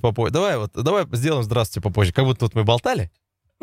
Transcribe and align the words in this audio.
здравствуйте 0.00 0.02
попозже. 0.02 0.32
Давай 0.32 0.56
вот, 0.56 0.72
давай 0.72 1.06
сделаем 1.12 1.42
здравствуйте 1.42 1.82
попозже. 1.82 2.12
Как 2.12 2.24
будто 2.24 2.40
тут 2.40 2.54
мы 2.54 2.64
болтали. 2.64 3.10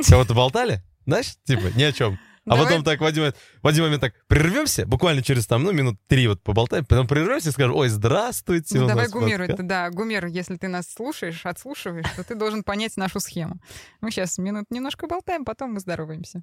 Кого-то 0.08 0.34
болтали? 0.34 0.84
Знаешь, 1.06 1.36
типа, 1.46 1.68
ни 1.76 1.84
о 1.84 1.92
чем. 1.92 2.20
А 2.46 2.52
Давай. 2.52 2.66
потом 2.66 2.84
так 2.86 3.02
в 3.02 3.06
один, 3.06 3.24
момент- 3.24 3.36
в 3.62 3.68
один 3.68 3.84
момент 3.84 4.02
так 4.02 4.14
прервемся, 4.28 4.86
буквально 4.86 5.22
через 5.22 5.46
там, 5.48 5.64
ну, 5.64 5.74
минут 5.74 5.98
три 6.08 6.30
вот 6.30 6.42
поболтаем, 6.42 6.86
потом 6.86 7.06
прервемся 7.06 7.50
и 7.50 7.52
скажем, 7.52 7.76
ой, 7.76 7.90
здравствуйте. 7.90 8.80
Ну, 8.80 8.88
давай 8.88 9.10
подкаст». 9.10 9.50
это 9.50 9.64
да, 9.64 9.90
Гумер, 9.90 10.28
если 10.28 10.56
ты 10.56 10.70
нас 10.70 10.86
слушаешь, 10.90 11.46
отслушиваешь, 11.46 12.06
то 12.16 12.24
ты 12.24 12.36
должен 12.36 12.64
понять 12.64 12.96
нашу 12.96 13.20
схему. 13.20 13.58
Мы 14.00 14.12
сейчас 14.12 14.38
минут 14.38 14.66
немножко 14.70 15.08
болтаем, 15.08 15.44
потом 15.44 15.74
мы 15.74 15.82
здороваемся. 15.82 16.42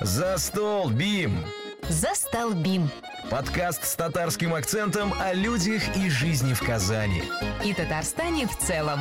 За 0.00 0.38
стол, 0.38 0.88
Бим! 0.88 1.44
Застолбим. 1.88 2.88
Подкаст 3.30 3.84
с 3.84 3.94
татарским 3.94 4.54
акцентом 4.54 5.12
о 5.20 5.34
людях 5.34 5.82
и 5.96 6.08
жизни 6.08 6.54
в 6.54 6.60
Казани. 6.60 7.22
И 7.64 7.74
Татарстане 7.74 8.46
в 8.46 8.56
целом. 8.56 9.00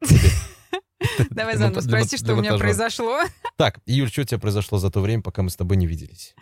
Давай 1.30 1.56
заново 1.56 1.80
спроси, 1.80 2.16
что 2.16 2.34
у 2.34 2.40
меня 2.40 2.56
произошло. 2.56 3.22
Так, 3.56 3.78
Юль, 3.86 4.10
что 4.10 4.22
у 4.22 4.24
тебя 4.24 4.40
произошло 4.40 4.78
за 4.78 4.90
то 4.90 5.00
время, 5.00 5.22
пока 5.22 5.42
мы 5.42 5.50
с 5.50 5.56
тобой 5.56 5.76
не 5.76 5.86
виделись? 5.86 6.34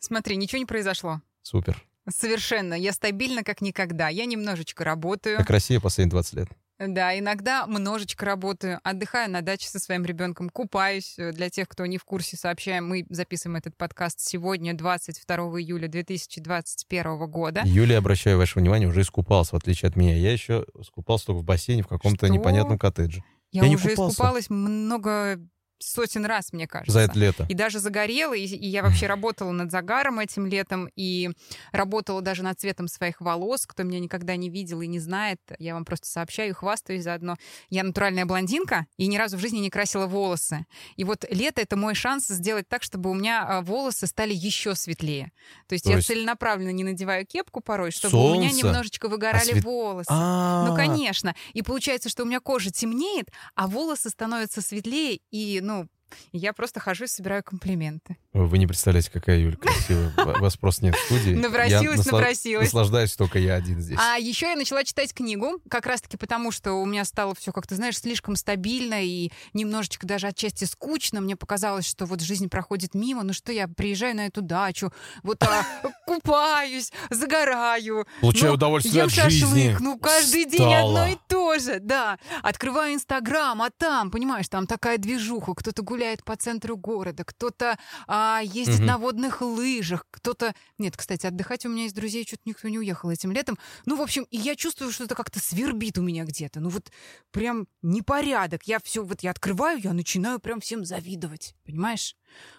Смотри, 0.00 0.36
ничего 0.36 0.58
не 0.58 0.66
произошло. 0.66 1.20
Супер. 1.42 1.84
Совершенно. 2.08 2.74
Я 2.74 2.92
стабильна, 2.92 3.44
как 3.44 3.60
никогда. 3.60 4.08
Я 4.08 4.24
немножечко 4.24 4.82
работаю. 4.84 5.36
Как 5.36 5.50
Россия 5.50 5.78
последние 5.78 6.10
20 6.10 6.34
лет. 6.34 6.48
Да, 6.80 7.18
иногда 7.18 7.66
немножечко 7.66 8.24
работаю, 8.24 8.80
отдыхаю 8.82 9.30
на 9.30 9.42
даче 9.42 9.68
со 9.68 9.78
своим 9.78 10.06
ребенком, 10.06 10.48
купаюсь. 10.48 11.14
Э, 11.18 11.30
Для 11.32 11.50
тех, 11.50 11.68
кто 11.68 11.84
не 11.84 11.98
в 11.98 12.04
курсе, 12.04 12.38
сообщаем, 12.38 12.88
мы 12.88 13.04
записываем 13.10 13.56
этот 13.56 13.76
подкаст 13.76 14.20
сегодня, 14.20 14.72
22 14.72 15.36
июля 15.60 15.88
2021 15.88 17.30
года. 17.30 17.60
Юлия, 17.64 17.98
обращаю 17.98 18.38
ваше 18.38 18.58
внимание, 18.58 18.88
уже 18.88 19.02
искупалась, 19.02 19.52
в 19.52 19.56
отличие 19.56 19.90
от 19.90 19.96
меня. 19.96 20.16
Я 20.16 20.32
еще 20.32 20.64
искупался 20.78 21.26
только 21.26 21.40
в 21.40 21.44
бассейне 21.44 21.82
в 21.82 21.88
каком-то 21.88 22.28
непонятном 22.28 22.78
коттедже. 22.78 23.22
Я, 23.52 23.64
Я 23.64 23.74
уже 23.74 23.92
искупалась 23.92 24.48
много 24.48 25.38
сотен 25.80 26.24
раз, 26.26 26.52
мне 26.52 26.66
кажется. 26.68 26.92
За 26.92 27.00
это 27.00 27.18
лето. 27.18 27.46
И 27.48 27.54
даже 27.54 27.78
загорела, 27.80 28.34
и, 28.34 28.44
и 28.44 28.68
я 28.68 28.82
вообще 28.82 29.06
работала 29.08 29.50
над 29.50 29.70
загаром 29.70 30.18
этим 30.20 30.46
летом, 30.46 30.88
и 30.94 31.30
работала 31.72 32.20
даже 32.22 32.42
над 32.42 32.60
цветом 32.60 32.86
своих 32.88 33.20
волос. 33.20 33.66
Кто 33.66 33.82
меня 33.82 33.98
никогда 33.98 34.36
не 34.36 34.48
видел 34.50 34.80
и 34.82 34.86
не 34.86 34.98
знает, 35.00 35.40
я 35.58 35.74
вам 35.74 35.84
просто 35.84 36.06
сообщаю 36.06 36.54
хвастаюсь 36.54 37.02
заодно. 37.04 37.36
Я 37.70 37.82
натуральная 37.82 38.26
блондинка 38.26 38.86
и 38.96 39.06
ни 39.06 39.16
разу 39.16 39.36
в 39.36 39.40
жизни 39.40 39.58
не 39.58 39.70
красила 39.70 40.06
волосы. 40.06 40.66
И 40.96 41.04
вот 41.04 41.24
лето— 41.30 41.60
это 41.62 41.76
мой 41.76 41.94
шанс 41.94 42.26
сделать 42.28 42.68
так, 42.68 42.82
чтобы 42.82 43.10
у 43.10 43.14
меня 43.14 43.44
а, 43.46 43.62
волосы 43.62 44.06
стали 44.06 44.34
еще 44.34 44.74
светлее. 44.74 45.32
То 45.68 45.72
есть 45.74 45.84
То 45.84 45.90
я 45.90 45.96
есть- 45.96 46.08
целенаправленно 46.08 46.70
не 46.72 46.84
надеваю 46.84 47.26
кепку 47.26 47.60
порой, 47.60 47.90
чтобы 47.90 48.16
у 48.18 48.34
меня 48.34 48.50
Солнце? 48.50 48.66
немножечко 48.66 49.08
выгорали 49.08 49.52
свет- 49.52 49.64
волосы. 49.64 50.08
А, 50.10 50.66
Ну, 50.68 50.76
конечно. 50.76 51.34
И 51.54 51.62
получается, 51.62 52.08
что 52.08 52.24
у 52.24 52.26
меня 52.26 52.40
кожа 52.40 52.70
темнеет, 52.70 53.28
а 53.54 53.66
волосы 53.66 54.10
становятся 54.10 54.60
светлее, 54.60 55.20
и, 55.30 55.60
ну, 55.70 55.88
я 56.32 56.52
просто 56.52 56.80
хожу 56.80 57.04
и 57.04 57.06
собираю 57.06 57.42
комплименты. 57.42 58.16
Вы 58.32 58.58
не 58.58 58.66
представляете, 58.66 59.10
какая 59.10 59.38
Юля 59.38 59.56
красивая. 59.56 60.12
Вас 60.16 60.56
просто 60.56 60.84
нет 60.84 60.94
в 60.94 61.04
студии. 61.04 61.34
Напросилась, 61.34 61.82
Я 61.82 61.92
насла- 61.92 62.12
напросилась. 62.12 62.64
Наслаждаюсь 62.66 63.14
только 63.16 63.38
я 63.38 63.54
один 63.54 63.80
здесь. 63.80 63.98
А 64.00 64.16
еще 64.18 64.46
я 64.46 64.56
начала 64.56 64.84
читать 64.84 65.12
книгу, 65.12 65.60
как 65.68 65.86
раз-таки 65.86 66.16
потому, 66.16 66.52
что 66.52 66.74
у 66.74 66.86
меня 66.86 67.04
стало 67.04 67.34
все 67.34 67.52
как-то, 67.52 67.74
знаешь, 67.74 67.98
слишком 67.98 68.36
стабильно 68.36 69.02
и 69.02 69.30
немножечко 69.52 70.06
даже 70.06 70.28
отчасти 70.28 70.64
скучно. 70.64 71.20
Мне 71.20 71.36
показалось, 71.36 71.86
что 71.88 72.06
вот 72.06 72.20
жизнь 72.20 72.48
проходит 72.48 72.94
мимо. 72.94 73.22
Ну 73.22 73.32
что, 73.32 73.52
я 73.52 73.68
приезжаю 73.68 74.16
на 74.16 74.26
эту 74.26 74.42
дачу, 74.42 74.92
вот 75.22 75.42
а, 75.42 75.64
купаюсь, 76.06 76.92
загораю, 77.10 78.06
Получаю 78.20 78.52
ну, 78.52 78.54
удовольствие 78.54 79.04
от 79.04 79.10
жизни. 79.10 79.76
ну 79.80 79.98
каждый 79.98 80.44
день 80.44 80.74
одно 80.74 81.06
и 81.06 81.16
то 81.28 81.58
же, 81.58 81.78
да. 81.80 82.18
Открываю 82.42 82.94
Инстаграм, 82.94 83.60
а 83.62 83.70
там, 83.70 84.10
понимаешь, 84.10 84.48
там 84.48 84.66
такая 84.66 84.98
движуха, 84.98 85.54
кто-то 85.54 85.82
гуляет 85.82 85.99
по 86.24 86.36
центру 86.36 86.76
города, 86.76 87.24
кто-то 87.24 87.78
а, 88.06 88.40
ездит 88.42 88.78
Мгм. 88.78 88.86
на 88.86 88.98
водных 88.98 89.40
лыжах, 89.42 90.06
кто-то... 90.10 90.54
Нет, 90.78 90.96
кстати, 90.96 91.26
отдыхать 91.26 91.66
у 91.66 91.68
меня 91.68 91.86
из 91.86 91.92
друзей 91.92 92.24
что-то 92.26 92.42
никто 92.46 92.68
не 92.68 92.78
уехал 92.78 93.10
этим 93.10 93.32
летом. 93.32 93.58
Ну, 93.86 93.96
в 93.96 94.02
общем, 94.02 94.26
и 94.30 94.36
я 94.36 94.56
чувствую, 94.56 94.92
что 94.92 95.04
это 95.04 95.14
как-то 95.14 95.38
свербит 95.40 95.98
у 95.98 96.02
меня 96.02 96.24
где-то. 96.24 96.60
Ну 96.60 96.68
вот 96.68 96.90
прям 97.30 97.66
непорядок. 97.82 98.62
Я 98.64 98.78
все, 98.80 99.04
вот 99.04 99.22
я 99.22 99.30
открываю, 99.30 99.78
я 99.78 99.92
начинаю 99.92 100.40
прям 100.40 100.60
всем 100.60 100.84
завидовать, 100.84 101.54
понимаешь? 101.64 102.16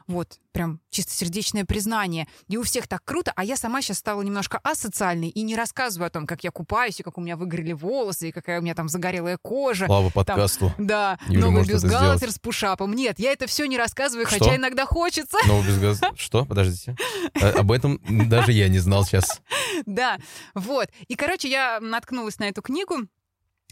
Вот, 0.08 0.40
прям 0.52 0.80
чистосердечное 0.90 1.64
признание. 1.64 2.28
И 2.48 2.58
у 2.58 2.64
всех 2.64 2.88
так 2.88 3.04
круто, 3.06 3.32
а 3.36 3.44
я 3.44 3.56
сама 3.56 3.82
сейчас 3.82 4.00
стала 4.00 4.22
немножко 4.22 4.59
асоциальной 4.64 5.30
и 5.30 5.42
не 5.44 5.56
рассказываю 5.56 6.08
о 6.08 6.09
том, 6.09 6.28
как 6.28 6.44
я 6.44 6.52
купаюсь, 6.52 7.00
и 7.00 7.04
как 7.04 7.18
у 7.18 7.22
меня 7.22 7.38
выгорели 7.38 7.72
волосы, 7.74 8.30
и 8.30 8.31
какая 8.31 8.60
у 8.60 8.62
меня 8.62 8.76
там 8.76 8.90
загорелая 8.90 9.38
кожа. 9.38 9.86
Слава 9.86 10.10
подкасту. 10.10 10.74
Да, 10.78 11.18
Юля 11.28 11.42
новый 11.42 11.66
бюстгальтер 11.66 12.31
с 12.31 12.40
пушапом. 12.40 12.94
Нет, 12.94 13.20
я 13.20 13.31
это 13.31 13.48
все 13.48 13.66
не 13.68 13.78
рассказываю, 13.78 14.28
Что? 14.28 14.40
хотя 14.40 14.56
иногда 14.56 14.86
хочется. 14.86 15.38
Новый 15.48 15.80
газа. 15.80 16.12
Что? 16.16 16.46
Подождите. 16.46 16.96
А- 17.42 17.60
Об 17.60 17.72
этом 17.72 18.00
даже 18.28 18.52
я 18.52 18.68
не 18.68 18.80
знал 18.80 19.06
сейчас. 19.06 19.42
Да, 19.86 20.18
вот. 20.56 20.90
И, 21.08 21.16
короче, 21.16 21.50
я 21.50 21.80
наткнулась 21.80 22.40
на 22.40 22.46
эту 22.46 22.62
книгу. 22.62 22.96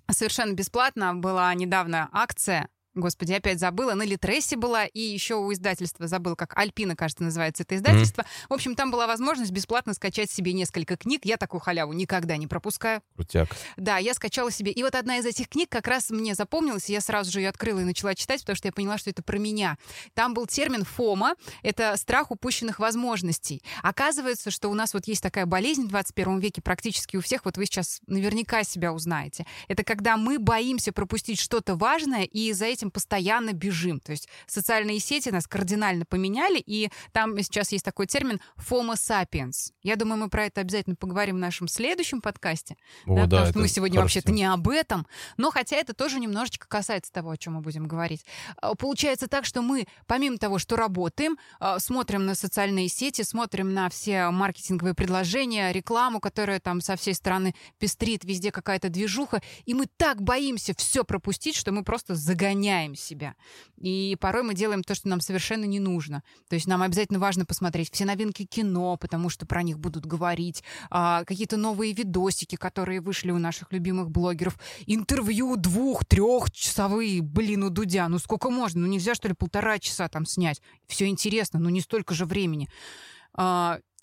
Совершенно 0.10 0.54
бесплатно 0.54 1.14
была 1.16 1.54
недавно 1.54 2.10
акция. 2.12 2.70
Господи, 2.96 3.34
опять 3.34 3.60
забыла. 3.60 3.94
На 3.94 4.04
Литресе 4.04 4.56
была, 4.56 4.86
и 4.86 5.00
еще 5.00 5.36
у 5.36 5.54
издательства 5.54 6.08
забыл, 6.08 6.36
как 6.36 6.58
Альпина, 6.58 6.96
кажется, 6.96 7.24
называется 7.24 7.64
это 7.64 7.76
издательство. 7.76 8.26
В 8.50 8.54
общем, 8.54 8.76
там 8.76 8.90
была 8.90 9.06
возможность 9.06 9.52
бесплатно 9.52 9.94
скачать 9.94 10.32
себе 10.32 10.54
несколько 10.54 10.98
книг. 10.98 11.22
Я 11.24 11.38
такую 11.38 11.62
халяву 11.62 11.94
никогда 11.94 12.36
не 12.38 12.48
пропускаю. 12.48 13.02
Крутяк. 13.16 13.50
Да, 13.78 13.98
я 13.98 14.14
скачала 14.14 14.50
себе. 14.52 14.72
И 14.72 14.82
вот 14.82 14.96
одна 14.96 15.18
из 15.18 15.26
этих 15.26 15.50
книг 15.50 15.70
как 15.70 15.88
раз 15.88 16.10
мне 16.10 16.34
запомнилась, 16.34 16.90
и 16.90 16.94
я 16.94 17.02
сразу 17.02 17.32
же 17.32 17.42
ее 17.42 17.50
открыла 17.50 17.80
и 17.80 17.84
начала 17.84 18.16
читать, 18.16 18.42
потому 18.42 18.56
что 18.56 18.68
я 18.68 18.72
поняла, 18.72 18.98
что 18.98 19.12
это 19.12 19.22
про 19.22 19.38
меня. 19.38 19.78
Там 20.16 20.34
был 20.34 20.48
термин 20.48 20.84
«фома»— 20.84 21.36
это 21.64 21.96
страх 21.96 22.32
упущенных 22.32 22.80
возможностей. 22.80 23.62
Оказывается, 23.84 24.50
что 24.50 24.70
у 24.70 24.74
нас 24.74 24.94
вот 24.94 25.08
есть 25.08 25.22
такая 25.22 25.46
болезнь 25.46 25.84
в 25.84 25.90
21 25.90 26.40
веке 26.40 26.62
практически 26.62 27.18
у 27.18 27.22
всех, 27.22 27.46
вот 27.46 27.58
вы 27.58 27.66
сейчас 27.66 28.02
наверняка 28.08 28.64
себя 28.64 28.94
узнаете. 28.94 29.46
Это 29.68 29.84
когда 29.84 30.18
мы 30.18 30.40
боимся 30.40 30.92
пропустить 30.92 31.40
что-то 31.40 31.76
важное, 31.76 32.24
и 32.24 32.52
за 32.54 32.66
этим 32.80 32.92
постоянно 32.92 33.54
бежим. 33.54 34.00
То 34.00 34.12
есть 34.12 34.28
социальные 34.48 35.00
сети 35.00 35.30
нас 35.30 35.48
кардинально 35.48 36.06
поменяли, 36.06 36.60
и 36.66 36.90
там 37.12 37.38
сейчас 37.42 37.72
есть 37.72 37.86
такой 37.86 38.08
термин 38.08 38.40
«FOMO 38.58 38.94
sapiens». 38.96 39.72
Я 39.84 39.96
думаю, 39.96 40.20
мы 40.20 40.30
про 40.30 40.46
это 40.46 40.62
обязательно 40.62 40.96
поговорим 40.96 41.36
в 41.36 41.40
нашем 41.40 41.68
следующем 41.68 42.22
подкасте. 42.22 42.78
О, 43.06 43.16
Да, 43.16 43.22
да, 43.22 43.24
потому 43.24 43.48
что 43.48 43.60
мы 43.60 43.68
сегодня 43.68 44.02
вообще-то 44.02 44.32
не 44.32 44.46
об 44.46 44.70
этом. 44.70 45.06
Но 45.38 45.52
хотя 45.52 45.76
это 45.76 45.94
тоже 45.94 46.20
немножечко 46.20 46.68
касается 46.68 47.12
того, 47.12 47.32
о 47.32 47.38
чем 47.38 47.54
мы 47.54 47.62
будем 47.62 47.88
говорить. 47.88 48.26
А, 48.62 48.76
Получается 48.76 49.28
так, 49.28 49.46
что 49.46 49.62
мы, 49.62 49.88
помимо 50.08 50.38
того, 50.38 50.58
что 50.60 50.76
работаем, 50.76 51.38
а, 51.60 51.80
смотрим 51.80 52.26
на 52.26 52.36
социальные 52.36 52.88
сети, 52.88 53.24
смотрим 53.24 53.74
на 53.74 53.90
все 53.90 54.30
маркетинговые 54.30 54.94
предложения, 54.94 55.72
рекламу, 55.72 56.20
которая 56.20 56.60
там 56.60 56.82
со 56.82 56.96
всей 56.96 57.14
стороны 57.14 57.54
пестрит, 57.78 58.24
везде 58.24 58.52
какая-то 58.52 58.90
движуха, 58.90 59.42
и 59.66 59.74
мы 59.74 59.88
так 59.98 60.22
боимся 60.22 60.74
все 60.78 61.04
пропустить, 61.04 61.56
что 61.56 61.72
мы 61.72 61.84
просто 61.84 62.16
загоняем 62.16 62.69
себя. 62.96 63.36
И 63.78 64.18
порой 64.20 64.44
мы 64.44 64.54
делаем 64.54 64.84
то, 64.84 64.96
что 64.96 65.08
нам 65.08 65.22
совершенно 65.22 65.66
не 65.66 65.80
нужно. 65.80 66.24
То 66.50 66.56
есть 66.56 66.68
нам 66.68 66.82
обязательно 66.82 67.20
важно 67.20 67.46
посмотреть 67.46 67.92
все 67.92 68.06
новинки 68.06 68.46
кино, 68.46 68.98
потому 68.98 69.30
что 69.30 69.46
про 69.46 69.64
них 69.64 69.80
будут 69.80 70.06
говорить, 70.06 70.64
а, 70.90 71.24
какие-то 71.26 71.58
новые 71.58 71.94
видосики, 71.94 72.56
которые 72.56 73.02
вышли 73.02 73.32
у 73.32 73.38
наших 73.38 73.72
любимых 73.72 74.10
блогеров, 74.10 74.60
интервью 74.86 75.56
двух-трехчасовые, 75.56 77.22
блин, 77.22 77.64
у 77.64 77.70
Дудя, 77.70 78.08
ну 78.08 78.20
сколько 78.20 78.50
можно, 78.50 78.82
ну 78.82 78.88
нельзя 78.88 79.16
что 79.16 79.28
ли 79.28 79.34
полтора 79.34 79.80
часа 79.80 80.08
там 80.10 80.26
снять, 80.26 80.62
все 80.88 81.08
интересно, 81.08 81.60
ну 81.60 81.70
не 81.70 81.82
столько 81.82 82.14
же 82.14 82.26
времени. 82.26 82.70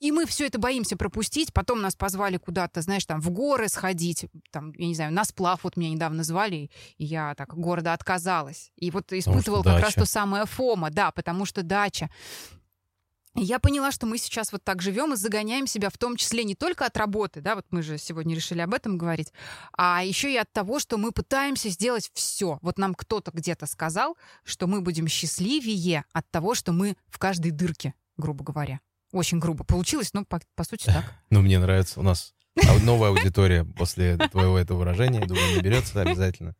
И 0.00 0.12
мы 0.12 0.26
все 0.26 0.46
это 0.46 0.58
боимся 0.58 0.96
пропустить. 0.96 1.52
Потом 1.52 1.80
нас 1.80 1.94
позвали 1.94 2.36
куда-то, 2.36 2.82
знаешь, 2.82 3.04
там 3.06 3.20
в 3.20 3.30
горы 3.30 3.68
сходить. 3.68 4.26
Там, 4.50 4.72
я 4.72 4.86
не 4.86 4.94
знаю, 4.94 5.12
на 5.12 5.24
сплав 5.24 5.64
вот 5.64 5.76
меня 5.76 5.90
недавно 5.90 6.22
звали, 6.22 6.70
и 6.98 7.04
я 7.04 7.34
так 7.34 7.54
города 7.54 7.92
отказалась. 7.92 8.72
И 8.76 8.90
вот 8.90 9.12
испытывала 9.12 9.62
как 9.62 9.80
раз 9.80 9.94
дача. 9.94 10.00
то 10.00 10.06
самое 10.06 10.46
фома, 10.46 10.90
да, 10.90 11.10
потому 11.12 11.44
что 11.44 11.62
дача. 11.62 12.10
И 13.36 13.42
Я 13.42 13.58
поняла, 13.58 13.92
что 13.92 14.06
мы 14.06 14.16
сейчас 14.16 14.50
вот 14.50 14.64
так 14.64 14.80
живем 14.80 15.12
и 15.12 15.16
загоняем 15.16 15.66
себя 15.66 15.90
в 15.90 15.98
том 15.98 16.16
числе 16.16 16.42
не 16.42 16.54
только 16.54 16.86
от 16.86 16.96
работы, 16.96 17.42
да, 17.42 17.54
вот 17.54 17.66
мы 17.70 17.82
же 17.82 17.98
сегодня 17.98 18.34
решили 18.34 18.60
об 18.60 18.72
этом 18.72 18.96
говорить, 18.96 19.30
а 19.76 20.02
еще 20.02 20.32
и 20.32 20.38
от 20.38 20.50
того, 20.52 20.78
что 20.78 20.96
мы 20.96 21.12
пытаемся 21.12 21.68
сделать 21.68 22.10
все. 22.14 22.58
Вот 22.62 22.78
нам 22.78 22.94
кто-то 22.94 23.30
где-то 23.32 23.66
сказал, 23.66 24.16
что 24.42 24.66
мы 24.66 24.80
будем 24.80 25.06
счастливее 25.06 26.06
от 26.12 26.30
того, 26.30 26.54
что 26.54 26.72
мы 26.72 26.96
в 27.08 27.18
каждой 27.18 27.50
дырке, 27.50 27.92
грубо 28.16 28.42
говоря. 28.42 28.80
Очень 29.16 29.38
грубо 29.38 29.64
получилось, 29.64 30.12
но 30.12 30.26
по, 30.26 30.40
по 30.54 30.64
сути 30.64 30.84
так. 30.84 31.04
Ну, 31.30 31.40
мне 31.40 31.58
нравится. 31.58 32.00
У 32.00 32.02
нас 32.02 32.34
новая 32.82 33.08
аудитория 33.08 33.64
после 33.64 34.18
твоего 34.18 34.58
этого 34.58 34.80
выражения. 34.80 35.24
Думаю, 35.24 35.56
наберется 35.56 36.02
обязательно. 36.02 36.54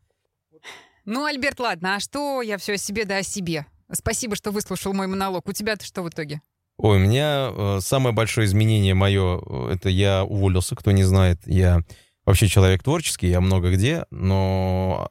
Ну, 1.04 1.26
Альберт, 1.26 1.60
ладно, 1.60 1.96
а 1.96 2.00
что 2.00 2.40
я 2.40 2.56
все 2.56 2.74
о 2.74 2.78
себе 2.78 3.04
да 3.04 3.18
о 3.18 3.22
себе? 3.22 3.66
Спасибо, 3.92 4.36
что 4.36 4.52
выслушал 4.52 4.94
мой 4.94 5.06
монолог. 5.06 5.46
У 5.46 5.52
тебя-то 5.52 5.84
что 5.84 6.02
в 6.02 6.08
итоге? 6.08 6.40
Ой, 6.78 6.96
у 6.96 7.00
меня 7.00 7.50
э, 7.50 7.78
самое 7.82 8.14
большое 8.14 8.46
изменение 8.46 8.94
мое, 8.94 9.38
э, 9.38 9.74
это 9.74 9.90
я 9.90 10.24
уволился, 10.24 10.76
кто 10.76 10.92
не 10.92 11.04
знает. 11.04 11.40
Я 11.44 11.82
вообще 12.24 12.48
человек 12.48 12.82
творческий, 12.82 13.28
я 13.28 13.42
много 13.42 13.70
где, 13.70 14.06
но 14.10 15.08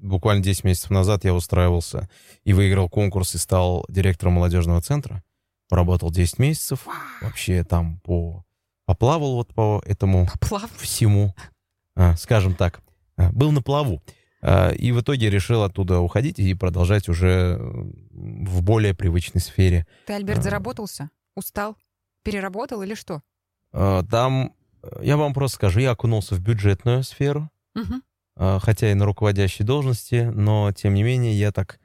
буквально 0.00 0.42
10 0.42 0.64
месяцев 0.64 0.90
назад 0.90 1.24
я 1.24 1.32
устраивался 1.32 2.08
и 2.42 2.52
выиграл 2.52 2.88
конкурс 2.88 3.36
и 3.36 3.38
стал 3.38 3.84
директором 3.88 4.34
молодежного 4.34 4.82
центра. 4.82 5.22
Поработал 5.68 6.10
10 6.10 6.38
месяцев, 6.38 6.86
вообще 7.20 7.62
там 7.64 8.00
по 8.00 8.44
поплавал 8.86 9.34
вот 9.34 9.52
по 9.54 9.82
этому 9.84 10.26
Плав. 10.40 10.70
всему, 10.78 11.34
а, 11.94 12.16
скажем 12.16 12.54
так, 12.54 12.80
а, 13.18 13.30
был 13.32 13.52
на 13.52 13.60
плаву. 13.60 14.02
А, 14.40 14.70
И 14.70 14.92
в 14.92 15.00
итоге 15.02 15.28
решил 15.28 15.62
оттуда 15.62 16.00
уходить 16.00 16.38
и 16.38 16.54
продолжать 16.54 17.10
уже 17.10 17.58
в 17.60 18.62
более 18.62 18.94
привычной 18.94 19.42
сфере. 19.42 19.86
Ты, 20.06 20.14
Альберт, 20.14 20.42
заработался? 20.42 21.10
Устал? 21.36 21.76
Переработал 22.22 22.82
или 22.82 22.94
что? 22.94 23.20
Там, 23.72 24.54
я 25.02 25.18
вам 25.18 25.34
просто 25.34 25.56
скажу, 25.56 25.80
я 25.80 25.90
окунулся 25.90 26.34
в 26.34 26.40
бюджетную 26.40 27.02
сферу, 27.02 27.50
а, 28.36 28.58
хотя 28.58 28.90
и 28.90 28.94
на 28.94 29.04
руководящей 29.04 29.66
должности, 29.66 30.30
но 30.34 30.72
тем 30.72 30.94
не 30.94 31.02
менее 31.02 31.34
я 31.38 31.52
так 31.52 31.78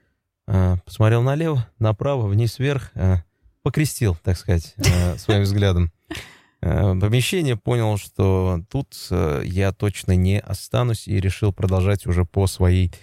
посмотрел 0.46 1.22
налево, 1.22 1.68
направо, 1.80 2.28
вниз, 2.28 2.60
вверх, 2.60 2.92
покрестил, 3.64 4.16
так 4.24 4.38
сказать, 4.38 4.76
а, 4.78 5.18
своим 5.18 5.44
взглядом 5.44 5.92
а, 6.62 6.96
помещение, 7.00 7.58
понял, 7.58 7.98
что 7.98 8.64
тут 8.70 8.96
а, 9.10 9.42
я 9.42 9.72
точно 9.72 10.16
не 10.16 10.40
останусь 10.40 11.08
и 11.08 11.20
решил 11.20 11.52
продолжать 11.52 12.06
уже 12.06 12.26
по 12.26 12.46
своей 12.48 12.94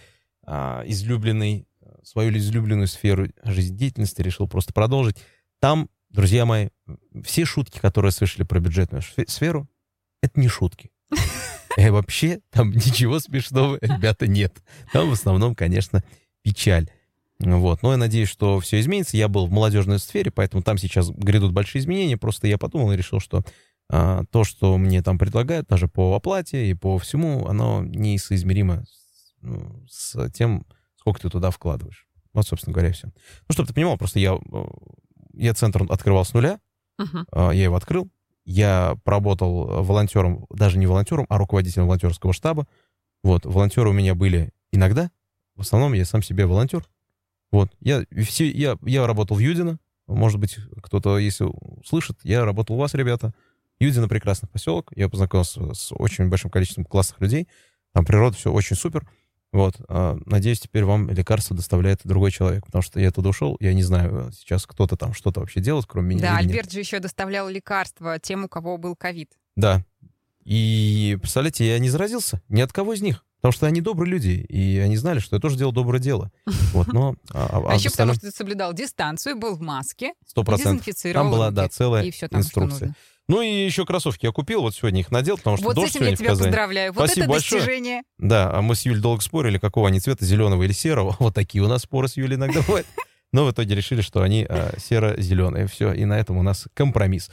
а, 0.47 0.83
излюбленной, 0.87 1.67
свою 2.05 2.37
излюбленную 2.37 2.87
сферу 2.87 3.29
жизнедеятельности, 3.43 4.23
решил 4.23 4.47
просто 4.47 4.73
продолжить. 4.73 5.17
Там, 5.61 5.89
друзья 6.11 6.47
мои, 6.47 6.69
все 7.25 7.45
шутки, 7.45 7.79
которые 7.79 8.13
слышали 8.13 8.45
про 8.45 8.61
бюджетную 8.61 9.03
сферу, 9.27 9.69
это 10.23 10.39
не 10.39 10.49
шутки. 10.49 10.91
И 11.77 11.89
вообще 11.89 12.41
там 12.51 12.71
ничего 12.73 13.21
смешного, 13.21 13.79
ребята, 13.81 14.27
нет. 14.27 14.63
Там 14.93 15.09
в 15.09 15.13
основном, 15.13 15.55
конечно, 15.55 16.03
печаль. 16.43 16.91
Вот. 17.41 17.83
Но 17.83 17.93
я 17.93 17.97
надеюсь, 17.97 18.29
что 18.29 18.61
все 18.61 18.81
изменится. 18.81 19.17
Я 19.17 19.29
был 19.29 19.47
в 19.47 19.51
молодежной 19.51 19.99
сфере, 19.99 20.31
поэтому 20.31 20.63
там 20.63 20.77
сейчас 20.79 21.11
грядут 21.11 21.53
большие 21.53 21.81
изменения. 21.81 22.17
Просто 22.17 22.47
я 22.47 22.59
подумал 22.59 22.93
и 22.93 22.97
решил, 22.97 23.19
что 23.19 23.43
а, 23.91 24.25
то, 24.31 24.45
что 24.45 24.77
мне 24.77 25.03
там 25.03 25.19
предлагают, 25.19 25.67
даже 25.67 25.89
по 25.89 26.15
оплате 26.15 26.71
и 26.71 26.75
по 26.75 26.99
всему, 26.99 27.47
оно 27.47 27.83
несоизмеримо 27.83 28.85
с, 28.85 29.35
ну, 29.41 29.85
с 29.89 30.31
тем, 30.31 30.67
сколько 30.97 31.21
ты 31.21 31.31
туда 31.31 31.51
вкладываешь. 31.51 32.07
Вот, 32.33 32.47
собственно 32.47 32.75
говоря, 32.75 32.93
все. 32.93 33.09
Ну, 33.09 33.53
чтобы 33.53 33.67
ты 33.69 33.75
понимал, 33.75 33.97
просто 33.97 34.21
я, 34.21 34.35
э, 34.35 34.65
я 35.33 35.55
центр 35.55 35.85
открывал 35.89 36.25
с 36.25 36.35
нуля, 36.35 36.61
а, 37.33 37.51
я 37.51 37.65
его 37.65 37.77
открыл. 37.77 38.09
Я 38.45 38.97
поработал 39.05 39.83
волонтером, 39.83 40.47
даже 40.51 40.79
не 40.79 40.87
волонтером, 40.87 41.27
а 41.29 41.39
руководителем 41.39 41.87
волонтерского 41.87 42.33
штаба. 42.33 42.67
Вот, 43.23 43.45
волонтеры 43.45 43.91
у 43.91 43.93
меня 43.93 44.15
были 44.15 44.53
иногда. 44.73 45.11
В 45.57 45.63
основном 45.63 45.95
я 45.95 46.05
сам 46.05 46.23
себе 46.23 46.47
волонтер. 46.47 46.87
Вот, 47.51 47.71
я, 47.81 48.05
все, 48.25 48.51
я, 48.51 48.77
я 48.85 49.07
работал 49.07 49.37
в 49.37 49.41
Юдино. 49.41 49.79
Может 50.07 50.39
быть, 50.41 50.59
кто-то, 50.83 51.19
если 51.19 51.47
слышит, 51.85 52.19
я 52.23 52.45
работал 52.45 52.77
у 52.77 52.79
вас, 52.79 52.95
ребята. 52.95 53.33
Юдино 53.79 54.09
прекрасный 54.09 54.49
поселок. 54.49 54.93
Я 54.95 55.09
познакомился 55.09 55.73
с 55.73 55.93
очень 55.93 56.29
большим 56.29 56.51
количеством 56.51 56.85
классных 56.85 57.21
людей. 57.21 57.49
Там 57.93 58.05
природа, 58.05 58.37
все 58.37 58.53
очень 58.53 58.77
супер. 58.77 59.09
Вот, 59.53 59.77
а, 59.89 60.17
надеюсь, 60.27 60.61
теперь 60.61 60.85
вам 60.85 61.11
лекарство 61.11 61.57
доставляет 61.57 62.01
другой 62.05 62.31
человек, 62.31 62.67
потому 62.67 62.83
что 62.83 63.01
я 63.01 63.11
туда 63.11 63.31
ушел, 63.31 63.57
я 63.59 63.75
не 63.75 63.83
знаю, 63.83 64.31
сейчас 64.33 64.65
кто-то 64.65 64.97
там 64.97 65.13
что-то 65.13 65.41
вообще 65.41 65.61
делает, 65.61 65.87
кроме 65.87 66.15
меня 66.15 66.21
Да, 66.21 66.41
или 66.41 66.47
нет. 66.47 66.51
Альберт 66.51 66.73
же 66.73 66.79
еще 66.79 67.01
доставлял 67.01 67.49
лекарства 67.49 68.21
тем, 68.21 68.45
у 68.45 68.49
кого 68.49 68.77
был 68.79 68.95
ковид. 68.95 69.33
Да. 69.57 69.85
И, 70.45 71.19
представляете, 71.21 71.67
я 71.67 71.79
не 71.81 71.91
заразился 71.91 72.41
ни 72.49 72.61
от 72.61 72.73
кого 72.73 72.95
из 72.95 73.03
них. 73.03 73.25
Потому 73.41 73.53
что 73.53 73.67
они 73.67 73.81
добрые 73.81 74.11
люди, 74.11 74.45
и 74.49 74.79
они 74.79 74.97
знали, 74.97 75.19
что 75.19 75.37
я 75.37 75.41
тоже 75.41 75.57
делал 75.57 75.73
доброе 75.73 75.99
дело. 75.99 76.31
Вот, 76.73 76.89
но... 76.89 77.15
А, 77.33 77.63
А, 77.69 77.75
еще 77.75 77.91
потому, 77.91 78.13
что 78.13 78.23
ты 78.23 78.31
соблюдал 78.31 78.73
дистанцию, 78.75 79.37
был 79.37 79.55
в 79.55 79.61
маске, 79.61 80.13
дезинфицировал 80.37 81.25
Там 81.25 81.33
была, 81.33 81.51
да, 81.51 81.69
целая 81.69 82.05
и 82.05 82.11
все 82.11 82.29
там, 82.29 82.41
инструкция. 82.41 82.95
Ну 83.29 83.43
и 83.43 83.65
еще 83.65 83.87
кроссовки 83.87 84.27
я 84.27 84.33
купил, 84.33 84.63
вот 84.63 84.75
сегодня 84.75 85.01
их 85.01 85.13
надел, 85.13 85.37
потому 85.37 85.57
что 85.57 85.67
Вот 85.67 85.75
с 85.75 85.77
дождь 85.77 85.95
этим 85.95 86.07
я 86.07 86.17
сегодня 86.17 86.17
в 86.17 86.19
тебя 86.19 86.45
поздравляю. 86.47 86.93
Вот 86.93 87.05
Спасибо 87.07 87.25
это 87.25 87.31
большое. 87.31 87.61
достижение. 87.61 88.03
Да, 88.19 88.51
а 88.53 88.61
мы 88.61 88.75
с 88.75 88.83
Юлей 88.83 89.01
долго 89.01 89.23
спорили, 89.23 89.59
какого 89.59 89.87
они 89.87 90.01
цвета, 90.01 90.25
зеленого 90.25 90.65
или 90.65 90.73
серого. 90.73 91.15
Вот 91.21 91.33
такие 91.33 91.63
у 91.63 91.69
нас 91.69 91.83
споры 91.83 92.09
с 92.09 92.17
Юлей 92.17 92.37
иногда 92.37 92.61
бывают. 92.63 92.89
Но 93.33 93.45
в 93.47 93.53
итоге 93.53 93.77
решили, 93.77 94.01
что 94.01 94.23
они 94.23 94.45
а, 94.49 94.75
серо-зеленые. 94.79 95.69
Все, 95.69 95.93
и 95.93 96.05
на 96.05 96.19
этом 96.19 96.39
у 96.39 96.43
нас 96.43 96.67
компромисс. 96.75 97.31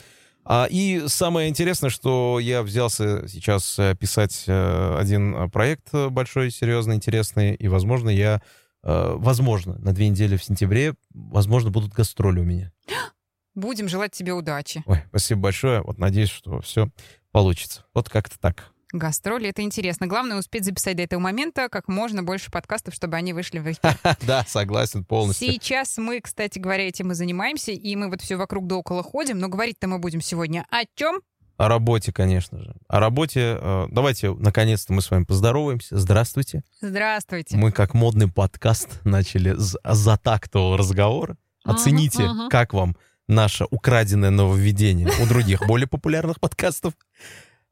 А, 0.49 0.65
и 0.69 1.03
самое 1.07 1.49
интересное, 1.49 1.89
что 1.89 2.39
я 2.39 2.63
взялся 2.63 3.27
сейчас 3.27 3.77
э, 3.77 3.95
писать 3.99 4.45
э, 4.47 4.95
один 4.97 5.35
э, 5.35 5.49
проект 5.49 5.93
большой, 5.93 6.51
серьезный, 6.51 6.95
интересный, 6.95 7.53
и, 7.53 7.67
возможно, 7.67 8.09
я, 8.09 8.41
возможно, 8.81 9.77
на 9.79 9.91
две 9.91 10.07
недели 10.07 10.37
в 10.37 10.43
сентябре, 10.43 10.93
возможно, 11.13 11.69
будут 11.69 11.91
гастроли 11.91 12.39
у 12.39 12.43
меня. 12.43 12.71
Будем 13.55 13.89
желать 13.89 14.11
тебе 14.13 14.31
удачи. 14.31 14.83
Ой, 14.85 15.03
спасибо 15.09 15.41
большое. 15.41 15.81
Вот 15.81 15.97
надеюсь, 15.97 16.29
что 16.29 16.61
все 16.61 16.89
получится. 17.31 17.83
Вот 17.93 18.07
как-то 18.07 18.39
так. 18.39 18.71
Гастроли— 18.93 19.49
это 19.49 19.61
интересно. 19.61 20.07
Главное 20.07 20.37
успеть 20.37 20.63
записать 20.65 20.95
до 20.97 21.03
этого 21.03 21.19
момента 21.19 21.67
как 21.69 21.87
можно 21.87 22.23
больше 22.23 22.49
подкастов, 22.51 22.93
чтобы 22.93 23.17
они 23.17 23.33
вышли 23.33 23.59
в 23.59 23.65
эфир. 23.71 23.97
Да, 24.25 24.45
согласен 24.47 25.03
полностью. 25.03 25.47
Сейчас 25.51 25.97
мы, 25.97 26.21
кстати 26.21 26.59
говоря, 26.59 26.87
этим 26.87 27.11
и 27.11 27.15
занимаемся, 27.15 27.71
и 27.71 27.95
мы 27.95 28.09
вот 28.09 28.21
все 28.21 28.35
вокруг 28.37 28.67
да 28.67 28.75
около 28.75 29.03
ходим, 29.03 29.39
но 29.39 29.49
говорить-то 29.49 29.87
мы 29.87 29.99
будем 29.99 30.21
сегодня 30.21 30.65
о 30.69 30.83
чем? 30.95 31.21
О 31.57 31.67
работе, 31.67 32.13
конечно 32.13 32.61
же. 32.61 32.75
О 32.87 32.99
работе. 32.99 33.57
э, 33.59 33.87
Давайте, 33.89 34.31
наконец-то, 34.33 34.93
мы 34.93 35.01
с 35.01 35.09
вами 35.09 35.23
поздороваемся. 35.23 35.97
Здравствуйте. 35.97 36.63
Здравствуйте. 36.81 37.57
Мы, 37.57 37.71
как 37.71 37.93
модный 37.95 38.27
подкаст, 38.31 39.01
начали 39.03 39.55
с 39.57 39.75
затактового 39.83 40.77
разговора. 40.77 41.35
Оцените, 41.63 42.29
как 42.49 42.73
вам 42.73 42.95
наше 43.27 43.65
украденное 43.71 44.29
нововведение 44.29 45.09
у 45.21 45.25
других 45.25 45.65
более 45.67 45.87
популярных 45.87 46.39
подкастов. 46.39 46.93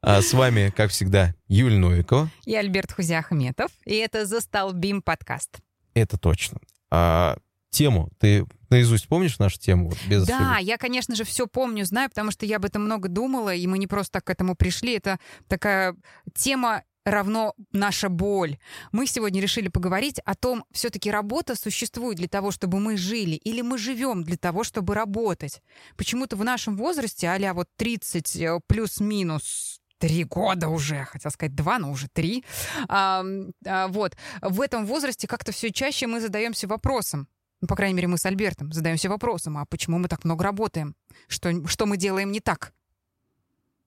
А 0.02 0.22
с 0.22 0.32
вами, 0.32 0.72
как 0.76 0.90
всегда, 0.90 1.34
Юль 1.48 1.74
Новикова. 1.74 2.30
Я 2.44 2.60
Альберт 2.60 2.92
Хузяхметов, 2.92 3.70
и 3.84 3.94
это 3.94 4.26
«Застолбим» 4.26 5.02
подкаст. 5.02 5.58
Это 5.94 6.18
точно. 6.18 6.58
А 6.90 7.38
тему, 7.70 8.10
ты 8.18 8.46
наизусть 8.70 9.08
помнишь 9.08 9.38
нашу 9.38 9.58
тему? 9.58 9.88
Вот, 9.88 9.98
без 10.08 10.26
Да, 10.26 10.52
ошибок? 10.52 10.62
я, 10.68 10.76
конечно 10.76 11.14
же, 11.14 11.24
все 11.24 11.46
помню, 11.46 11.84
знаю, 11.84 12.08
потому 12.08 12.30
что 12.30 12.46
я 12.46 12.56
об 12.56 12.64
этом 12.64 12.84
много 12.84 13.08
думала, 13.08 13.54
и 13.54 13.66
мы 13.66 13.78
не 13.78 13.86
просто 13.86 14.12
так 14.12 14.24
к 14.24 14.30
этому 14.30 14.54
пришли. 14.54 14.94
Это 14.96 15.18
такая 15.48 15.96
тема 16.34 16.84
равно 17.04 17.54
наша 17.72 18.08
боль. 18.08 18.58
Мы 18.92 19.06
сегодня 19.06 19.40
решили 19.40 19.68
поговорить 19.68 20.18
о 20.24 20.34
том, 20.34 20.64
все-таки 20.72 21.10
работа 21.10 21.54
существует 21.54 22.18
для 22.18 22.28
того, 22.28 22.50
чтобы 22.50 22.80
мы 22.80 22.96
жили, 22.96 23.36
или 23.36 23.62
мы 23.62 23.78
живем 23.78 24.24
для 24.24 24.36
того, 24.36 24.64
чтобы 24.64 24.94
работать. 24.94 25.62
Почему-то 25.96 26.36
в 26.36 26.44
нашем 26.44 26.76
возрасте, 26.76 27.28
а 27.28 27.54
вот 27.54 27.68
30 27.76 28.36
э, 28.36 28.60
плюс-минус 28.66 29.75
три 29.98 30.24
года 30.24 30.68
уже, 30.68 31.04
хотел 31.04 31.30
сказать 31.30 31.54
два, 31.54 31.78
но 31.78 31.90
уже 31.90 32.08
три. 32.08 32.44
А, 32.88 33.24
а, 33.66 33.88
вот. 33.88 34.16
В 34.42 34.60
этом 34.60 34.86
возрасте 34.86 35.26
как-то 35.26 35.52
все 35.52 35.70
чаще 35.72 36.06
мы 36.06 36.20
задаемся 36.20 36.66
вопросом, 36.66 37.28
ну, 37.60 37.68
по 37.68 37.76
крайней 37.76 37.94
мере, 37.94 38.08
мы 38.08 38.18
с 38.18 38.26
Альбертом 38.26 38.72
задаемся 38.72 39.08
вопросом, 39.08 39.56
а 39.56 39.64
почему 39.64 39.98
мы 39.98 40.08
так 40.08 40.24
много 40.24 40.44
работаем? 40.44 40.94
Что, 41.26 41.66
что 41.66 41.86
мы 41.86 41.96
делаем 41.96 42.30
не 42.30 42.40
так? 42.40 42.72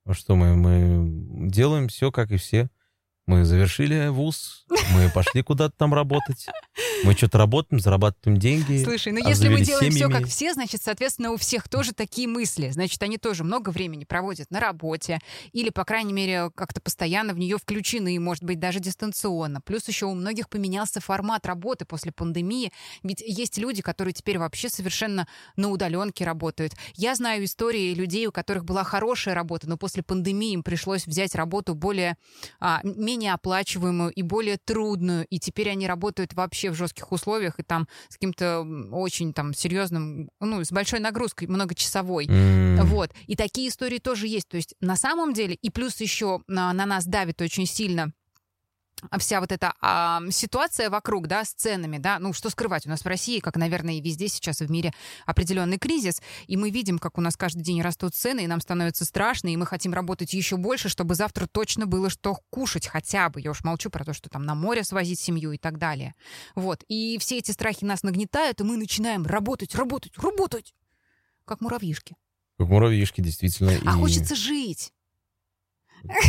А 0.05 0.13
что 0.13 0.35
мы, 0.35 0.55
мы 0.55 1.49
делаем 1.49 1.87
все, 1.87 2.11
как 2.11 2.31
и 2.31 2.37
все. 2.37 2.69
Мы 3.27 3.45
завершили 3.45 4.07
вуз, 4.07 4.65
мы 4.95 5.11
пошли 5.13 5.43
куда-то 5.43 5.75
там 5.77 5.93
работать. 5.93 6.47
Мы 7.03 7.13
что-то 7.13 7.37
работаем, 7.37 7.79
зарабатываем 7.79 8.39
деньги. 8.39 8.83
Слушай, 8.83 9.13
ну 9.13 9.27
если 9.27 9.47
мы 9.47 9.61
делаем 9.61 9.91
все 9.91 9.99
семьями. 9.99 10.19
как 10.19 10.27
все, 10.27 10.53
значит, 10.53 10.81
соответственно, 10.81 11.31
у 11.31 11.37
всех 11.37 11.69
тоже 11.69 11.93
такие 11.93 12.27
мысли. 12.27 12.69
Значит, 12.69 13.01
они 13.03 13.17
тоже 13.17 13.43
много 13.43 13.69
времени 13.69 14.03
проводят 14.03 14.51
на 14.51 14.59
работе 14.59 15.19
или, 15.53 15.69
по 15.69 15.85
крайней 15.85 16.13
мере, 16.13 16.51
как-то 16.55 16.81
постоянно 16.81 17.33
в 17.33 17.37
нее 17.39 17.57
включены, 17.57 18.19
может 18.19 18.43
быть, 18.43 18.59
даже 18.59 18.79
дистанционно. 18.79 19.61
Плюс 19.61 19.87
еще 19.87 20.07
у 20.07 20.13
многих 20.13 20.49
поменялся 20.49 20.99
формат 20.99 21.45
работы 21.45 21.85
после 21.85 22.11
пандемии. 22.11 22.71
Ведь 23.03 23.21
есть 23.21 23.57
люди, 23.57 23.81
которые 23.81 24.13
теперь 24.13 24.37
вообще 24.37 24.69
совершенно 24.69 25.27
на 25.55 25.69
удаленке 25.69 26.25
работают. 26.25 26.73
Я 26.95 27.15
знаю 27.15 27.45
истории 27.45 27.93
людей, 27.93 28.27
у 28.27 28.31
которых 28.31 28.65
была 28.65 28.83
хорошая 28.83 29.35
работа, 29.35 29.69
но 29.69 29.77
после 29.77 30.03
пандемии 30.03 30.53
им 30.53 30.63
пришлось 30.63 31.07
взять 31.07 31.35
работу 31.35 31.75
более 31.75 32.17
а, 32.59 32.81
менее 32.83 33.33
оплачиваемую 33.33 34.11
и 34.11 34.21
более 34.21 34.57
трудную, 34.57 35.25
и 35.27 35.39
теперь 35.39 35.69
они 35.69 35.87
работают 35.87 36.33
вообще 36.33 36.71
в 36.71 36.75
жестких 36.89 37.11
условиях 37.11 37.59
и 37.59 37.63
там 37.63 37.87
с 38.09 38.13
каким-то 38.15 38.65
очень 38.91 39.33
там 39.33 39.53
серьезным, 39.53 40.29
ну, 40.39 40.63
с 40.63 40.71
большой 40.71 40.99
нагрузкой, 40.99 41.47
многочасовой. 41.47 42.27
М, 42.27 42.85
Вот. 42.85 43.11
И 43.27 43.35
такие 43.35 43.69
истории 43.69 43.99
тоже 43.99 44.27
есть. 44.27 44.47
То 44.47 44.57
есть 44.57 44.75
на 44.81 44.95
самом 44.95 45.33
деле, 45.33 45.55
и 45.55 45.69
плюс 45.69 46.01
еще 46.01 46.41
на, 46.47 46.73
на 46.73 46.85
нас 46.85 47.05
давит 47.05 47.41
очень 47.41 47.65
сильно 47.65 48.11
вся 49.19 49.39
вот 49.39 49.51
эта 49.51 49.73
а, 49.81 50.21
ситуация 50.31 50.89
вокруг, 50.89 51.27
да, 51.27 51.43
с 51.43 51.53
ценами, 51.53 51.97
да, 51.97 52.19
ну 52.19 52.33
что 52.33 52.49
скрывать, 52.49 52.85
у 52.85 52.89
нас 52.89 53.01
в 53.01 53.07
России, 53.07 53.39
как, 53.39 53.55
наверное, 53.55 53.95
и 53.95 54.01
везде 54.01 54.27
сейчас 54.27 54.59
в 54.59 54.69
мире 54.69 54.93
определенный 55.25 55.77
кризис, 55.77 56.21
и 56.47 56.57
мы 56.57 56.69
видим, 56.69 56.99
как 56.99 57.17
у 57.17 57.21
нас 57.21 57.35
каждый 57.35 57.61
день 57.61 57.81
растут 57.81 58.15
цены, 58.15 58.43
и 58.43 58.47
нам 58.47 58.61
становится 58.61 59.05
страшно, 59.05 59.49
и 59.49 59.57
мы 59.57 59.65
хотим 59.65 59.93
работать 59.93 60.33
еще 60.33 60.57
больше, 60.57 60.89
чтобы 60.89 61.15
завтра 61.15 61.47
точно 61.47 61.85
было 61.85 62.09
что 62.09 62.37
кушать 62.49 62.87
хотя 62.87 63.29
бы. 63.29 63.41
Я 63.41 63.51
уж 63.51 63.63
молчу 63.63 63.89
про 63.89 64.03
то, 64.03 64.13
что 64.13 64.29
там 64.29 64.43
на 64.43 64.55
море 64.55 64.83
свозить 64.83 65.19
семью 65.19 65.51
и 65.51 65.57
так 65.57 65.77
далее. 65.77 66.15
Вот. 66.55 66.83
И 66.87 67.17
все 67.19 67.37
эти 67.37 67.51
страхи 67.51 67.85
нас 67.85 68.03
нагнетают, 68.03 68.61
и 68.61 68.63
мы 68.63 68.77
начинаем 68.77 69.25
работать, 69.25 69.75
работать, 69.75 70.17
работать, 70.17 70.73
как 71.45 71.61
муравьишки. 71.61 72.15
Как 72.57 72.67
муравьишки, 72.67 73.21
действительно. 73.21 73.71
А 73.71 73.95
и 73.95 74.01
хочется 74.01 74.35
жить. 74.35 74.91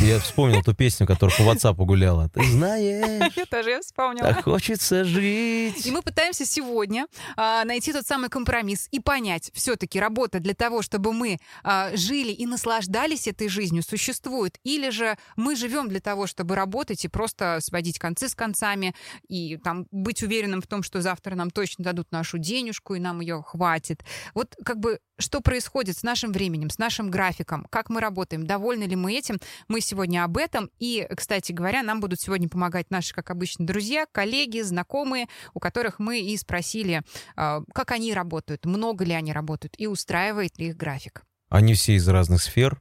Я 0.00 0.18
вспомнил 0.18 0.62
ту 0.62 0.74
песню, 0.74 1.06
которая 1.06 1.36
по 1.36 1.42
WhatsApp 1.42 1.74
гуляла. 1.76 2.28
Ты 2.28 2.42
знаешь, 2.44 3.32
Я 3.36 3.46
тоже 3.46 3.70
я 3.70 3.80
вспомнила. 3.80 4.32
так 4.32 4.44
хочется 4.44 5.04
жить. 5.04 5.86
И 5.86 5.90
мы 5.90 6.02
пытаемся 6.02 6.44
сегодня 6.44 7.06
а, 7.36 7.64
найти 7.64 7.92
тот 7.92 8.06
самый 8.06 8.28
компромисс 8.28 8.88
и 8.90 9.00
понять, 9.00 9.50
все-таки 9.54 10.00
работа 10.00 10.40
для 10.40 10.54
того, 10.54 10.82
чтобы 10.82 11.12
мы 11.12 11.38
а, 11.62 11.94
жили 11.94 12.32
и 12.32 12.46
наслаждались 12.46 13.28
этой 13.28 13.48
жизнью, 13.48 13.82
существует, 13.82 14.58
или 14.64 14.90
же 14.90 15.16
мы 15.36 15.56
живем 15.56 15.88
для 15.88 16.00
того, 16.00 16.26
чтобы 16.26 16.54
работать 16.54 17.04
и 17.04 17.08
просто 17.08 17.58
сводить 17.60 17.98
концы 17.98 18.28
с 18.28 18.34
концами 18.34 18.94
и 19.28 19.56
там 19.56 19.86
быть 19.90 20.22
уверенным 20.22 20.62
в 20.62 20.66
том, 20.66 20.82
что 20.82 21.00
завтра 21.00 21.34
нам 21.34 21.50
точно 21.50 21.84
дадут 21.84 22.10
нашу 22.12 22.38
денежку 22.38 22.94
и 22.94 23.00
нам 23.00 23.20
ее 23.20 23.42
хватит. 23.46 24.02
Вот 24.34 24.56
как 24.64 24.78
бы 24.78 24.98
что 25.20 25.40
происходит 25.40 25.96
с 25.96 26.02
нашим 26.02 26.32
временем, 26.32 26.70
с 26.70 26.78
нашим 26.78 27.10
графиком, 27.10 27.66
как 27.70 27.90
мы 27.90 28.00
работаем, 28.00 28.46
довольны 28.46 28.84
ли 28.84 28.96
мы 28.96 29.14
этим. 29.14 29.38
Мы 29.68 29.80
сегодня 29.80 30.24
об 30.24 30.36
этом. 30.36 30.70
И, 30.78 31.06
кстати 31.16 31.52
говоря, 31.52 31.82
нам 31.82 32.00
будут 32.00 32.20
сегодня 32.20 32.48
помогать 32.48 32.90
наши, 32.90 33.14
как 33.14 33.30
обычно, 33.30 33.66
друзья, 33.66 34.06
коллеги, 34.10 34.60
знакомые, 34.60 35.26
у 35.54 35.60
которых 35.60 35.98
мы 35.98 36.20
и 36.20 36.36
спросили, 36.36 37.02
а, 37.36 37.62
как 37.72 37.90
они 37.92 38.14
работают, 38.14 38.64
много 38.64 39.04
ли 39.04 39.12
они 39.12 39.32
работают 39.32 39.74
и 39.78 39.86
устраивает 39.86 40.58
ли 40.58 40.68
их 40.68 40.76
график. 40.76 41.22
Они 41.48 41.74
все 41.74 41.94
из 41.94 42.06
разных 42.08 42.42
сфер, 42.42 42.80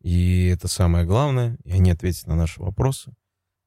и 0.00 0.46
это 0.46 0.68
самое 0.68 1.04
главное, 1.04 1.56
и 1.64 1.72
они 1.72 1.90
ответят 1.90 2.26
на 2.26 2.36
наши 2.36 2.60
вопросы, 2.60 3.14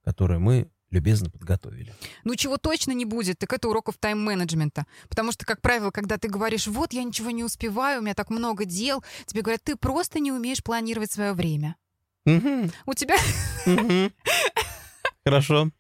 которые 0.03 0.39
мы 0.39 0.69
любезно 0.91 1.29
подготовили. 1.29 1.93
Ну, 2.23 2.35
чего 2.35 2.57
точно 2.57 2.91
не 2.91 3.05
будет, 3.05 3.39
так 3.39 3.53
это 3.53 3.67
уроков 3.69 3.97
тайм-менеджмента. 3.97 4.85
Потому 5.09 5.31
что, 5.31 5.45
как 5.45 5.61
правило, 5.61 5.91
когда 5.91 6.17
ты 6.17 6.27
говоришь, 6.27 6.67
вот, 6.67 6.93
я 6.93 7.03
ничего 7.03 7.31
не 7.31 7.43
успеваю, 7.43 7.99
у 7.99 8.03
меня 8.03 8.13
так 8.13 8.29
много 8.29 8.65
дел, 8.65 9.03
тебе 9.25 9.41
говорят, 9.41 9.63
ты 9.63 9.75
просто 9.75 10.19
не 10.19 10.31
умеешь 10.31 10.63
планировать 10.63 11.11
свое 11.11 11.33
время. 11.33 11.75
Мгм, 12.25 12.71
У 12.85 12.93
тебя. 12.93 13.15
Хорошо. 15.25 15.71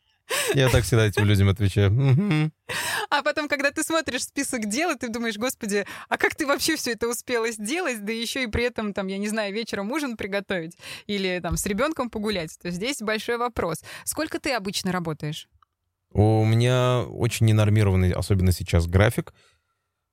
Я 0.53 0.69
так 0.69 0.83
всегда 0.83 1.05
этим 1.05 1.25
людям 1.25 1.49
отвечаю. 1.49 2.51
А 3.09 3.23
потом, 3.23 3.47
когда 3.47 3.71
ты 3.71 3.83
смотришь 3.83 4.23
список 4.23 4.65
дел, 4.67 4.91
и 4.91 4.97
ты 4.97 5.09
думаешь, 5.09 5.37
господи, 5.37 5.85
а 6.09 6.17
как 6.17 6.35
ты 6.35 6.45
вообще 6.45 6.75
все 6.75 6.91
это 6.91 7.07
успела 7.07 7.49
сделать, 7.51 8.03
да 8.03 8.11
еще 8.11 8.43
и 8.43 8.47
при 8.47 8.65
этом, 8.65 8.93
там, 8.93 9.07
я 9.07 9.17
не 9.17 9.29
знаю, 9.29 9.53
вечером 9.53 9.91
ужин 9.91 10.17
приготовить 10.17 10.77
или 11.05 11.39
там 11.41 11.55
с 11.55 11.65
ребенком 11.65 12.09
погулять, 12.09 12.57
то 12.61 12.69
здесь 12.69 12.99
большой 12.99 13.37
вопрос. 13.37 13.83
Сколько 14.03 14.39
ты 14.39 14.51
обычно 14.53 14.91
работаешь? 14.91 15.47
У 16.11 16.43
меня 16.45 17.03
очень 17.03 17.45
ненормированный, 17.45 18.11
особенно 18.11 18.51
сейчас, 18.51 18.87
график. 18.87 19.33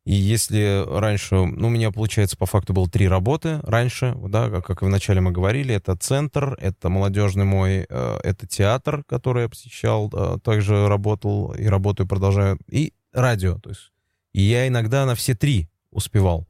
И 0.05 0.13
если 0.13 0.85
раньше, 0.87 1.35
ну, 1.35 1.69
у 1.69 1.71
меня, 1.71 1.91
получается, 1.91 2.37
по 2.37 2.45
факту 2.45 2.75
было 2.75 2.87
три 2.89 3.09
работы 3.09 3.61
раньше, 3.63 4.15
да, 4.29 4.51
как, 4.61 4.83
и 4.83 4.85
вначале 4.85 5.23
мы 5.23 5.33
говорили, 5.33 5.75
это 5.75 5.97
центр, 5.97 6.59
это 6.61 6.91
молодежный 6.91 7.47
мой, 7.47 7.87
э, 7.89 8.19
это 8.23 8.47
театр, 8.47 9.03
который 9.09 9.45
я 9.45 9.49
посещал, 9.49 10.11
э, 10.13 10.39
также 10.45 10.89
работал 10.89 11.55
и 11.55 11.65
работаю, 11.65 12.07
продолжаю, 12.07 12.59
и 12.69 12.93
радио, 13.15 13.59
то 13.59 13.71
есть. 13.71 13.93
И 14.35 14.43
я 14.43 14.69
иногда 14.69 15.07
на 15.07 15.15
все 15.15 15.35
три 15.35 15.71
успевал. 15.91 16.47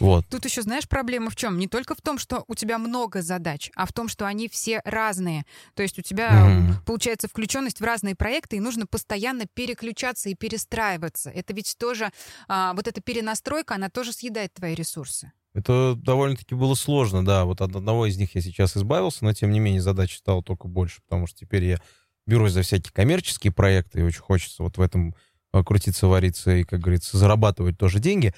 Вот. 0.00 0.26
Тут 0.28 0.44
еще 0.44 0.62
знаешь, 0.62 0.88
проблема 0.88 1.30
в 1.30 1.36
чем? 1.36 1.58
Не 1.58 1.66
только 1.68 1.94
в 1.94 2.00
том, 2.00 2.18
что 2.18 2.44
у 2.48 2.54
тебя 2.54 2.78
много 2.78 3.22
задач, 3.22 3.70
а 3.74 3.86
в 3.86 3.92
том, 3.92 4.08
что 4.08 4.26
они 4.26 4.48
все 4.48 4.80
разные. 4.84 5.44
То 5.74 5.82
есть 5.82 5.98
у 5.98 6.02
тебя 6.02 6.44
Мгм. 6.46 6.76
получается 6.84 7.28
включенность 7.28 7.80
в 7.80 7.84
разные 7.84 8.14
проекты, 8.14 8.56
и 8.56 8.60
нужно 8.60 8.86
постоянно 8.86 9.46
переключаться 9.52 10.28
и 10.28 10.34
перестраиваться. 10.34 11.30
Это 11.30 11.52
ведь 11.52 11.76
тоже, 11.78 12.10
а, 12.48 12.74
вот 12.74 12.86
эта 12.86 13.00
перенастройка, 13.00 13.74
она 13.74 13.88
тоже 13.90 14.12
съедает 14.12 14.54
твои 14.54 14.74
ресурсы. 14.74 15.32
Это 15.54 15.94
довольно-таки 15.96 16.54
было 16.54 16.74
сложно, 16.74 17.24
да. 17.24 17.44
Вот 17.44 17.60
от 17.60 17.74
одного 17.74 18.06
из 18.06 18.16
них 18.16 18.34
я 18.34 18.40
сейчас 18.40 18.76
избавился, 18.76 19.24
но 19.24 19.32
тем 19.32 19.50
не 19.50 19.58
менее 19.60 19.82
задач 19.82 20.16
стало 20.16 20.42
только 20.42 20.68
больше, 20.68 21.00
потому 21.08 21.26
что 21.26 21.38
теперь 21.40 21.64
я 21.64 21.78
берусь 22.26 22.52
за 22.52 22.62
всякие 22.62 22.92
коммерческие 22.92 23.52
проекты, 23.52 24.00
и 24.00 24.02
очень 24.02 24.20
хочется 24.20 24.62
вот 24.62 24.76
в 24.76 24.80
этом 24.80 25.14
э, 25.52 25.64
крутиться, 25.64 26.06
вариться 26.06 26.54
и, 26.54 26.64
как 26.64 26.80
говорится, 26.80 27.16
зарабатывать 27.16 27.78
тоже 27.78 27.98
деньги. 27.98 28.34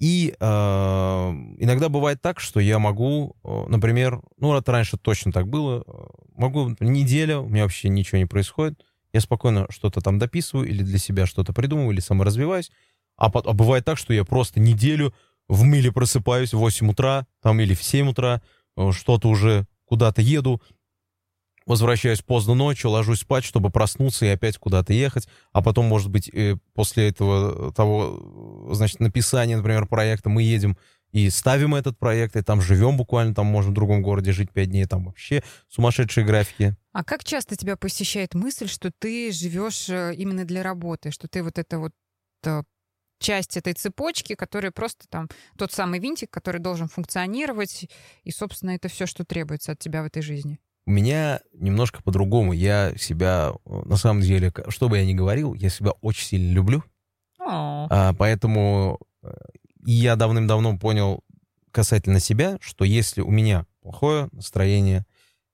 И 0.00 0.34
э, 0.40 0.44
иногда 1.58 1.90
бывает 1.90 2.22
так, 2.22 2.40
что 2.40 2.58
я 2.58 2.78
могу, 2.78 3.36
э, 3.44 3.64
например, 3.68 4.22
ну, 4.38 4.56
это 4.56 4.72
раньше 4.72 4.96
точно 4.96 5.30
так 5.30 5.46
было, 5.46 5.84
э, 5.86 5.92
могу 6.36 6.74
неделя, 6.80 7.38
у 7.38 7.48
меня 7.48 7.64
вообще 7.64 7.90
ничего 7.90 8.16
не 8.16 8.24
происходит, 8.24 8.82
я 9.12 9.20
спокойно 9.20 9.66
что-то 9.68 10.00
там 10.00 10.18
дописываю 10.18 10.66
или 10.66 10.82
для 10.82 10.98
себя 10.98 11.26
что-то 11.26 11.52
придумываю, 11.52 11.92
или 11.92 12.00
саморазвиваюсь, 12.00 12.70
а, 13.18 13.26
а 13.26 13.52
бывает 13.52 13.84
так, 13.84 13.98
что 13.98 14.14
я 14.14 14.24
просто 14.24 14.58
неделю 14.58 15.12
в 15.48 15.64
мыле 15.64 15.92
просыпаюсь 15.92 16.54
в 16.54 16.58
8 16.58 16.90
утра, 16.90 17.26
там 17.42 17.60
или 17.60 17.74
в 17.74 17.82
7 17.82 18.08
утра, 18.08 18.40
э, 18.78 18.92
что-то 18.92 19.28
уже 19.28 19.66
куда-то 19.84 20.22
еду, 20.22 20.62
возвращаюсь 21.70 22.20
поздно 22.20 22.54
ночью, 22.54 22.90
ложусь 22.90 23.20
спать, 23.20 23.44
чтобы 23.44 23.70
проснуться 23.70 24.26
и 24.26 24.30
опять 24.30 24.58
куда-то 24.58 24.92
ехать, 24.92 25.28
а 25.52 25.62
потом, 25.62 25.86
может 25.86 26.10
быть, 26.10 26.28
э, 26.28 26.56
после 26.74 27.08
этого 27.08 27.70
э, 27.70 27.72
того, 27.72 28.68
э, 28.70 28.74
значит, 28.74 28.98
написания, 28.98 29.56
например, 29.56 29.86
проекта 29.86 30.28
мы 30.28 30.42
едем 30.42 30.76
и 31.12 31.30
ставим 31.30 31.76
этот 31.76 31.96
проект, 31.96 32.34
и 32.34 32.42
там 32.42 32.60
живем 32.60 32.96
буквально, 32.96 33.36
там 33.36 33.46
можем 33.46 33.70
в 33.70 33.74
другом 33.74 34.02
городе 34.02 34.32
жить 34.32 34.50
5 34.50 34.68
дней, 34.68 34.84
там 34.86 35.04
вообще 35.04 35.44
сумасшедшие 35.68 36.26
графики. 36.26 36.74
А 36.92 37.04
как 37.04 37.22
часто 37.22 37.54
тебя 37.54 37.76
посещает 37.76 38.34
мысль, 38.34 38.66
что 38.66 38.90
ты 38.90 39.30
живешь 39.30 39.88
именно 39.88 40.44
для 40.44 40.64
работы, 40.64 41.12
что 41.12 41.28
ты 41.28 41.44
вот 41.44 41.56
это 41.56 41.78
вот 41.78 41.92
часть 43.20 43.56
этой 43.56 43.74
цепочки, 43.74 44.34
которая 44.34 44.72
просто 44.72 45.06
там 45.08 45.28
тот 45.56 45.70
самый 45.72 46.00
винтик, 46.00 46.30
который 46.30 46.60
должен 46.60 46.88
функционировать, 46.88 47.88
и, 48.24 48.30
собственно, 48.32 48.70
это 48.70 48.88
все, 48.88 49.06
что 49.06 49.24
требуется 49.24 49.72
от 49.72 49.78
тебя 49.78 50.02
в 50.02 50.06
этой 50.06 50.22
жизни. 50.22 50.58
У 50.86 50.90
меня 50.90 51.40
немножко 51.52 52.02
по-другому. 52.02 52.52
Я 52.52 52.94
себя, 52.96 53.52
э, 53.64 53.82
на 53.84 53.96
самом 53.96 54.22
деле, 54.22 54.52
что 54.68 54.88
бы 54.88 54.98
я 54.98 55.04
ни 55.04 55.12
говорил, 55.12 55.54
я 55.54 55.68
себя 55.68 55.92
очень 56.00 56.26
сильно 56.26 56.52
люблю. 56.52 56.82
А, 57.90 58.14
поэтому 58.14 58.98
э, 59.22 59.30
я 59.84 60.16
давным-давно 60.16 60.78
понял 60.78 61.22
касательно 61.70 62.20
себя, 62.20 62.58
что 62.60 62.84
если 62.84 63.20
у 63.20 63.30
меня 63.30 63.66
плохое 63.82 64.28
настроение, 64.32 65.04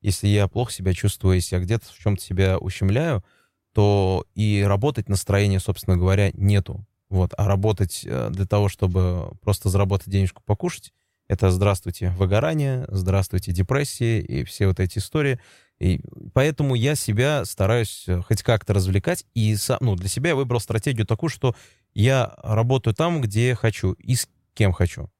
если 0.00 0.28
я 0.28 0.48
плохо 0.48 0.72
себя 0.72 0.92
чувствую, 0.92 1.36
если 1.36 1.56
я 1.56 1.62
где-то 1.62 1.86
в 1.86 1.98
чем-то 1.98 2.22
себя 2.22 2.58
ущемляю, 2.58 3.24
то 3.72 4.24
и 4.34 4.62
работать 4.66 5.08
настроение, 5.08 5.60
собственно 5.60 5.96
говоря, 5.96 6.30
нету. 6.32 6.86
Вот. 7.08 7.32
А 7.36 7.46
работать 7.46 8.02
э, 8.04 8.30
для 8.30 8.46
того, 8.46 8.68
чтобы 8.68 9.32
просто 9.42 9.68
заработать 9.68 10.08
денежку 10.08 10.42
покушать, 10.44 10.92
это 11.28 11.50
здравствуйте 11.50 12.10
выгорание, 12.10 12.84
здравствуйте 12.88 13.52
депрессии 13.52 14.20
и 14.20 14.44
все 14.44 14.68
вот 14.68 14.80
эти 14.80 14.98
истории. 14.98 15.40
И 15.78 16.00
поэтому 16.32 16.74
я 16.74 16.94
себя 16.94 17.44
стараюсь 17.44 18.04
э, 18.06 18.22
хоть 18.22 18.42
как-то 18.42 18.72
развлекать. 18.74 19.26
И 19.34 19.54
сам, 19.56 19.78
ну, 19.80 19.94
для 19.96 20.08
себя 20.08 20.30
я 20.30 20.36
выбрал 20.36 20.60
стратегию 20.60 21.06
такую, 21.06 21.28
что 21.28 21.54
я 21.94 22.34
работаю 22.42 22.94
там, 22.94 23.20
где 23.20 23.54
хочу 23.54 23.92
и 23.92 24.14
с 24.14 24.28
кем 24.54 24.72
хочу. 24.72 25.10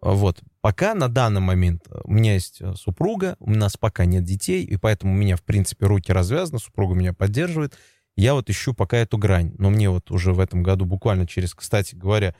Вот. 0.00 0.40
Пока 0.60 0.94
на 0.94 1.08
данный 1.08 1.40
момент 1.40 1.86
э, 1.88 2.00
у 2.04 2.12
меня 2.12 2.34
есть 2.34 2.60
э, 2.60 2.74
супруга, 2.74 3.36
у 3.40 3.50
нас 3.50 3.76
пока 3.76 4.04
нет 4.04 4.24
детей, 4.24 4.64
и 4.64 4.76
поэтому 4.76 5.14
у 5.14 5.16
меня, 5.16 5.36
в 5.36 5.42
принципе, 5.42 5.86
руки 5.86 6.12
развязаны, 6.12 6.58
супруга 6.58 6.94
меня 6.94 7.12
поддерживает. 7.12 7.76
Я 8.14 8.34
вот 8.34 8.50
ищу 8.50 8.74
пока 8.74 8.98
эту 8.98 9.16
грань. 9.16 9.54
Но 9.58 9.70
мне 9.70 9.88
вот 9.88 10.10
уже 10.10 10.32
в 10.32 10.40
этом 10.40 10.62
году, 10.62 10.84
буквально 10.84 11.26
через, 11.26 11.54
кстати 11.54 11.94
говоря, 11.94 12.34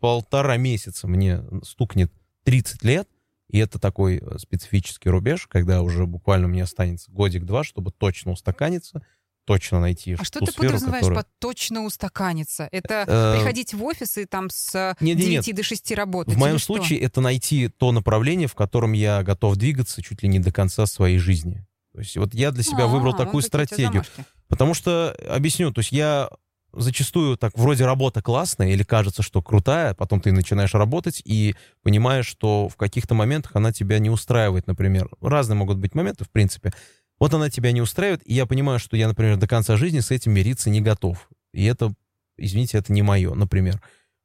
полтора 0.00 0.56
месяца 0.56 1.08
мне 1.08 1.42
стукнет 1.62 2.12
30 2.44 2.84
лет, 2.84 3.08
и 3.48 3.58
это 3.58 3.78
такой 3.78 4.18
э, 4.18 4.38
специфический 4.38 5.10
рубеж, 5.10 5.46
когда 5.46 5.82
уже 5.82 6.06
буквально 6.06 6.48
мне 6.48 6.62
останется 6.62 7.10
годик-два, 7.10 7.64
чтобы 7.64 7.92
точно 7.92 8.32
устаканиться, 8.32 9.04
точно 9.44 9.80
найти 9.80 10.16
А 10.18 10.24
что 10.24 10.40
ты 10.40 10.46
сферу, 10.46 10.68
подразумеваешь 10.68 11.02
которая... 11.02 11.22
под 11.24 11.38
точно 11.38 11.84
устаканиться? 11.84 12.68
Это 12.72 13.04
Э, 13.06 13.36
приходить 13.36 13.74
в 13.74 13.84
офис 13.84 14.16
и 14.16 14.24
там 14.24 14.48
с 14.50 14.96
Нет, 15.00 15.18
нет, 15.18 15.26
9 15.26 15.46
нет. 15.46 15.56
до 15.56 15.62
6 15.62 15.92
работать? 15.92 16.34
В 16.34 16.38
моем 16.38 16.58
что? 16.58 16.74
случае 16.74 17.00
это 17.00 17.20
найти 17.20 17.68
то 17.68 17.92
направление, 17.92 18.48
в 18.48 18.54
котором 18.54 18.92
я 18.92 19.22
готов 19.22 19.56
двигаться 19.56 20.02
чуть 20.02 20.22
ли 20.22 20.28
не 20.28 20.38
до 20.38 20.52
конца 20.52 20.86
своей 20.86 21.18
жизни. 21.18 21.66
То 21.92 22.00
есть 22.00 22.16
вот 22.16 22.34
я 22.34 22.50
для 22.50 22.64
себя 22.64 22.84
А, 22.84 22.86
выбрал 22.88 23.14
такую 23.14 23.42
стратегию. 23.42 24.04
Потому 24.48 24.74
что, 24.74 25.16
объясню, 25.28 25.72
то 25.72 25.80
есть 25.80 25.92
я 25.92 26.28
зачастую 26.76 27.36
так, 27.36 27.56
вроде 27.56 27.84
работа 27.84 28.22
классная 28.22 28.70
или 28.70 28.82
кажется, 28.82 29.22
что 29.22 29.42
крутая, 29.42 29.94
потом 29.94 30.20
ты 30.20 30.32
начинаешь 30.32 30.74
работать 30.74 31.22
и 31.24 31.54
понимаешь, 31.82 32.26
что 32.26 32.68
в 32.68 32.76
каких-то 32.76 33.14
моментах 33.14 33.56
она 33.56 33.72
тебя 33.72 33.98
не 33.98 34.10
устраивает, 34.10 34.66
например. 34.66 35.08
Разные 35.20 35.56
могут 35.56 35.78
быть 35.78 35.94
моменты, 35.94 36.24
в 36.24 36.30
принципе. 36.30 36.72
Вот 37.18 37.32
она 37.34 37.48
тебя 37.50 37.72
не 37.72 37.80
устраивает, 37.80 38.22
и 38.24 38.34
я 38.34 38.46
понимаю, 38.46 38.78
что 38.78 38.96
я, 38.96 39.08
например, 39.08 39.36
до 39.36 39.46
конца 39.46 39.76
жизни 39.76 40.00
с 40.00 40.10
этим 40.10 40.32
мириться 40.32 40.70
не 40.70 40.80
готов. 40.80 41.28
И 41.52 41.64
это, 41.64 41.94
извините, 42.36 42.78
это 42.78 42.92
не 42.92 43.02
мое, 43.02 43.34
например. 43.34 43.80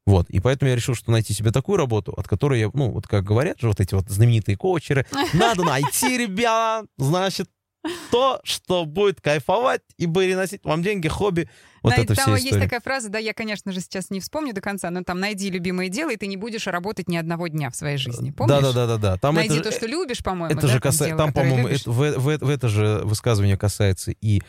Вот, 0.06 0.30
и 0.32 0.40
поэтому 0.40 0.70
я 0.70 0.76
решил, 0.76 0.96
что 0.96 1.12
найти 1.12 1.34
себе 1.34 1.52
такую 1.52 1.78
работу, 1.78 2.14
от 2.14 2.28
которой 2.28 2.60
я, 2.60 2.72
ну, 2.74 2.90
вот 2.90 3.08
как 3.08 3.24
говорят 3.24 3.60
же 3.60 3.68
вот 3.68 3.80
эти 3.80 3.94
вот 3.94 4.10
знаменитые 4.10 4.58
коучеры, 4.58 5.06
надо 5.34 5.64
найти, 5.64 6.18
ребят, 6.18 6.88
значит, 6.98 7.48
то, 8.12 8.40
что 8.44 8.86
будет 8.86 9.22
кайфовать 9.22 9.82
и 9.98 10.06
переносить 10.06 10.62
вам 10.64 10.82
деньги, 10.84 11.08
хобби. 11.08 11.50
Вот 11.82 11.96
На- 11.96 12.02
это 12.02 12.14
там 12.16 12.26
вся 12.26 12.32
есть 12.34 12.46
история. 12.48 12.64
такая 12.64 12.80
фраза, 12.82 13.10
да, 13.10 13.20
я, 13.20 13.34
конечно 13.34 13.72
же, 13.72 13.80
сейчас 13.80 14.10
не 14.10 14.20
вспомню 14.20 14.54
до 14.54 14.60
конца, 14.60 14.90
но 14.90 15.04
там 15.04 15.20
найди 15.22 15.50
любимое 15.50 15.88
дело, 15.88 16.10
и 16.12 16.18
ты 16.18 16.28
не 16.28 16.36
будешь 16.36 16.68
работать 16.68 17.08
ни 17.08 17.16
одного 17.16 17.48
дня 17.48 17.70
в 17.70 17.76
своей 17.76 17.98
жизни. 17.98 18.32
Помнишь? 18.32 18.56
Да, 18.60 18.62
да, 18.62 18.74
да, 18.74 18.88
да, 18.88 18.98
да. 18.98 19.18
Там 19.18 19.36
Найди 19.36 19.56
это, 19.56 19.64
то, 19.66 19.72
же- 19.72 19.78
что 19.78 19.88
любишь, 19.88 20.22
по-моему. 20.24 20.54
это 20.58 20.68
да, 20.68 20.74
же 20.74 20.80
касается, 20.82 21.18
там, 21.18 21.30
которое 21.30 21.50
по-моему, 21.50 21.68
это- 21.70 21.90
в, 21.90 22.18
в- 22.20 22.38
в 22.46 22.50
это 22.50 22.68
же 22.68 23.02
высказывание 23.06 23.58
касается 23.58 24.12
и 24.12 24.42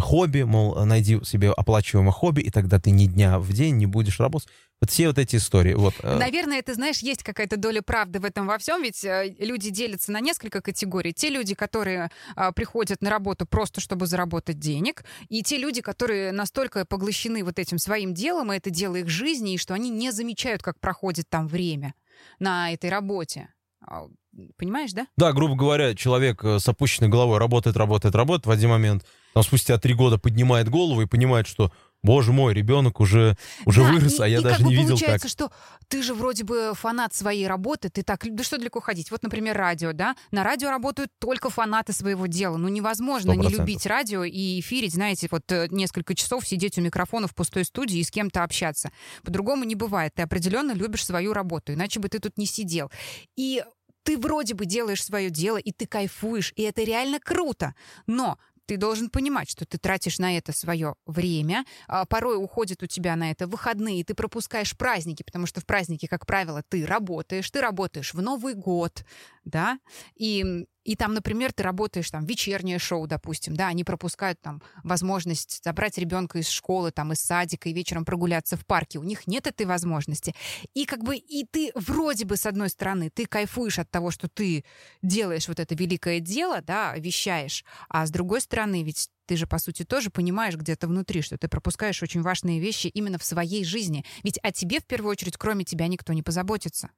хобби, 0.00 0.42
мол, 0.42 0.84
найди 0.84 1.22
себе 1.24 1.50
оплачиваемое 1.50 2.12
хобби, 2.12 2.40
и 2.40 2.50
тогда 2.50 2.78
ты 2.78 2.90
ни 2.90 3.06
дня 3.06 3.38
в 3.38 3.52
день 3.52 3.76
не 3.76 3.86
будешь 3.86 4.20
работать. 4.20 4.48
Вот 4.80 4.90
все 4.90 5.06
вот 5.06 5.18
эти 5.18 5.36
истории. 5.36 5.74
Вот, 5.74 5.94
э, 6.02 6.18
Наверное, 6.18 6.60
ты 6.60 6.74
знаешь, 6.74 6.98
есть 6.98 7.22
какая-то 7.22 7.56
доля 7.56 7.82
правды 7.82 8.18
в 8.18 8.24
этом 8.24 8.48
во 8.48 8.58
всем, 8.58 8.82
ведь 8.82 9.04
э, 9.04 9.34
люди 9.38 9.70
делятся 9.70 10.10
на 10.10 10.20
несколько 10.20 10.60
категорий. 10.60 11.12
Те 11.12 11.30
люди, 11.30 11.54
которые 11.54 12.10
а, 12.34 12.50
приходят 12.50 13.00
на 13.00 13.08
работу 13.08 13.46
просто, 13.46 13.80
чтобы 13.80 14.06
заработать 14.06 14.58
денег, 14.58 15.04
и 15.28 15.42
те 15.44 15.56
люди, 15.56 15.82
которые 15.82 16.32
настолько 16.32 16.84
поглощены 16.84 17.44
вот 17.44 17.60
этим 17.60 17.78
своим 17.78 18.12
делом, 18.12 18.52
и 18.52 18.56
это 18.56 18.70
дело 18.70 18.96
их 18.96 19.08
жизни, 19.08 19.54
и 19.54 19.58
что 19.58 19.74
они 19.74 19.88
не 19.88 20.10
замечают, 20.10 20.62
как 20.62 20.80
проходит 20.80 21.28
там 21.28 21.46
время 21.46 21.94
на 22.40 22.72
этой 22.72 22.90
работе. 22.90 23.54
А, 23.86 24.08
Понимаешь, 24.56 24.92
да? 24.92 25.06
Да, 25.16 25.32
грубо 25.32 25.56
говоря, 25.56 25.94
человек 25.94 26.42
э, 26.42 26.58
с 26.58 26.66
опущенной 26.66 27.08
головой 27.08 27.38
работает, 27.38 27.76
работает, 27.76 28.14
работает 28.14 28.46
в 28.46 28.50
один 28.50 28.70
момент, 28.70 29.04
там 29.34 29.42
спустя 29.42 29.78
три 29.78 29.94
года 29.94 30.18
поднимает 30.18 30.68
голову 30.68 31.02
и 31.02 31.06
понимает, 31.06 31.46
что, 31.46 31.72
боже 32.02 32.32
мой, 32.32 32.52
ребенок 32.54 33.00
уже, 33.00 33.36
уже 33.64 33.82
Да, 33.82 33.92
вырос, 33.92 34.18
и- 34.18 34.22
а 34.22 34.26
я 34.26 34.38
и 34.38 34.42
даже 34.42 34.56
как 34.56 34.64
бы 34.64 34.70
не 34.70 34.74
видел, 34.76 34.88
получается, 34.90 35.26
как. 35.28 35.30
что 35.30 35.52
ты 35.88 36.02
же 36.02 36.14
вроде 36.14 36.44
бы 36.44 36.72
фанат 36.74 37.14
своей 37.14 37.46
работы, 37.46 37.88
ты 37.88 38.02
так, 38.02 38.24
да 38.34 38.44
что 38.44 38.58
далеко 38.58 38.80
ходить? 38.80 39.10
Вот, 39.10 39.22
например, 39.22 39.56
радио, 39.56 39.92
да? 39.92 40.16
На 40.30 40.44
радио 40.44 40.70
работают 40.70 41.10
только 41.18 41.48
фанаты 41.50 41.92
своего 41.92 42.26
дела. 42.26 42.56
Ну, 42.56 42.68
невозможно 42.68 43.32
Сто 43.32 43.34
не 43.34 43.38
процентов. 43.40 43.66
любить 43.68 43.86
радио 43.86 44.24
и 44.24 44.60
эфирить, 44.60 44.94
знаете, 44.94 45.28
вот 45.30 45.50
э, 45.52 45.68
несколько 45.70 46.14
часов 46.14 46.46
сидеть 46.46 46.76
у 46.78 46.80
микрофона 46.82 47.26
в 47.28 47.34
пустой 47.34 47.64
студии 47.64 47.98
и 47.98 48.04
с 48.04 48.10
кем-то 48.10 48.42
общаться. 48.42 48.90
По-другому 49.22 49.64
не 49.64 49.74
бывает. 49.74 50.12
Ты 50.14 50.22
определенно 50.22 50.72
любишь 50.72 51.04
свою 51.06 51.32
работу, 51.32 51.72
иначе 51.72 52.00
бы 52.00 52.08
ты 52.08 52.18
тут 52.18 52.36
не 52.38 52.46
сидел. 52.46 52.90
И 53.36 53.62
ты 54.04 54.18
вроде 54.18 54.54
бы 54.54 54.66
делаешь 54.66 55.04
свое 55.04 55.30
дело, 55.30 55.58
и 55.58 55.70
ты 55.70 55.86
кайфуешь, 55.86 56.52
и 56.56 56.62
это 56.62 56.82
реально 56.82 57.20
круто. 57.20 57.74
Но 58.08 58.36
ты 58.66 58.76
должен 58.76 59.10
понимать, 59.10 59.50
что 59.50 59.64
ты 59.66 59.78
тратишь 59.78 60.18
на 60.18 60.36
это 60.36 60.52
свое 60.52 60.94
время, 61.06 61.64
а, 61.88 62.04
порой 62.06 62.36
уходит 62.36 62.82
у 62.82 62.86
тебя 62.86 63.16
на 63.16 63.30
это 63.30 63.46
выходные, 63.46 64.04
ты 64.04 64.14
пропускаешь 64.14 64.76
праздники, 64.76 65.22
потому 65.22 65.46
что 65.46 65.60
в 65.60 65.66
праздники, 65.66 66.06
как 66.06 66.26
правило, 66.26 66.62
ты 66.68 66.86
работаешь, 66.86 67.50
ты 67.50 67.60
работаешь 67.60 68.14
в 68.14 68.20
Новый 68.22 68.54
год, 68.54 69.04
да, 69.44 69.78
и, 70.14 70.66
и 70.84 70.96
там, 70.96 71.14
например, 71.14 71.52
ты 71.52 71.62
работаешь 71.62 72.10
там 72.10 72.24
вечернее 72.24 72.78
шоу, 72.78 73.06
допустим, 73.06 73.54
да, 73.56 73.68
они 73.68 73.84
пропускают 73.84 74.40
там 74.40 74.62
возможность 74.84 75.62
забрать 75.64 75.98
ребенка 75.98 76.38
из 76.38 76.48
школы, 76.48 76.90
там, 76.90 77.12
из 77.12 77.20
садика 77.20 77.68
и 77.68 77.72
вечером 77.72 78.04
прогуляться 78.04 78.56
в 78.56 78.66
парке, 78.66 78.98
у 78.98 79.02
них 79.02 79.26
нет 79.26 79.46
этой 79.46 79.66
возможности. 79.66 80.34
И 80.74 80.84
как 80.84 81.02
бы 81.02 81.16
и 81.16 81.44
ты 81.44 81.72
вроде 81.74 82.24
бы, 82.24 82.36
с 82.36 82.46
одной 82.46 82.68
стороны, 82.68 83.10
ты 83.10 83.26
кайфуешь 83.26 83.78
от 83.78 83.90
того, 83.90 84.10
что 84.10 84.28
ты 84.28 84.64
делаешь 85.02 85.48
вот 85.48 85.60
это 85.60 85.74
великое 85.74 86.20
дело, 86.20 86.60
да, 86.62 86.94
вещаешь, 86.96 87.64
а 87.88 88.06
с 88.06 88.10
другой 88.10 88.40
стороны, 88.40 88.82
ведь 88.82 89.08
ты 89.26 89.36
же, 89.36 89.46
по 89.46 89.58
сути, 89.58 89.84
тоже 89.84 90.10
понимаешь 90.10 90.56
где-то 90.56 90.88
внутри, 90.88 91.22
что 91.22 91.38
ты 91.38 91.48
пропускаешь 91.48 92.02
очень 92.02 92.22
важные 92.22 92.60
вещи 92.60 92.88
именно 92.88 93.18
в 93.18 93.24
своей 93.24 93.64
жизни. 93.64 94.04
Ведь 94.22 94.38
о 94.42 94.52
тебе, 94.52 94.80
в 94.80 94.84
первую 94.84 95.10
очередь, 95.12 95.36
кроме 95.36 95.64
тебя, 95.64 95.86
никто 95.86 96.12
не 96.12 96.22
позаботится. 96.22 96.90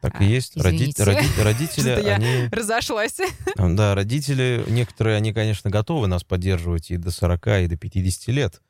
Так 0.00 0.20
А, 0.20 0.24
и 0.24 0.28
есть. 0.28 0.56
Роди- 0.56 0.92
роди- 0.96 1.42
родители, 1.42 1.90
они... 1.90 2.48
Разошлась. 2.50 3.18
Да, 3.56 3.94
родители, 3.94 4.64
некоторые, 4.68 5.16
они, 5.16 5.32
конечно, 5.32 5.70
готовы 5.70 6.06
нас 6.06 6.24
поддерживать 6.24 6.90
и 6.90 6.96
до 6.96 7.10
40, 7.10 7.46
и 7.46 7.66
до 7.66 7.76
50 7.76 8.28
лет. 8.28 8.62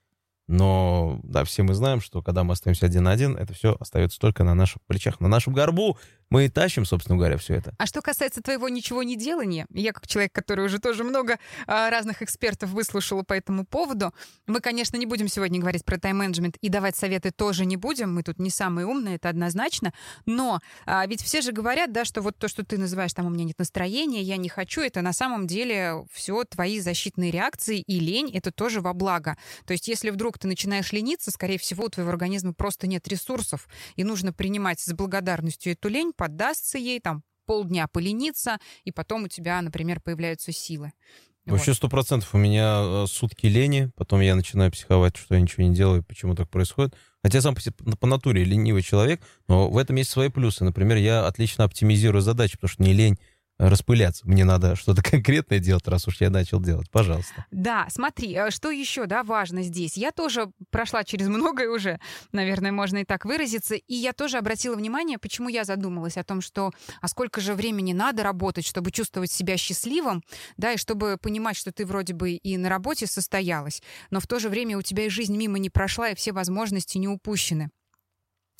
Но, 0.48 1.20
да, 1.24 1.44
все 1.44 1.62
мы 1.62 1.74
знаем, 1.74 2.00
что 2.00 2.22
когда 2.22 2.42
мы 2.42 2.54
остаемся 2.54 2.86
один 2.86 3.04
на 3.04 3.10
один, 3.10 3.36
это 3.36 3.52
все 3.52 3.76
остается 3.78 4.18
только 4.18 4.44
на 4.44 4.54
наших 4.54 4.80
плечах, 4.86 5.20
на 5.20 5.28
нашем 5.28 5.52
горбу. 5.52 5.98
Мы 6.30 6.46
и 6.46 6.48
тащим, 6.48 6.84
собственно 6.84 7.16
говоря, 7.16 7.38
все 7.38 7.54
это. 7.54 7.74
А 7.78 7.86
что 7.86 8.02
касается 8.02 8.42
твоего 8.42 8.68
ничего 8.68 9.02
не 9.02 9.16
делания, 9.16 9.66
я 9.72 9.92
как 9.92 10.06
человек, 10.06 10.32
который 10.32 10.64
уже 10.64 10.78
тоже 10.78 11.04
много 11.04 11.38
а, 11.66 11.88
разных 11.90 12.20
экспертов 12.22 12.70
выслушала 12.70 13.22
по 13.22 13.32
этому 13.32 13.64
поводу, 13.64 14.12
мы, 14.46 14.60
конечно, 14.60 14.96
не 14.96 15.06
будем 15.06 15.28
сегодня 15.28 15.58
говорить 15.58 15.84
про 15.84 15.98
тайм-менеджмент 15.98 16.56
и 16.60 16.68
давать 16.68 16.96
советы 16.96 17.30
тоже 17.30 17.64
не 17.64 17.76
будем, 17.76 18.14
мы 18.14 18.22
тут 18.22 18.38
не 18.38 18.50
самые 18.50 18.86
умные, 18.86 19.16
это 19.16 19.30
однозначно, 19.30 19.94
но 20.26 20.60
а, 20.84 21.06
ведь 21.06 21.22
все 21.22 21.40
же 21.40 21.52
говорят, 21.52 21.92
да, 21.92 22.04
что 22.04 22.20
вот 22.20 22.36
то, 22.36 22.48
что 22.48 22.64
ты 22.64 22.76
называешь, 22.76 23.14
там, 23.14 23.26
у 23.26 23.30
меня 23.30 23.44
нет 23.44 23.58
настроения, 23.58 24.22
я 24.22 24.36
не 24.36 24.50
хочу, 24.50 24.82
это 24.82 25.00
на 25.00 25.14
самом 25.14 25.46
деле 25.46 26.04
все 26.12 26.44
твои 26.44 26.80
защитные 26.80 27.30
реакции, 27.30 27.80
и 27.80 28.00
лень— 28.00 28.30
это 28.34 28.52
тоже 28.52 28.82
во 28.82 28.92
благо. 28.92 29.36
То 29.64 29.72
есть 29.72 29.88
если 29.88 30.10
вдруг 30.10 30.38
ты 30.38 30.46
начинаешь 30.46 30.92
лениться, 30.92 31.30
скорее 31.30 31.58
всего, 31.58 31.84
у 31.84 31.88
твоего 31.88 32.10
организма 32.10 32.52
просто 32.52 32.86
нет 32.86 33.08
ресурсов, 33.08 33.66
и 33.96 34.04
нужно 34.04 34.32
принимать 34.32 34.80
с 34.80 34.92
благодарностью 34.92 35.72
эту 35.72 35.88
лень, 35.88 36.12
поддастся 36.18 36.76
ей, 36.76 37.00
там, 37.00 37.22
полдня 37.46 37.88
полениться, 37.88 38.58
и 38.84 38.92
потом 38.92 39.24
у 39.24 39.28
тебя, 39.28 39.62
например, 39.62 40.00
появляются 40.02 40.52
силы. 40.52 40.92
Вообще 41.46 41.72
сто 41.72 41.88
процентов 41.88 42.34
у 42.34 42.38
меня 42.38 42.82
э, 42.82 43.06
сутки 43.08 43.46
лени, 43.46 43.90
потом 43.96 44.20
я 44.20 44.34
начинаю 44.34 44.70
психовать, 44.70 45.16
что 45.16 45.34
я 45.34 45.40
ничего 45.40 45.62
не 45.62 45.74
делаю, 45.74 46.04
почему 46.04 46.34
так 46.34 46.50
происходит. 46.50 46.94
Хотя 47.22 47.40
сам 47.40 47.54
по, 47.54 47.62
себе- 47.62 47.74
по 47.98 48.06
натуре 48.06 48.44
ленивый 48.44 48.82
человек, 48.82 49.22
но 49.48 49.70
в 49.70 49.78
этом 49.78 49.96
есть 49.96 50.10
свои 50.10 50.28
плюсы. 50.28 50.62
Например, 50.62 50.98
я 50.98 51.26
отлично 51.26 51.64
оптимизирую 51.64 52.20
задачи, 52.20 52.58
потому 52.58 52.68
что 52.68 52.82
не 52.82 52.92
лень 52.92 53.18
распыляться. 53.58 54.26
Мне 54.26 54.44
надо 54.44 54.76
что-то 54.76 55.02
конкретное 55.02 55.58
делать, 55.58 55.86
раз 55.88 56.06
уж 56.08 56.20
я 56.20 56.30
начал 56.30 56.60
делать. 56.60 56.90
Пожалуйста. 56.90 57.46
Да, 57.50 57.86
смотри, 57.90 58.34
э, 58.34 58.50
что 58.50 58.70
еще, 58.70 59.06
да, 59.06 59.22
важно 59.22 59.62
здесь. 59.62 59.96
Я 59.96 60.12
тоже 60.12 60.50
прошла 60.70 61.04
через 61.04 61.28
многое 61.28 61.68
уже, 61.68 62.00
наверное, 62.32 62.72
можно 62.72 62.98
и 62.98 63.04
так 63.04 63.24
выразиться, 63.24 63.74
и 63.74 63.94
я 63.94 64.12
тоже 64.12 64.38
обратила 64.38 64.76
внимание, 64.76 65.18
почему 65.18 65.48
я 65.48 65.64
задумалась 65.64 66.16
о 66.16 66.24
том, 66.24 66.40
что 66.40 66.70
а 67.00 67.08
сколько 67.08 67.40
же 67.40 67.54
времени 67.54 67.92
надо 67.92 68.22
работать, 68.22 68.66
чтобы 68.66 68.90
чувствовать 68.90 69.30
себя 69.30 69.56
счастливым, 69.56 70.22
да, 70.56 70.72
и 70.72 70.76
чтобы 70.76 71.16
понимать, 71.20 71.56
что 71.56 71.72
ты 71.72 71.84
вроде 71.84 72.14
бы 72.14 72.32
и 72.32 72.56
на 72.56 72.68
работе 72.68 73.06
состоялась, 73.06 73.82
но 74.10 74.20
в 74.20 74.26
то 74.26 74.38
же 74.38 74.48
время 74.48 74.78
у 74.78 74.82
тебя 74.82 75.06
и 75.06 75.08
жизнь 75.08 75.36
мимо 75.36 75.58
не 75.58 75.70
прошла, 75.70 76.10
и 76.10 76.14
все 76.14 76.32
возможности 76.32 76.98
не 76.98 77.08
упущены 77.08 77.70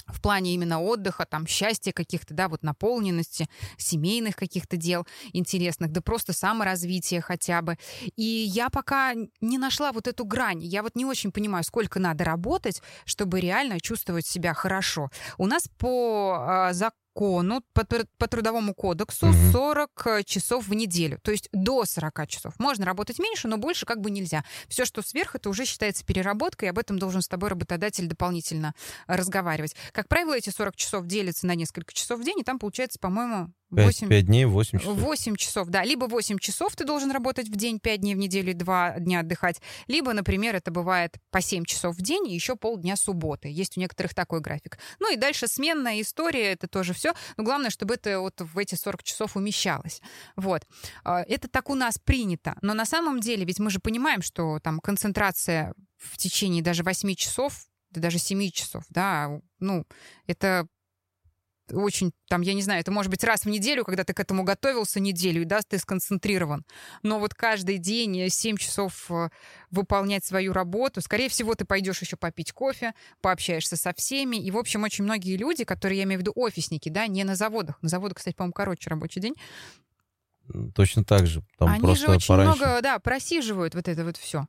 в 0.09 0.21
плане 0.21 0.55
именно 0.55 0.81
отдыха, 0.81 1.27
там, 1.27 1.47
счастья 1.47 1.93
каких-то, 1.93 2.35
да, 2.35 2.49
вот 2.49 2.63
наполненности, 2.63 3.49
семейных 3.77 4.37
каких-то 4.37 4.77
дел 4.77 5.07
интересных, 5.33 5.93
да 5.93 6.01
просто 6.01 6.33
саморазвития 6.33 7.21
хотя 7.21 7.63
бы. 7.63 7.77
И 8.17 8.23
я 8.23 8.71
пока 8.71 9.15
не 9.41 9.59
нашла 9.59 9.93
вот 9.93 10.09
эту 10.09 10.25
грань. 10.25 10.63
Я 10.63 10.83
вот 10.83 10.97
не 10.97 11.05
очень 11.05 11.33
понимаю, 11.33 11.65
сколько 11.65 11.99
надо 11.99 12.25
работать, 12.25 12.83
чтобы 13.05 13.41
реально 13.41 13.81
чувствовать 13.81 14.27
себя 14.27 14.55
хорошо. 14.55 15.11
У 15.37 15.47
нас 15.47 15.69
по 15.79 16.37
а, 16.41 16.73
закону, 16.73 17.08
по, 17.19 17.81
тр- 17.81 18.07
по 18.17 18.29
трудовому 18.29 18.75
кодексу 18.75 19.27
Мгм. 19.27 19.53
40 19.53 20.25
часов 20.25 20.69
в 20.69 20.75
неделю. 20.75 21.19
То 21.23 21.31
есть 21.33 21.49
до 21.53 21.85
40 21.85 22.27
часов. 22.29 22.55
Можно 22.59 22.87
работать 22.87 23.19
меньше, 23.19 23.49
но 23.49 23.59
больше 23.59 23.87
как 23.87 24.01
бы 24.01 24.11
нельзя. 24.11 24.45
Все, 24.69 24.85
что 24.85 25.03
сверх, 25.03 25.35
это 25.35 25.49
уже 25.49 25.65
считается 25.65 26.05
переработкой, 26.05 26.67
и 26.67 26.71
об 26.71 26.79
этом 26.79 26.99
должен 26.99 27.23
с 27.23 27.29
тобой 27.29 27.51
работодатель 27.51 28.07
дополнительно 28.07 28.75
разговаривать. 29.07 29.75
Как 29.93 30.09
правило, 30.09 30.35
эти 30.37 30.51
40 30.51 30.77
часов 30.77 31.07
делятся 31.07 31.47
на 31.47 31.55
несколько 31.55 31.93
часов 31.93 32.21
в 32.21 32.25
день, 32.25 32.39
и 32.41 32.45
там 32.45 32.59
получается, 32.59 32.99
по-моему, 33.01 33.53
5, 33.75 34.03
8, 34.03 34.23
дней, 34.23 34.45
8 34.47 34.79
часов. 34.79 34.99
8 34.99 35.37
часов, 35.37 35.69
да. 35.69 35.85
Либо 35.85 36.07
8 36.07 36.39
часов 36.39 36.75
ты 36.75 36.85
должен 36.85 37.11
работать 37.11 37.49
в 37.49 37.57
день, 37.57 37.79
5 37.79 38.01
дней 38.01 38.15
в 38.15 38.19
неделю 38.19 38.51
и 38.51 38.55
2 38.55 39.01
дня 39.01 39.21
отдыхать. 39.21 39.61
Либо, 39.87 40.13
например, 40.13 40.57
это 40.57 40.71
бывает 40.71 41.17
по 41.31 41.41
7 41.41 41.65
часов 41.65 41.97
в 41.97 42.01
день 42.01 42.27
и 42.29 42.35
еще 42.35 42.57
полдня 42.57 42.97
субботы. 42.97 43.49
Есть 43.49 43.77
у 43.77 43.81
некоторых 43.81 44.15
такой 44.15 44.41
график. 44.41 44.79
Ну 45.01 45.13
и 45.13 45.17
дальше 45.17 45.47
сменная 45.49 46.01
история, 46.01 46.53
это 46.53 46.67
тоже 46.67 46.95
все. 46.95 47.13
Но 47.37 47.45
главное, 47.45 47.71
чтобы 47.71 47.95
это 47.95 48.21
вот 48.21 48.41
в 48.41 48.57
эти 48.59 48.75
40 48.75 49.03
часов 49.03 49.37
умещалось. 49.37 50.01
Вот. 50.37 50.63
А, 51.05 51.23
Это 51.23 51.49
так 51.49 51.69
у 51.69 51.75
нас 51.75 51.99
принято. 51.99 52.57
Но 52.63 52.75
на 52.75 52.87
самом 52.87 53.21
деле, 53.21 53.45
ведь 53.45 53.59
мы 53.59 53.71
же 53.71 53.81
понимаем, 53.81 54.23
что 54.23 54.61
там 54.61 54.81
концентрация 54.81 55.75
в 55.99 56.17
течение 56.17 56.63
даже 56.63 56.83
8 56.83 57.15
часов, 57.15 57.67
да 57.91 58.01
даже 58.01 58.19
7 58.19 58.51
часов, 58.51 58.85
да, 58.91 59.41
ну, 59.59 59.85
это 60.27 60.69
очень, 61.73 62.13
там, 62.29 62.41
я 62.43 62.55
не 62.55 62.63
знаю, 62.63 62.81
это 62.81 62.91
может 62.91 63.11
быть 63.11 63.25
раз 63.25 63.43
в 63.43 63.49
неделю, 63.49 63.85
когда 63.85 64.05
ты 64.05 64.15
к 64.15 64.21
этому 64.21 64.45
готовился 64.45 65.01
неделю, 65.01 65.43
и 65.43 65.45
да, 65.45 65.61
ты 65.67 65.79
сконцентрирован. 65.79 66.65
Но 67.03 67.19
вот 67.19 67.35
каждый 67.35 67.79
день 67.79 68.29
7 68.29 68.57
часов 68.57 69.11
э, 69.11 69.29
выполнять 69.71 70.25
свою 70.25 70.53
работу, 70.53 71.01
скорее 71.01 71.29
всего, 71.29 71.55
ты 71.55 71.65
пойдешь 71.65 72.01
еще 72.01 72.17
попить 72.17 72.53
кофе, 72.53 72.95
пообщаешься 73.21 73.77
со 73.77 73.93
всеми. 73.95 74.37
И, 74.37 74.51
в 74.51 74.59
общем, 74.59 74.83
очень 74.83 75.05
многие 75.05 75.37
люди, 75.37 75.65
которые, 75.65 75.99
я 75.99 76.05
имею 76.05 76.19
в 76.19 76.23
виду 76.23 76.33
офисники, 76.35 76.89
да, 76.89 77.07
не 77.07 77.25
на 77.25 77.35
заводах. 77.35 77.81
На 77.83 77.89
заводах, 77.89 78.19
кстати, 78.19 78.35
по-моему, 78.35 78.53
короче 78.53 78.91
рабочий 78.91 79.21
день. 79.21 79.35
точно 80.75 81.05
так 81.05 81.27
же. 81.27 81.43
Там 81.59 81.69
Они 81.69 81.81
просто 81.81 82.07
же 82.07 82.13
очень 82.13 82.29
пораньше. 82.29 82.57
много, 82.59 82.83
да, 82.83 82.99
просиживают 82.99 83.75
вот 83.75 83.89
это 83.89 84.05
вот 84.05 84.17
все. 84.17 84.47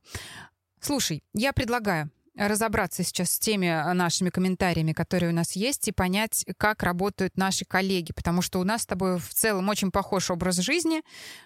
Слушай, 0.82 1.24
я 1.34 1.52
предлагаю 1.52 2.10
разобраться 2.48 3.04
сейчас 3.04 3.32
с 3.32 3.40
теми 3.40 3.66
э, 3.68 3.94
нашими 3.94 4.30
комментариями, 4.30 4.94
которые 4.94 5.32
у 5.32 5.36
нас 5.36 5.54
есть, 5.54 5.88
и 5.88 5.92
понять, 5.92 6.46
как 6.58 6.84
работают 6.84 7.38
наши 7.38 7.66
коллеги, 7.66 8.14
потому 8.14 8.42
что 8.42 8.60
у 8.60 8.64
нас 8.64 8.84
с 8.84 8.86
тобой 8.86 9.20
в 9.20 9.34
целом 9.34 9.68
очень 9.70 9.92
похож 9.92 10.32
образ 10.32 10.58
жизни. 10.58 11.02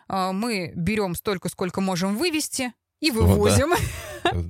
Э, 0.08 0.32
Мы 0.32 0.72
берем 0.76 1.16
столько, 1.16 1.50
сколько 1.50 1.82
можем 1.82 2.16
вывести, 2.18 2.74
и 3.00 3.12
Ну 3.12 3.22
да. 3.22 3.28
вывозим. 3.28 3.74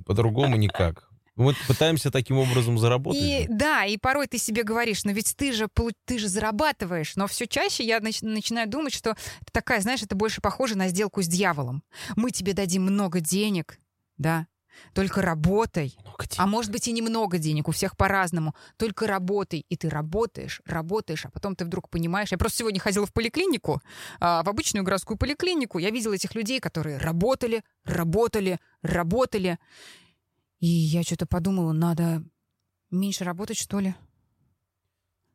По-другому 0.06 0.56
никак. 0.58 1.10
Мы 1.36 1.56
пытаемся 1.68 2.12
таким 2.12 2.38
образом 2.38 2.78
заработать. 2.78 3.20
И 3.24 3.48
да, 3.50 3.86
и 3.86 3.98
порой 3.98 4.28
ты 4.28 4.38
себе 4.38 4.62
говоришь, 4.62 5.04
но 5.04 5.12
ведь 5.12 5.36
ты 5.36 5.52
же, 5.52 5.68
ты 6.06 6.20
же 6.20 6.28
зарабатываешь. 6.28 7.16
Но 7.16 7.26
все 7.26 7.48
чаще 7.48 7.84
я 7.84 7.98
нач- 7.98 8.24
начинаю 8.24 8.70
думать, 8.70 8.94
что 8.94 9.12
это 9.42 9.52
такая, 9.52 9.82
знаешь, 9.82 10.04
это 10.04 10.16
больше 10.16 10.42
похоже 10.42 10.78
на 10.78 10.90
сделку 10.90 11.24
с 11.24 11.28
дьяволом. 11.28 11.82
Мы 12.16 12.30
тебе 12.30 12.54
дадим 12.54 12.84
много 12.84 13.20
денег, 13.20 13.80
да, 14.20 14.46
только 14.94 15.22
работай. 15.22 15.96
А 16.38 16.48
может 16.48 16.72
быть 16.72 16.88
и 16.88 16.92
немного 16.92 17.38
денег, 17.38 17.68
у 17.68 17.72
всех 17.72 17.98
по-разному. 17.98 18.56
Только 18.78 19.08
работай. 19.08 19.66
И 19.70 19.76
ты 19.76 19.90
работаешь, 19.90 20.62
работаешь, 20.66 21.26
а 21.26 21.30
потом 21.32 21.56
ты 21.56 21.66
вдруг 21.66 21.90
понимаешь. 21.90 22.32
Я 22.32 22.38
просто 22.38 22.60
сегодня 22.60 22.80
ходила 22.80 23.06
в 23.06 23.14
поликлинику, 23.14 23.82
а, 24.20 24.44
в 24.44 24.50
обычную 24.50 24.84
городскую 24.84 25.18
поликлинику. 25.18 25.80
Я 25.80 25.90
видела 25.90 26.14
этих 26.14 26.36
людей, 26.36 26.60
которые 26.60 26.98
работали, 26.98 27.64
работали, 27.86 28.60
работали. 28.82 29.60
И 30.60 30.68
я 30.68 31.04
что-то 31.04 31.26
подумала, 31.26 31.74
надо 31.74 32.24
меньше 32.90 33.24
работать, 33.24 33.58
что 33.58 33.80
ли? 33.80 33.96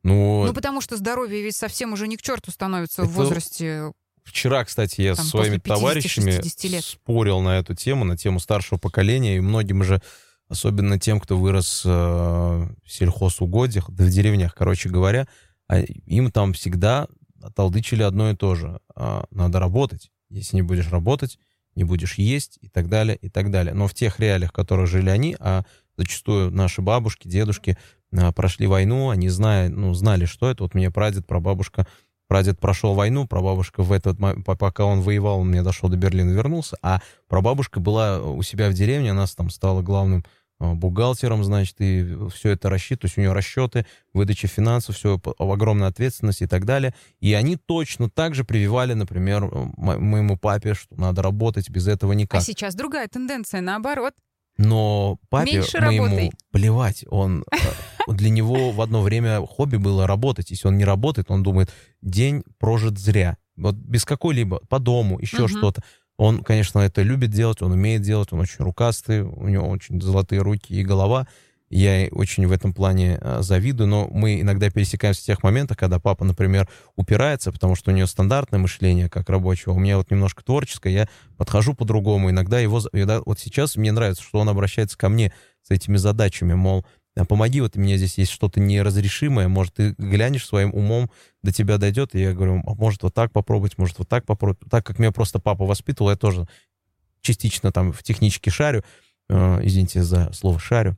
Ну, 0.03 0.44
Ну, 0.46 0.55
потому 0.55 0.81
что 0.81 0.96
здоровье 0.96 1.42
ведь 1.42 1.57
совсем 1.57 1.92
уже 1.92 2.09
не 2.09 2.16
к 2.16 2.22
черту 2.22 2.51
становится 2.51 3.03
в 3.03 3.11
Это 3.11 3.14
возрасте. 3.14 3.92
Вчера, 4.29 4.64
кстати, 4.64 5.01
я 5.01 5.14
Там 5.14 5.25
со 5.25 5.31
своими 5.31 5.57
после 5.57 5.75
50-60 5.75 5.79
товарищами 5.79 6.81
спорил 6.81 7.41
на 7.41 7.59
эту 7.59 7.75
тему, 7.75 8.05
на 8.05 8.17
тему 8.17 8.41
старшего 8.41 8.79
поколения, 8.79 9.37
и 9.37 9.41
многим 9.41 9.83
же, 9.83 10.01
особенно 10.49 10.99
тем, 10.99 11.19
кто 11.19 11.38
вырос 11.38 11.83
э, 11.85 11.88
в 11.88 12.71
сельхозугодьях, 12.87 13.91
да 13.91 14.05
в 14.05 14.11
деревнях, 14.11 14.55
короче 14.55 14.88
говоря, 14.88 15.27
а 15.67 15.81
им 15.81 16.31
там 16.31 16.53
всегда 16.53 17.09
толдычили 17.55 18.03
одно 18.03 18.31
и 18.31 18.37
то 18.37 18.55
же. 18.55 18.81
А, 18.95 19.25
надо 19.31 19.61
работать. 19.61 20.11
Если 20.31 20.57
не 20.57 20.62
будешь 20.62 20.91
работать, 20.91 21.38
не 21.75 21.85
будешь 21.85 22.14
есть 22.14 22.59
и 22.61 22.69
так 22.69 22.88
далее, 22.88 23.17
и 23.17 23.29
так 23.29 23.51
далее. 23.51 23.75
Но 23.75 23.87
в 23.87 23.95
тех 23.95 24.19
реалиях, 24.21 24.51
в 24.51 24.55
которых 24.55 24.88
жили 24.88 25.11
они, 25.11 25.37
а 25.38 25.64
зачастую 25.97 26.51
наши 26.51 26.83
бабушки, 26.83 27.29
дедушки 27.29 27.79
а, 28.12 28.33
прошли 28.33 28.67
войну, 28.67 29.11
они 29.11 29.29
знали, 29.29 29.69
ну, 29.69 29.95
знали, 29.95 30.25
что 30.25 30.51
это. 30.51 30.64
Вот 30.64 30.75
мне 30.75 30.91
прадед, 30.91 31.27
прабабушка 31.27 31.87
Прадед 32.29 32.61
прошел 32.61 32.95
войну, 32.95 33.27
прабабушка 33.27 33.83
в 33.83 33.91
этот 33.91 34.19
пока 34.45 34.85
он 34.85 35.01
воевал, 35.01 35.41
он 35.41 35.49
мне 35.49 35.62
дошел 35.62 35.88
до 35.88 35.97
Берлина, 35.97 36.31
вернулся, 36.31 36.77
а 36.83 37.01
прабабушка 37.27 37.81
была 37.81 38.21
у 38.21 38.43
себя 38.43 38.69
в 38.69 38.75
деревне, 38.75 39.12
она 39.12 39.25
там 39.35 39.49
стала 39.49 39.81
главным 39.81 40.25
э, 40.61 40.73
бухгалтером, 40.75 41.43
значит, 41.43 41.77
и 41.79 42.07
все 42.35 42.51
это 42.51 42.69
рассчитывает, 42.69 43.01
то 43.01 43.07
есть 43.07 43.17
у 43.17 43.23
нее 43.23 43.33
расчеты, 43.33 43.87
выдача 44.12 44.47
финансов, 44.47 44.97
все, 44.97 45.19
огромная 45.38 45.88
ответственность 45.88 46.43
и 46.43 46.47
так 46.47 46.67
далее. 46.67 46.95
И 47.21 47.33
они 47.33 47.57
точно 47.57 48.11
так 48.11 48.35
же 48.35 48.45
прививали, 48.45 48.93
например, 48.93 49.49
мо- 49.77 49.99
моему 49.99 50.37
папе, 50.37 50.75
что 50.75 50.95
надо 50.97 51.23
работать, 51.23 51.71
без 51.71 51.88
этого 51.88 52.12
никак. 52.12 52.43
А 52.43 52.45
сейчас 52.45 52.75
другая 52.75 53.09
тенденция, 53.09 53.62
наоборот. 53.62 54.12
Но 54.59 55.18
папе 55.31 55.55
Меньше 55.59 55.81
моему 55.81 56.05
работай. 56.07 56.33
плевать. 56.51 57.05
Он, 57.09 57.44
э, 57.51 58.12
для 58.12 58.29
него 58.29 58.73
в 58.73 58.81
одно 58.81 59.03
время 59.03 59.40
хобби 59.47 59.77
было 59.77 60.07
работать. 60.07 60.51
Если 60.51 60.66
он 60.66 60.77
не 60.77 60.85
работает, 60.85 61.31
он 61.31 61.42
думает, 61.44 61.71
день 62.03 62.42
прожит 62.59 62.99
зря. 62.99 63.37
Вот 63.57 63.77
без 63.77 64.05
какой-либо, 64.05 64.61
по 64.68 64.79
дому, 64.81 65.18
еще 65.21 65.42
Мгм. 65.42 65.49
что-то. 65.49 65.83
Он, 66.16 66.42
конечно, 66.42 66.81
это 66.81 67.03
любит 67.03 67.31
делать, 67.31 67.62
он 67.62 67.71
умеет 67.73 68.03
делать, 68.03 68.33
он 68.33 68.40
очень 68.40 68.64
рукастый, 68.64 69.23
у 69.23 69.47
него 69.47 69.68
очень 69.68 70.01
золотые 70.03 70.42
руки 70.42 70.75
и 70.75 70.83
голова. 70.83 71.29
Я 71.70 72.09
очень 72.12 72.46
в 72.46 72.52
этом 72.52 72.72
плане 72.72 73.18
э, 73.20 73.38
завидую, 73.42 73.88
но 73.88 74.09
мы 74.11 74.40
иногда 74.40 74.70
пересекаемся 74.70 75.22
в 75.22 75.24
тех 75.24 75.42
моментах, 75.42 75.76
когда 75.76 75.98
папа, 75.98 76.24
например, 76.24 76.68
упирается, 76.96 77.52
потому 77.52 77.74
что 77.74 77.90
у 77.90 77.94
него 77.94 78.07
стандартное 78.07 78.59
мышление 78.59 79.09
как 79.09 79.28
рабочего, 79.28 79.72
у 79.72 79.78
меня 79.78 79.98
вот 79.98 80.11
немножко 80.11 80.42
творческое, 80.42 80.92
я 80.92 81.09
подхожу 81.37 81.74
по-другому. 81.74 82.31
Иногда 82.31 82.59
его... 82.59 82.81
вот 83.26 83.38
сейчас 83.38 83.76
мне 83.76 83.92
нравится, 83.92 84.22
что 84.22 84.38
он 84.38 84.48
обращается 84.48 84.96
ко 84.96 85.09
мне 85.09 85.33
с 85.62 85.70
этими 85.70 85.96
задачами, 85.96 86.54
мол, 86.54 86.87
«А 87.16 87.24
помоги, 87.24 87.61
вот 87.61 87.76
у 87.76 87.81
меня 87.81 87.96
здесь 87.96 88.16
есть 88.16 88.31
что-то 88.31 88.61
неразрешимое, 88.61 89.48
может, 89.48 89.74
ты 89.74 89.94
глянешь 89.98 90.46
своим 90.46 90.72
умом, 90.72 91.11
до 91.42 91.52
тебя 91.52 91.76
дойдет, 91.76 92.14
и 92.14 92.20
я 92.20 92.33
говорю, 92.33 92.62
«А 92.64 92.74
может, 92.74 93.02
вот 93.02 93.12
так 93.12 93.33
попробовать, 93.33 93.76
может, 93.76 93.98
вот 93.98 94.09
так 94.09 94.24
попробовать. 94.24 94.61
Так 94.70 94.87
как 94.87 94.98
меня 94.98 95.11
просто 95.11 95.40
папа 95.40 95.64
воспитывал, 95.64 96.11
я 96.11 96.16
тоже 96.16 96.46
частично 97.20 97.72
там 97.72 97.92
в 97.92 98.02
техничке 98.04 98.50
шарю, 98.50 98.85
Э, 99.28 99.61
извините 99.62 100.02
за 100.02 100.33
слово 100.33 100.59
шарю, 100.59 100.96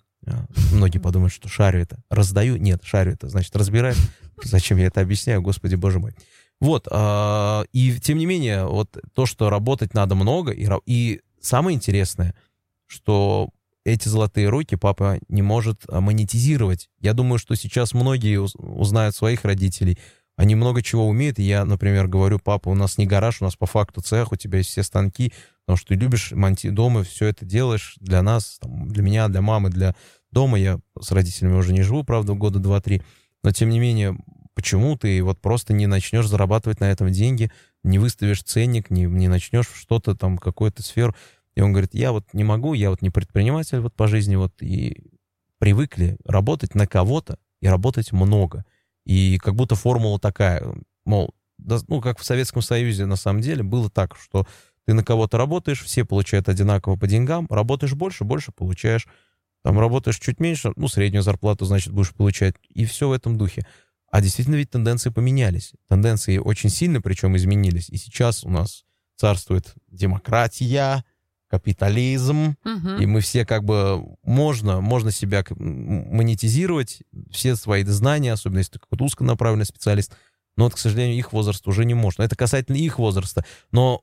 Многие 0.73 0.99
подумают, 0.99 1.33
что 1.33 1.49
шарю 1.49 1.81
это 1.81 1.99
раздаю. 2.11 2.57
Нет, 2.57 2.83
шарю 2.85 3.13
это 3.13 3.29
значит 3.29 3.55
разбираю. 3.57 3.95
Зачем 4.43 4.79
я 4.79 4.87
это 4.87 5.01
объясняю, 5.01 5.43
господи 5.43 5.75
боже 5.75 5.99
мой. 5.99 6.15
Вот, 6.61 6.89
а, 6.91 7.65
и 7.73 7.99
тем 8.01 8.19
не 8.19 8.27
менее, 8.27 8.67
вот 8.67 8.99
то, 9.15 9.25
что 9.25 9.49
работать 9.49 9.95
надо 9.95 10.15
много, 10.15 10.53
и, 10.53 10.69
и 10.85 11.21
самое 11.41 11.75
интересное, 11.75 12.35
что 12.87 13.49
эти 13.85 14.09
золотые 14.09 14.49
руки 14.51 14.77
папа 14.77 15.19
не 15.29 15.41
может 15.41 15.85
а, 15.89 16.01
монетизировать. 16.01 16.91
Я 17.01 17.15
думаю, 17.15 17.39
что 17.39 17.55
сейчас 17.55 17.95
многие 17.95 18.39
уз- 18.39 18.55
узнают 18.57 19.17
своих 19.17 19.45
родителей, 19.45 19.99
они 20.41 20.55
много 20.55 20.81
чего 20.81 21.07
умеют, 21.07 21.39
я, 21.39 21.67
например, 21.67 22.09
говорю, 22.09 22.39
папа, 22.39 22.71
у 22.71 22.75
нас 22.75 22.97
не 22.97 23.05
гараж, 23.05 23.43
у 23.43 23.45
нас 23.45 23.57
по 23.57 23.67
факту 23.67 24.01
цех, 24.01 24.33
у 24.33 24.37
тебя 24.37 24.57
есть 24.57 24.71
все 24.71 24.83
станки, 24.83 25.35
потому 25.67 25.77
что 25.77 25.89
ты 25.89 25.97
любишь 25.97 26.33
монти 26.33 26.71
дома, 26.71 27.03
все 27.05 27.27
это 27.27 27.45
делаешь 27.45 27.97
для 28.01 28.23
нас, 28.23 28.57
там, 28.59 28.89
для 28.89 29.03
меня, 29.03 29.29
для 29.29 29.43
мамы, 29.43 29.69
для 29.69 29.95
дома. 30.33 30.59
Я 30.59 30.81
с 30.99 31.13
родителями 31.13 31.57
уже 31.57 31.75
не 31.75 31.83
живу, 31.83 32.05
правда, 32.05 32.33
года 32.33 32.59
два-три, 32.59 33.03
но 33.43 33.53
тем 33.53 33.69
не 33.69 33.79
менее, 33.79 34.17
почему 34.55 34.97
ты 34.97 35.23
вот 35.23 35.39
просто 35.43 35.75
не 35.75 35.87
начнешь 35.87 36.27
зарабатывать 36.27 36.81
на 36.81 36.91
этом 36.91 37.13
деньги, 37.13 37.53
не 37.85 37.99
выставишь 37.99 38.43
ценник, 38.43 38.89
не, 38.89 39.03
не 39.03 39.29
начнешь 39.29 39.69
что-то 39.69 40.15
там, 40.15 40.39
какую-то 40.39 40.83
сферу. 40.83 41.15
И 41.55 41.61
он 41.61 41.73
говорит, 41.73 41.91
я 41.93 42.13
вот 42.13 42.25
не 42.33 42.45
могу, 42.45 42.73
я 42.73 42.89
вот 42.89 43.03
не 43.03 43.11
предприниматель 43.11 43.81
вот 43.81 43.95
по 43.95 44.09
жизни, 44.09 44.37
вот 44.37 44.55
и 44.63 45.11
привыкли 45.59 46.17
работать 46.25 46.75
на 46.75 46.87
кого-то 46.87 47.39
и 47.61 47.69
работать 47.69 48.13
много. 48.13 48.65
И 49.05 49.39
как 49.39 49.55
будто 49.55 49.75
формула 49.75 50.19
такая, 50.19 50.65
мол, 51.05 51.35
ну, 51.59 52.01
как 52.01 52.19
в 52.19 52.25
Советском 52.25 52.63
Союзе 52.63 53.07
на 53.07 53.17
самом 53.17 53.41
деле 53.41 53.63
было 53.63 53.91
так, 53.91 54.17
что 54.17 54.47
ты 54.87 54.95
на 54.95 55.05
кого-то 55.05 55.39
работаешь, 55.39 55.83
все 55.83 56.05
получают 56.05 56.49
одинаково 56.49 56.97
по 56.97 57.07
деньгам, 57.07 57.47
работаешь 57.51 57.95
больше, 57.95 58.25
больше 58.25 58.53
получаешь. 58.53 59.07
Там 59.63 59.79
работаешь 59.79 60.19
чуть 60.19 60.41
меньше, 60.41 60.73
ну, 60.77 60.89
среднюю 60.89 61.23
зарплату, 61.23 61.67
значит, 61.67 61.93
будешь 61.93 62.15
получать. 62.15 62.55
И 62.71 62.85
все 62.87 63.09
в 63.09 63.13
этом 63.13 63.37
духе. 63.37 63.67
А 64.11 64.21
действительно 64.21 64.57
ведь 64.57 64.71
тенденции 64.71 65.11
поменялись. 65.11 65.73
Тенденции 65.89 66.39
очень 66.39 66.71
сильно 66.71 67.01
причем 67.01 67.37
изменились. 67.37 67.91
И 67.91 67.97
сейчас 67.97 68.43
у 68.45 68.51
нас 68.51 68.85
царствует 69.17 69.75
демократия, 69.89 71.05
капитализм, 71.51 72.55
Мгм. 72.65 73.01
и 73.01 73.07
мы 73.07 73.21
все 73.21 73.45
как 73.45 73.65
бы 73.65 74.03
можно, 74.23 74.81
можно 74.81 75.11
себя 75.11 75.45
монетизировать, 75.51 77.03
все 77.31 77.57
свои 77.57 77.85
знания, 77.85 78.33
особенно 78.33 78.59
если 78.59 78.73
ты 78.73 78.79
какой-то 78.79 79.05
узконаправленный 79.05 79.65
специалист. 79.67 80.13
Но 80.57 80.65
вот, 80.65 80.75
к 80.75 80.79
сожалению, 80.79 81.17
их 81.17 81.33
возраст 81.33 81.67
уже 81.67 81.85
не 81.85 81.95
можно. 81.95 82.23
Это 82.23 82.37
касательно 82.37 82.77
их 82.77 82.99
возраста. 82.99 83.45
Но 83.73 84.03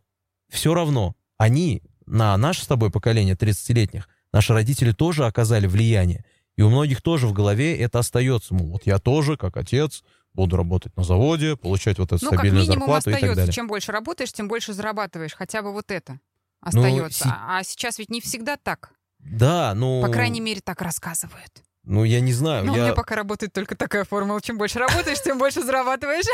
все 0.49 0.73
равно 0.73 1.15
они 1.38 1.81
на 2.05 2.36
наше 2.38 2.63
с 2.63 2.67
тобой 2.67 2.89
поколение 2.89 3.36
30-летних, 3.36 4.07
наши 4.31 4.53
родители 4.53 4.91
тоже 4.91 5.25
оказали 5.25 5.67
влияние. 5.67 6.25
И 6.55 6.62
у 6.63 6.69
многих 6.69 7.01
тоже 7.01 7.27
в 7.27 7.33
голове 7.33 7.77
это 7.77 7.99
остается. 7.99 8.53
Мол, 8.55 8.67
вот 8.71 8.86
я 8.86 8.97
тоже, 8.97 9.38
как 9.38 9.57
отец, 9.57 10.03
буду 10.33 10.55
работать 10.55 10.95
на 10.97 11.03
заводе, 11.03 11.55
получать 11.55 11.99
вот 11.99 12.12
эту 12.12 12.23
Ну, 12.23 12.31
как 12.31 12.39
стабильную 12.39 12.63
минимум 12.63 12.79
зарплату 12.79 13.10
и 13.10 13.13
так 13.13 13.17
остается. 13.21 13.36
далее. 13.41 13.53
Чем 13.53 13.67
больше 13.67 13.91
работаешь, 13.91 14.31
тем 14.31 14.47
больше 14.47 14.73
зарабатываешь. 14.73 15.33
Хотя 15.36 15.62
бы 15.62 15.71
вот 15.71 15.91
это 15.91 16.19
остается. 16.62 17.24
си- 17.26 17.30
А 17.34 17.63
сейчас 17.63 18.00
ведь 18.00 18.10
не 18.10 18.22
всегда 18.22 18.58
так. 18.58 18.91
Да, 19.20 19.74
ну... 19.76 20.02
По 20.02 20.10
крайней 20.10 20.41
мере, 20.41 20.62
так 20.62 20.82
рассказывают. 20.82 21.63
Ну, 21.84 22.04
я 22.04 22.20
не 22.20 22.34
знаю. 22.34 22.65
Но 22.65 22.74
у 22.74 22.76
я... 22.76 22.84
меня 22.84 22.93
пока 22.93 23.15
работает 23.15 23.54
только 23.54 23.76
такая 23.76 24.04
формула. 24.04 24.41
Чем 24.41 24.58
больше 24.58 24.80
работаешь, 24.80 25.22
тем 25.22 25.38
больше 25.38 25.63
зарабатываешь. 25.63 26.26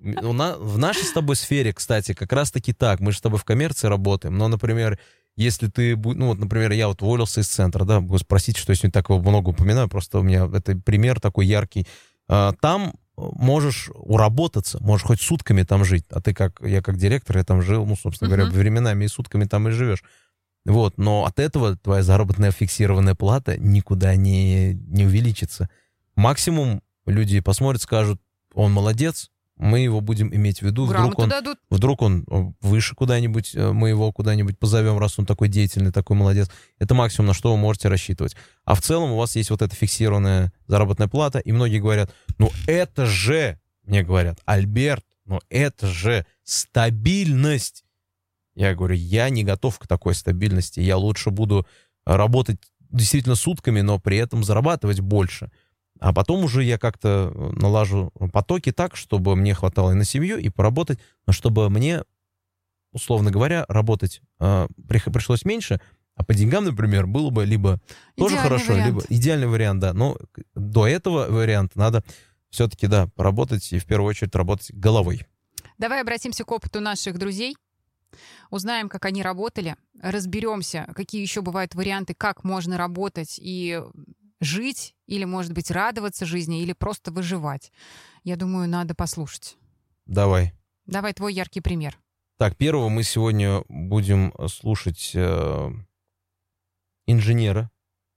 У 0.00 0.32
в 0.32 0.78
нашей 0.78 1.04
с 1.04 1.12
тобой 1.12 1.34
сфере, 1.34 1.72
кстати, 1.72 2.14
как 2.14 2.32
раз-таки 2.32 2.72
так. 2.72 3.00
Мы 3.00 3.12
же 3.12 3.18
с 3.18 3.20
тобой 3.20 3.38
в 3.38 3.44
коммерции 3.44 3.88
работаем. 3.88 4.36
Но, 4.36 4.48
например, 4.48 4.98
если 5.36 5.68
ты... 5.68 5.96
Ну, 5.96 6.28
вот, 6.28 6.38
например, 6.38 6.72
я 6.72 6.88
вот 6.88 7.02
уволился 7.02 7.40
из 7.40 7.48
центра, 7.48 7.84
да, 7.84 8.00
вы 8.00 8.18
спросите, 8.18 8.60
что 8.60 8.72
я 8.72 8.76
сегодня 8.76 8.92
так 8.92 9.08
много 9.08 9.48
упоминаю, 9.48 9.88
просто 9.88 10.18
у 10.18 10.22
меня 10.22 10.48
это 10.52 10.76
пример 10.76 11.20
такой 11.20 11.46
яркий. 11.46 11.86
А, 12.28 12.52
Там 12.60 12.94
можешь 13.16 13.90
уработаться, 13.94 14.78
можешь 14.82 15.06
хоть 15.06 15.20
сутками 15.20 15.62
там 15.62 15.84
жить. 15.84 16.04
А 16.10 16.20
ты 16.20 16.34
как... 16.34 16.60
Я 16.60 16.82
как 16.82 16.96
директор, 16.96 17.36
я 17.36 17.44
там 17.44 17.62
жил, 17.62 17.86
ну, 17.86 17.96
собственно 17.96 18.28
говоря, 18.28 18.46
Мгм. 18.46 18.54
временами 18.54 19.04
и 19.04 19.08
сутками 19.08 19.44
там 19.44 19.68
и 19.68 19.72
живешь. 19.72 20.02
Вот, 20.64 20.96
но 20.96 21.24
от 21.26 21.38
этого 21.38 21.76
твоя 21.76 22.02
заработная 22.02 22.50
фиксированная 22.50 23.14
плата 23.14 23.56
никуда 23.58 24.16
не, 24.16 24.74
не 24.74 25.04
увеличится. 25.04 25.68
Максимум 26.16 26.82
люди 27.06 27.40
посмотрят, 27.40 27.82
скажут, 27.82 28.20
он 28.54 28.72
молодец, 28.72 29.30
мы 29.56 29.80
его 29.80 30.00
будем 30.00 30.34
иметь 30.34 30.60
в 30.60 30.62
виду. 30.62 30.84
Вдруг 30.84 31.18
он, 31.18 31.28
дадут. 31.28 31.58
вдруг 31.70 32.02
он 32.02 32.24
э, 32.28 32.52
выше 32.60 32.94
куда-нибудь, 32.94 33.54
э, 33.54 33.72
мы 33.72 33.88
его 33.90 34.10
куда-нибудь 34.12 34.58
позовем, 34.58 34.98
раз 34.98 35.18
он 35.18 35.26
такой 35.26 35.48
деятельный, 35.48 35.92
такой 35.92 36.16
молодец. 36.16 36.50
Это 36.78 36.94
максимум, 36.94 37.28
на 37.28 37.34
что 37.34 37.52
вы 37.52 37.56
можете 37.56 37.88
рассчитывать. 37.88 38.34
А 38.64 38.74
в 38.74 38.82
целом 38.82 39.12
у 39.12 39.16
вас 39.16 39.36
есть 39.36 39.50
вот 39.50 39.62
эта 39.62 39.74
фиксированная 39.74 40.52
заработная 40.66 41.08
плата, 41.08 41.38
и 41.38 41.52
многие 41.52 41.78
говорят, 41.78 42.12
ну 42.38 42.50
это 42.66 43.06
же, 43.06 43.60
мне 43.84 44.02
говорят, 44.02 44.40
Альберт, 44.44 45.04
ну 45.24 45.40
это 45.48 45.86
же 45.86 46.26
стабильность. 46.42 47.84
Я 48.54 48.74
говорю, 48.74 48.94
я 48.94 49.30
не 49.30 49.44
готов 49.44 49.78
к 49.78 49.86
такой 49.86 50.14
стабильности. 50.14 50.80
Я 50.80 50.96
лучше 50.96 51.30
буду 51.30 51.66
работать 52.04 52.58
действительно 52.90 53.34
сутками, 53.34 53.80
но 53.80 53.98
при 53.98 54.16
этом 54.18 54.44
зарабатывать 54.44 55.00
больше. 55.00 55.50
А 56.00 56.12
потом 56.12 56.44
уже 56.44 56.62
я 56.64 56.78
как-то 56.78 57.32
налажу 57.56 58.10
потоки 58.32 58.72
так, 58.72 58.96
чтобы 58.96 59.36
мне 59.36 59.54
хватало 59.54 59.92
и 59.92 59.94
на 59.94 60.04
семью, 60.04 60.38
и 60.38 60.48
поработать, 60.48 60.98
но 61.26 61.32
чтобы 61.32 61.70
мне, 61.70 62.02
условно 62.92 63.30
говоря, 63.30 63.64
работать 63.68 64.20
э, 64.40 64.66
пришлось 64.86 65.44
меньше, 65.44 65.80
а 66.16 66.24
по 66.24 66.34
деньгам, 66.34 66.64
например, 66.64 67.06
было 67.06 67.30
бы 67.30 67.44
либо 67.44 67.80
тоже 68.16 68.34
Идеальный 68.34 68.42
хорошо, 68.42 68.72
вариант. 68.72 68.86
либо 68.86 69.02
идеальный 69.08 69.46
вариант, 69.46 69.80
да. 69.80 69.92
Но 69.92 70.16
до 70.54 70.86
этого 70.86 71.26
варианта 71.28 71.78
надо 71.78 72.04
все-таки, 72.50 72.86
да, 72.86 73.08
поработать 73.16 73.72
и 73.72 73.78
в 73.78 73.86
первую 73.86 74.10
очередь 74.10 74.34
работать 74.34 74.72
головой. 74.72 75.26
Давай 75.78 76.00
обратимся 76.00 76.44
к 76.44 76.52
опыту 76.52 76.80
наших 76.80 77.18
друзей. 77.18 77.56
Узнаем, 78.50 78.88
как 78.88 79.06
они 79.06 79.22
работали, 79.22 79.74
разберемся, 80.00 80.86
какие 80.94 81.20
еще 81.20 81.40
бывают 81.42 81.74
варианты, 81.74 82.14
как 82.14 82.44
можно 82.44 82.78
работать 82.78 83.40
и 83.42 83.82
жить, 84.44 84.94
или, 85.06 85.24
может 85.24 85.52
быть, 85.52 85.70
радоваться 85.70 86.26
жизни, 86.26 86.62
или 86.62 86.72
просто 86.72 87.10
выживать. 87.10 87.72
Я 88.22 88.36
думаю, 88.36 88.68
надо 88.68 88.94
послушать. 88.94 89.56
Давай. 90.06 90.52
Давай 90.86 91.12
твой 91.14 91.34
яркий 91.34 91.60
пример. 91.60 91.98
Так, 92.36 92.56
первого 92.56 92.88
мы 92.88 93.04
сегодня 93.04 93.62
будем 93.68 94.32
слушать 94.48 95.12
э, 95.14 95.70
инженера 97.06 97.70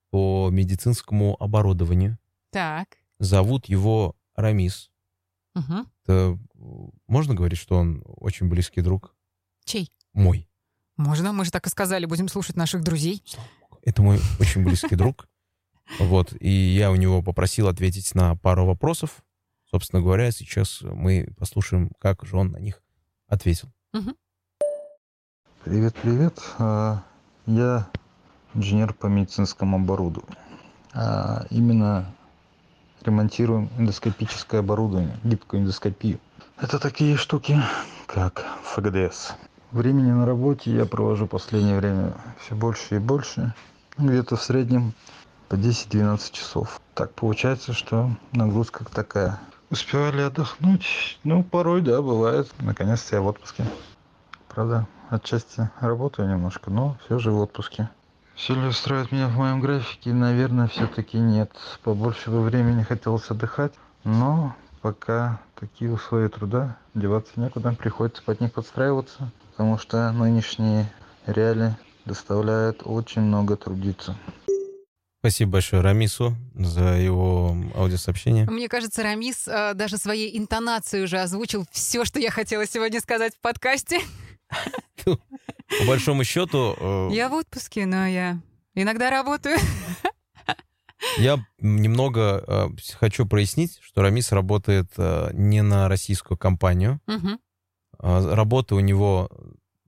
по 0.09 0.49
медицинскому 0.51 1.35
оборудованию. 1.41 2.17
Так. 2.51 2.97
Зовут 3.19 3.67
его 3.67 4.15
Рамис. 4.35 4.89
Мгм. 5.53 5.87
Это, 6.03 6.39
можно 7.07 7.35
говорить, 7.35 7.59
что 7.59 7.77
он 7.77 8.03
очень 8.05 8.47
близкий 8.47 8.81
друг 8.81 9.15
Чей? 9.65 9.91
мой. 10.13 10.47
Можно, 10.95 11.31
мы 11.31 11.45
же 11.45 11.51
так 11.51 11.67
и 11.67 11.69
сказали, 11.69 12.05
будем 12.05 12.27
слушать 12.27 12.55
наших 12.55 12.83
друзей. 12.83 13.23
Это 13.83 14.01
мой 14.01 14.19
очень 14.39 14.63
близкий 14.63 14.95
друг. 14.95 15.27
Вот, 15.99 16.33
и 16.39 16.49
я 16.49 16.91
у 16.91 16.95
него 16.95 17.21
попросил 17.21 17.67
ответить 17.67 18.13
на 18.15 18.35
пару 18.35 18.65
вопросов. 18.65 19.23
Собственно 19.69 20.01
говоря, 20.01 20.31
сейчас 20.31 20.81
мы 20.81 21.27
послушаем, 21.37 21.91
как 21.99 22.25
же 22.25 22.37
он 22.37 22.51
на 22.51 22.57
них 22.57 22.81
ответил. 23.27 23.69
Привет, 25.63 25.95
привет. 26.01 26.39
А, 26.59 27.03
Я 27.45 27.89
инженер 28.53 28.93
по 28.93 29.07
медицинскому 29.07 29.77
оборудованию. 29.77 30.37
А, 30.93 31.45
Именно 31.49 32.13
ремонтируем 33.01 33.69
эндоскопическое 33.77 34.61
оборудование, 34.61 35.17
гибкую 35.23 35.63
эндоскопию. 35.63 36.19
Это 36.59 36.79
такие 36.79 37.17
штуки, 37.17 37.57
как 38.05 38.45
ФГДС. 38.63 39.33
Времени 39.71 40.11
на 40.11 40.25
работе 40.25 40.73
я 40.73 40.85
провожу 40.85 41.25
в 41.25 41.29
последнее 41.29 41.77
время 41.77 42.13
все 42.39 42.55
больше 42.55 42.95
и 42.95 42.99
больше. 42.99 43.53
Где-то 43.97 44.37
в 44.37 44.43
среднем 44.43 44.93
по 45.49 45.55
10-12 45.55 46.31
часов. 46.31 46.81
Так 46.93 47.13
получается, 47.13 47.73
что 47.73 48.09
нагрузка 48.31 48.85
такая. 48.85 49.39
Успевали 49.69 50.21
отдохнуть? 50.21 51.19
Ну, 51.23 51.43
порой, 51.43 51.81
да, 51.81 52.01
бывает. 52.01 52.49
Наконец-то 52.59 53.15
я 53.17 53.21
в 53.21 53.27
отпуске. 53.27 53.65
Правда, 54.47 54.87
отчасти 55.09 55.69
работаю 55.79 56.29
немножко, 56.29 56.71
но 56.71 56.97
все 57.05 57.19
же 57.19 57.31
в 57.31 57.39
отпуске. 57.39 57.89
Все 58.35 58.53
ли 58.53 58.67
устраивает 58.67 59.11
меня 59.11 59.27
в 59.27 59.35
моем 59.35 59.59
графике? 59.59 60.13
Наверное, 60.13 60.67
все-таки 60.67 61.17
нет. 61.17 61.51
Побольше 61.83 62.29
бы 62.29 62.41
времени 62.41 62.83
хотелось 62.83 63.29
отдыхать, 63.29 63.73
но 64.03 64.55
пока 64.81 65.41
такие 65.59 65.91
условия 65.91 66.29
труда, 66.29 66.77
деваться 66.93 67.33
некуда, 67.35 67.73
приходится 67.73 68.21
под 68.23 68.39
них 68.39 68.53
подстраиваться, 68.53 69.31
потому 69.51 69.77
что 69.77 70.11
нынешние 70.11 70.91
реалии 71.25 71.75
доставляют 72.05 72.83
очень 72.85 73.21
много 73.21 73.57
трудиться. 73.57 74.15
Спасибо 75.19 75.53
большое 75.53 75.81
Рамису 75.81 76.35
за 76.53 76.95
его 76.97 77.55
аудиосообщение. 77.75 78.45
Мне 78.45 78.69
кажется, 78.69 79.01
Рамис 79.03 79.47
э, 79.47 79.73
даже 79.73 79.97
своей 79.97 80.37
интонацией 80.37 81.03
уже 81.03 81.19
озвучил 81.19 81.65
все, 81.71 82.05
что 82.05 82.19
я 82.19 82.29
хотела 82.29 82.67
сегодня 82.67 82.99
сказать 83.01 83.35
в 83.35 83.39
подкасте. 83.41 83.99
По 85.03 85.85
большому 85.87 86.23
счету, 86.23 86.75
э, 86.79 87.09
Я 87.11 87.29
в 87.29 87.33
отпуске, 87.33 87.85
но 87.85 88.05
я 88.07 88.39
иногда 88.75 89.09
работаю. 89.09 89.57
я 91.17 91.43
немного 91.59 92.43
э, 92.47 92.67
хочу 92.97 93.25
прояснить, 93.25 93.79
что 93.81 94.01
Рамис 94.01 94.31
работает 94.31 94.91
э, 94.97 95.31
не 95.33 95.61
на 95.61 95.89
российскую 95.89 96.37
компанию. 96.37 97.01
Мгм. 97.07 97.39
А 97.99 98.35
Работа 98.35 98.75
у 98.75 98.79
него, 98.79 99.29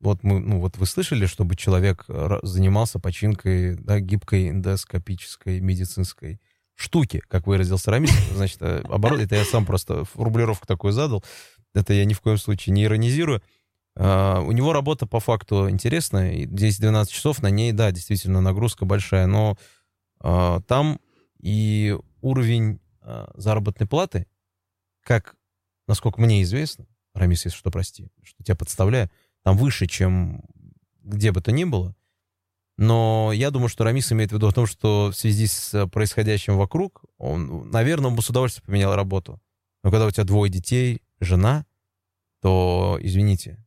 вот 0.01 0.23
мы, 0.23 0.39
ну 0.39 0.59
вот 0.59 0.77
вы 0.77 0.85
слышали, 0.85 1.25
чтобы 1.25 1.55
человек 1.55 2.05
э, 2.07 2.39
занимался 2.43 2.99
починкой 2.99 3.75
да, 3.75 3.99
гибкой 3.99 4.49
эндоскопической 4.49 5.59
медицинской 5.59 6.39
штуки, 6.75 7.21
как 7.27 7.47
выразился 7.47 7.91
Рамис. 7.91 8.11
Значит, 8.33 8.61
э, 8.61 8.81
оборот, 8.89 9.19
это 9.19 9.35
я 9.35 9.45
сам 9.45 9.65
просто 9.65 10.05
формулировку 10.05 10.65
такую 10.65 10.93
задал. 10.93 11.23
Это 11.73 11.93
я 11.93 12.05
ни 12.05 12.13
в 12.13 12.21
коем 12.21 12.37
случае 12.37 12.73
не 12.73 12.85
иронизирую. 12.85 13.41
А, 13.95 14.39
У 14.41 14.51
него 14.51 14.73
работа 14.73 15.05
по 15.05 15.19
факту 15.19 15.69
интересная. 15.69 16.31
и 16.31 16.45
10-12 16.45 17.07
часов 17.07 17.41
на 17.41 17.49
ней, 17.49 17.71
да, 17.73 17.91
действительно, 17.91 18.41
нагрузка 18.41 18.85
большая. 18.85 19.27
Но 19.27 19.57
а, 20.21 20.61
там 20.61 20.99
и 21.39 21.97
уровень 22.21 22.79
а, 23.01 23.31
заработной 23.35 23.87
платы, 23.87 24.25
как, 25.03 25.35
насколько 25.87 26.21
мне 26.21 26.43
известно, 26.43 26.85
Рамис, 27.13 27.45
если 27.45 27.57
что, 27.57 27.71
прости, 27.71 28.07
что 28.23 28.43
тебя 28.43 28.55
подставляю, 28.55 29.09
там 29.49 29.57
выше, 29.57 29.87
чем 29.87 30.43
где 31.01 31.31
бы 31.31 31.41
то 31.41 31.51
ни 31.51 31.63
было. 31.63 31.95
Но 32.77 33.31
я 33.33 33.49
думаю, 33.49 33.67
что 33.67 33.83
Рамис 33.83 34.11
имеет 34.11 34.29
в 34.29 34.35
виду 34.35 34.47
о 34.47 34.51
том, 34.51 34.67
что 34.67 35.09
в 35.11 35.17
связи 35.17 35.47
с 35.47 35.87
происходящим 35.87 36.55
вокруг, 36.55 37.03
он, 37.17 37.71
наверное, 37.71 38.11
он 38.11 38.15
бы 38.15 38.21
с 38.21 38.29
удовольствием 38.29 38.67
поменял 38.67 38.95
работу. 38.95 39.41
Но 39.83 39.89
когда 39.89 40.05
у 40.05 40.11
тебя 40.11 40.23
двое 40.23 40.51
детей, 40.51 41.01
жена, 41.19 41.65
то, 42.43 42.99
извините, 43.01 43.65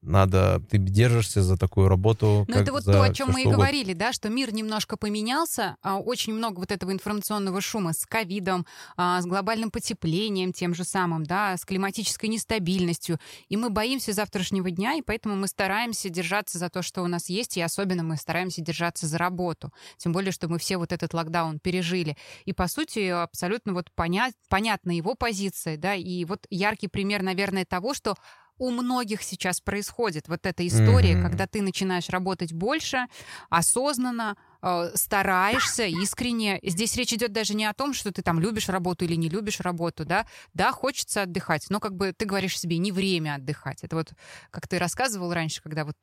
надо, 0.00 0.62
ты 0.70 0.78
держишься 0.78 1.42
за 1.42 1.56
такую 1.56 1.88
работу. 1.88 2.44
Ну, 2.48 2.54
это 2.54 2.72
вот 2.72 2.84
то, 2.84 3.02
о 3.02 3.12
чем 3.12 3.30
мы 3.30 3.40
и 3.40 3.44
угодно. 3.44 3.58
говорили, 3.58 3.94
да, 3.94 4.12
что 4.12 4.28
мир 4.28 4.54
немножко 4.54 4.96
поменялся, 4.96 5.76
а, 5.82 5.98
очень 5.98 6.34
много 6.34 6.60
вот 6.60 6.70
этого 6.70 6.92
информационного 6.92 7.60
шума 7.60 7.92
с 7.92 8.06
ковидом, 8.06 8.64
а, 8.96 9.20
с 9.20 9.26
глобальным 9.26 9.70
потеплением 9.70 10.52
тем 10.52 10.74
же 10.74 10.84
самым, 10.84 11.24
да, 11.24 11.56
с 11.56 11.64
климатической 11.64 12.28
нестабильностью, 12.28 13.18
и 13.48 13.56
мы 13.56 13.70
боимся 13.70 14.12
завтрашнего 14.12 14.70
дня, 14.70 14.94
и 14.94 15.02
поэтому 15.02 15.34
мы 15.34 15.48
стараемся 15.48 16.08
держаться 16.08 16.58
за 16.58 16.70
то, 16.70 16.82
что 16.82 17.02
у 17.02 17.08
нас 17.08 17.28
есть, 17.28 17.56
и 17.56 17.60
особенно 17.60 18.04
мы 18.04 18.16
стараемся 18.16 18.60
держаться 18.60 19.06
за 19.06 19.18
работу, 19.18 19.72
тем 19.96 20.12
более, 20.12 20.30
что 20.30 20.48
мы 20.48 20.58
все 20.58 20.76
вот 20.76 20.92
этот 20.92 21.12
локдаун 21.12 21.58
пережили. 21.58 22.16
И, 22.44 22.52
по 22.52 22.68
сути, 22.68 23.08
абсолютно 23.08 23.72
вот 23.72 23.90
понять, 23.92 24.34
понятна 24.48 24.92
его 24.92 25.16
позиция, 25.16 25.76
да, 25.76 25.94
и 25.94 26.24
вот 26.24 26.46
яркий 26.50 26.86
пример, 26.88 27.22
наверное, 27.22 27.64
того, 27.64 27.94
что 27.94 28.14
у 28.58 28.70
многих 28.70 29.22
сейчас 29.22 29.60
происходит 29.60 30.28
вот 30.28 30.46
эта 30.46 30.66
история, 30.66 31.14
Мгм. 31.14 31.22
когда 31.30 31.46
ты 31.46 31.62
начинаешь 31.62 32.08
работать 32.08 32.52
больше, 32.52 33.06
осознанно, 33.50 34.36
э, 34.62 34.90
стараешься 34.94 35.84
искренне. 35.86 36.58
Здесь 36.62 36.96
речь 36.96 37.12
идет 37.12 37.32
даже 37.32 37.54
не 37.54 37.64
о 37.64 37.74
том, 37.74 37.94
что 37.94 38.12
ты 38.12 38.22
там 38.22 38.40
любишь 38.40 38.68
работу 38.68 39.04
или 39.04 39.14
не 39.14 39.28
любишь 39.28 39.60
работу, 39.60 40.04
да. 40.04 40.26
Да, 40.54 40.72
хочется 40.72 41.22
отдыхать, 41.22 41.66
но 41.70 41.80
как 41.80 41.94
бы 41.96 42.12
ты 42.12 42.24
говоришь 42.24 42.58
себе, 42.58 42.78
не 42.78 42.92
время 42.92 43.34
отдыхать. 43.36 43.84
Это 43.84 43.96
вот, 43.96 44.12
как 44.50 44.66
ты 44.68 44.78
рассказывал 44.78 45.32
раньше, 45.32 45.62
когда 45.62 45.84
вот 45.84 45.96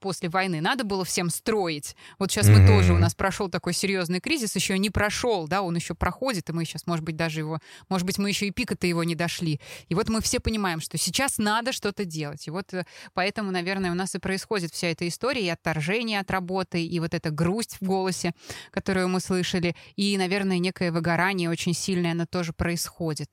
после 0.00 0.28
войны 0.28 0.60
надо 0.60 0.84
было 0.84 1.04
всем 1.04 1.30
строить. 1.30 1.96
Вот 2.18 2.30
сейчас 2.30 2.46
мы 2.48 2.58
Мгм. 2.58 2.66
тоже, 2.66 2.92
у 2.94 2.98
нас 2.98 3.14
прошел 3.14 3.48
такой 3.48 3.72
серьезный 3.72 4.20
кризис, 4.20 4.54
еще 4.56 4.78
не 4.78 4.90
прошел, 4.90 5.48
да, 5.48 5.62
он 5.62 5.76
еще 5.76 5.94
проходит, 5.94 6.48
и 6.50 6.52
мы 6.52 6.64
сейчас, 6.64 6.86
может 6.86 7.04
быть, 7.04 7.16
даже 7.16 7.40
его, 7.40 7.58
может 7.88 8.06
быть, 8.06 8.18
мы 8.18 8.28
еще 8.28 8.46
и 8.46 8.50
пика-то 8.50 8.86
его 8.86 9.04
не 9.04 9.14
дошли. 9.14 9.60
И 9.88 9.94
вот 9.94 10.08
мы 10.08 10.20
все 10.20 10.40
понимаем, 10.40 10.80
что 10.80 10.98
сейчас 10.98 11.38
надо 11.38 11.72
что-то 11.72 12.04
делать. 12.04 12.46
И 12.46 12.50
вот 12.50 12.72
э, 12.74 12.84
поэтому, 13.14 13.50
наверное, 13.50 13.90
у 13.90 13.94
нас 13.94 14.14
и 14.14 14.18
происходит 14.18 14.72
вся 14.72 14.88
эта 14.88 15.06
история, 15.08 15.46
и 15.46 15.48
отторжение 15.48 16.20
от 16.20 16.30
работы, 16.30 16.84
и 16.84 17.00
вот 17.00 17.14
эта 17.14 17.30
грусть 17.40 17.78
в 17.80 17.86
голосе, 17.86 18.32
которую 18.70 19.08
мы 19.08 19.20
слышали, 19.20 19.74
и, 19.96 20.18
наверное, 20.18 20.58
некое 20.58 20.92
выгорание 20.92 21.48
очень 21.50 21.74
сильное, 21.74 22.12
оно 22.12 22.26
тоже 22.26 22.52
происходит. 22.52 23.30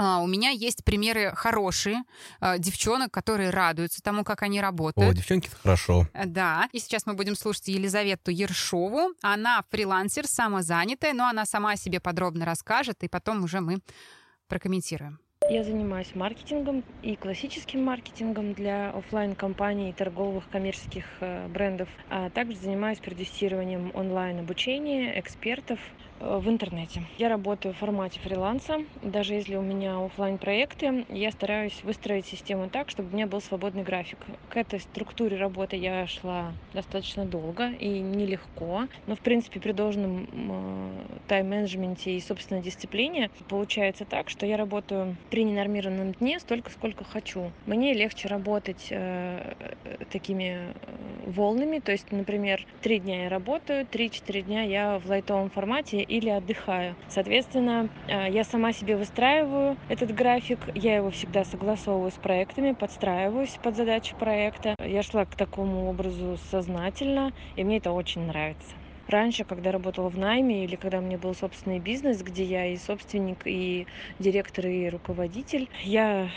А, 0.00 0.20
у 0.20 0.26
меня 0.26 0.50
есть 0.50 0.84
примеры 0.84 1.32
хорошие 1.34 2.02
а, 2.40 2.58
девчонок, 2.58 3.10
которые 3.10 3.50
радуются 3.50 4.00
тому, 4.00 4.24
как 4.24 4.42
они 4.42 4.60
О, 4.60 4.62
работают. 4.62 5.16
девчонки, 5.16 5.48
это 5.48 5.56
хорошо. 5.56 6.06
Э, 6.14 6.26
Да, 6.26 6.68
и 6.72 6.78
сейчас 6.78 7.06
мы 7.06 7.14
будем 7.14 7.34
слушать 7.34 7.68
Елизавету 7.68 8.30
Ершову. 8.30 9.14
Она 9.22 9.64
фрилансер, 9.70 10.26
самозанятая, 10.26 11.14
но 11.14 11.26
она 11.26 11.46
сама 11.46 11.72
о 11.72 11.76
себе 11.76 11.98
подробно 12.00 12.44
расскажет, 12.44 13.02
и 13.02 13.08
потом 13.08 13.42
уже 13.44 13.60
мы 13.60 13.78
прокомментируем. 14.46 15.18
Я 15.50 15.64
занимаюсь 15.64 16.14
маркетингом 16.14 16.84
и 17.00 17.16
классическим 17.16 17.82
маркетингом 17.82 18.52
для 18.52 18.90
офлайн 18.90 19.34
компаний 19.34 19.94
торговых 19.94 20.50
коммерческих 20.50 21.06
э, 21.20 21.48
брендов, 21.48 21.88
а 22.06 22.28
также 22.30 22.58
занимаюсь 22.58 23.00
продюсированием 23.00 23.90
онлайн-обучения 23.94 25.18
экспертов. 25.18 25.80
Э, 25.80 26.07
в 26.20 26.48
интернете. 26.48 27.02
Я 27.18 27.28
работаю 27.28 27.74
в 27.74 27.78
формате 27.78 28.20
фриланса. 28.20 28.78
Даже 29.02 29.34
если 29.34 29.56
у 29.56 29.62
меня 29.62 30.04
офлайн 30.04 30.38
проекты 30.38 31.04
я 31.08 31.30
стараюсь 31.30 31.82
выстроить 31.82 32.26
систему 32.26 32.68
так, 32.68 32.90
чтобы 32.90 33.10
у 33.10 33.14
меня 33.14 33.26
был 33.26 33.40
свободный 33.40 33.82
график. 33.82 34.18
К 34.48 34.56
этой 34.56 34.80
структуре 34.80 35.36
работы 35.36 35.76
я 35.76 36.06
шла 36.06 36.52
достаточно 36.72 37.24
долго 37.24 37.70
и 37.70 37.88
нелегко. 37.88 38.88
Но, 39.06 39.14
в 39.14 39.20
принципе, 39.20 39.60
при 39.60 39.72
должном 39.72 40.26
э, 40.30 40.90
тайм-менеджменте 41.28 42.16
и 42.16 42.20
собственной 42.20 42.62
дисциплине 42.62 43.30
получается 43.48 44.04
так, 44.04 44.30
что 44.30 44.46
я 44.46 44.56
работаю 44.56 45.16
при 45.30 45.44
ненормированном 45.44 46.12
дне 46.12 46.40
столько, 46.40 46.70
сколько 46.70 47.04
хочу. 47.04 47.50
Мне 47.66 47.94
легче 47.94 48.28
работать 48.28 48.88
э, 48.90 49.54
такими 50.10 50.58
э, 50.58 50.72
волнами. 51.26 51.78
То 51.78 51.92
есть, 51.92 52.10
например, 52.10 52.66
три 52.82 52.98
дня 52.98 53.24
я 53.24 53.28
работаю, 53.28 53.86
три-четыре 53.86 54.42
дня 54.42 54.62
я 54.62 54.98
в 54.98 55.06
лайтовом 55.06 55.50
формате 55.50 56.02
или 56.08 56.30
отдыхаю. 56.30 56.96
Соответственно, 57.08 57.88
э, 58.08 58.30
я 58.30 58.44
сама 58.44 58.72
себе 58.72 58.96
выстраиваю 58.96 59.76
этот 59.88 60.12
график, 60.14 60.58
я 60.74 60.96
его 60.96 61.10
всегда 61.10 61.44
согласовываю 61.44 62.10
с 62.10 62.14
проектами, 62.14 62.72
подстраиваюсь 62.72 63.58
под 63.62 63.76
задачи 63.76 64.14
проекта. 64.18 64.74
Я 64.84 65.02
шла 65.02 65.24
к 65.24 65.36
такому 65.36 65.88
образу 65.88 66.38
сознательно, 66.50 67.32
и 67.56 67.64
мне 67.64 67.76
это 67.76 67.92
очень 67.92 68.22
нравится. 68.22 68.74
Раньше, 69.08 69.44
когда 69.44 69.72
работала 69.72 70.10
в 70.10 70.18
найме 70.18 70.64
или 70.64 70.76
когда 70.76 70.98
у 70.98 71.00
меня 71.00 71.16
был 71.16 71.34
собственный 71.34 71.78
бизнес, 71.78 72.22
где 72.22 72.44
я 72.44 72.66
и 72.66 72.76
собственник, 72.76 73.46
и 73.46 73.86
директор, 74.18 74.66
и 74.66 74.90
руководитель, 74.90 75.70
я 75.82 76.28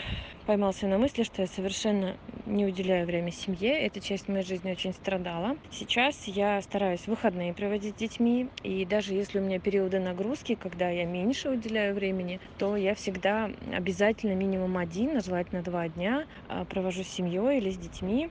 поймался 0.51 0.85
на 0.85 0.97
мысли, 0.97 1.23
что 1.23 1.43
я 1.43 1.47
совершенно 1.47 2.17
не 2.45 2.65
уделяю 2.65 3.05
время 3.07 3.31
семье. 3.31 3.71
Эта 3.83 4.01
часть 4.01 4.27
моей 4.27 4.43
жизни 4.43 4.69
очень 4.69 4.91
страдала. 4.91 5.55
Сейчас 5.71 6.27
я 6.27 6.61
стараюсь 6.61 7.07
выходные 7.07 7.53
проводить 7.53 7.95
с 7.95 7.97
детьми. 7.97 8.49
И 8.61 8.83
даже 8.83 9.13
если 9.13 9.39
у 9.39 9.41
меня 9.41 9.61
периоды 9.61 10.01
нагрузки, 10.01 10.55
когда 10.55 10.89
я 10.89 11.05
меньше 11.05 11.51
уделяю 11.51 11.95
времени, 11.95 12.41
то 12.57 12.75
я 12.75 12.95
всегда 12.95 13.49
обязательно 13.73 14.33
минимум 14.33 14.77
один, 14.77 15.15
а 15.15 15.21
желательно 15.21 15.61
два 15.61 15.87
дня 15.87 16.25
а, 16.49 16.65
провожу 16.65 17.05
с 17.05 17.07
семьей 17.07 17.59
или 17.59 17.69
с 17.69 17.77
детьми. 17.77 18.27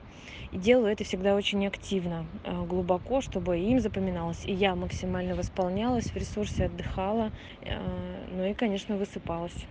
И 0.51 0.57
делаю 0.57 0.91
это 0.91 1.03
всегда 1.03 1.33
очень 1.33 1.65
активно, 1.65 2.27
а, 2.43 2.67
глубоко, 2.67 3.21
чтобы 3.21 3.57
им 3.57 3.79
запоминалось. 3.79 4.45
И 4.45 4.53
я 4.53 4.75
максимально 4.75 5.33
восполнялась, 5.33 6.11
в 6.11 6.15
ресурсе 6.15 6.65
отдыхала, 6.65 7.31
ну 7.65 8.45
и, 8.45 8.53
конечно, 8.53 8.95
высыпалась. 8.95 9.65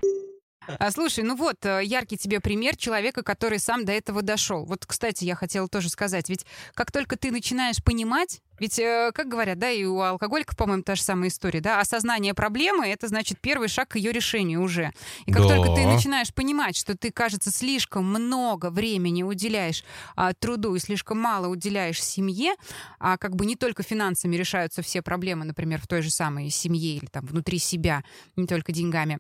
А, 0.67 0.91
слушай, 0.91 1.25
ну 1.25 1.37
вот, 1.37 1.65
э, 1.65 1.81
яркий 1.85 2.17
тебе 2.17 2.41
пример 2.41 2.77
человека, 2.77 3.23
который 3.23 3.59
сам 3.59 3.85
до 3.85 3.93
этого 3.93 4.23
дошел. 4.23 4.65
Вот, 4.65 4.85
кстати, 4.87 5.25
я 5.25 5.35
хотела 5.35 5.69
тоже 5.69 5.89
сказать, 5.89 6.29
ведь 6.29 6.45
как 6.75 6.93
только 6.93 7.17
ты 7.17 7.31
начинаешь 7.31 7.83
понимать, 7.83 8.41
ведь, 8.59 8.79
э, 8.79 9.11
как 9.15 9.29
говорят, 9.29 9.59
да, 9.59 9.71
и 9.71 9.85
у 9.85 10.01
алкоголиков, 10.01 10.57
по-моему, 10.57 10.83
та 10.83 10.95
же 10.95 11.03
самая 11.03 11.31
история, 11.31 11.61
да, 11.61 11.81
осознание 11.81 12.35
проблемы— 12.35 12.87
это, 12.89 13.09
значит, 13.09 13.41
первый 13.41 13.69
шаг 13.69 13.89
к 13.89 13.97
ее 13.97 14.13
решению 14.13 14.61
уже. 14.63 14.93
И 15.25 15.33
как 15.33 15.43
Да. 15.43 15.57
только 15.57 15.75
ты 15.75 15.87
начинаешь 15.87 16.33
понимать, 16.35 16.77
что 16.77 16.95
ты, 16.97 17.11
кажется, 17.11 17.51
слишком 17.51 18.05
много 18.05 18.71
времени 18.71 19.23
уделяешь 19.23 19.83
а, 20.15 20.35
труду 20.35 20.75
и 20.75 20.79
слишком 20.79 21.19
мало 21.19 21.49
уделяешь 21.49 22.03
семье, 22.03 22.55
а 22.99 23.17
как 23.17 23.35
бы 23.35 23.47
не 23.47 23.57
только 23.57 23.83
финансами 23.83 24.37
решаются 24.37 24.83
все 24.83 25.01
проблемы, 25.01 25.47
например, 25.47 25.81
в 25.81 25.87
той 25.87 26.03
же 26.03 26.11
самой 26.11 26.51
семье 26.51 26.97
или 26.97 27.07
там 27.07 27.25
внутри 27.25 27.59
себя, 27.59 28.05
не 28.37 28.47
только 28.47 28.73
деньгами, 28.73 29.19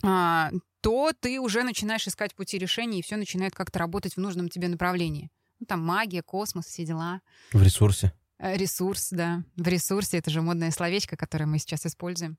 то 0.00 1.12
ты 1.18 1.40
уже 1.40 1.62
начинаешь 1.62 2.06
искать 2.06 2.34
пути 2.34 2.58
решения, 2.58 2.98
и 2.98 3.02
все 3.02 3.16
начинает 3.16 3.54
как-то 3.54 3.78
работать 3.78 4.14
в 4.14 4.20
нужном 4.20 4.48
тебе 4.48 4.68
направлении. 4.68 5.30
Ну, 5.60 5.66
там 5.66 5.80
магия, 5.80 6.22
космос, 6.22 6.66
все 6.66 6.84
дела. 6.84 7.20
В 7.52 7.62
ресурсе. 7.62 8.12
Э, 8.40 8.56
Ресурс, 8.56 9.08
да. 9.10 9.44
В 9.56 9.66
ресурсе 9.68 10.18
это 10.18 10.30
же 10.30 10.42
модное 10.42 10.70
словечко, 10.70 11.16
которое 11.16 11.46
мы 11.46 11.58
сейчас 11.58 11.86
используем. 11.86 12.36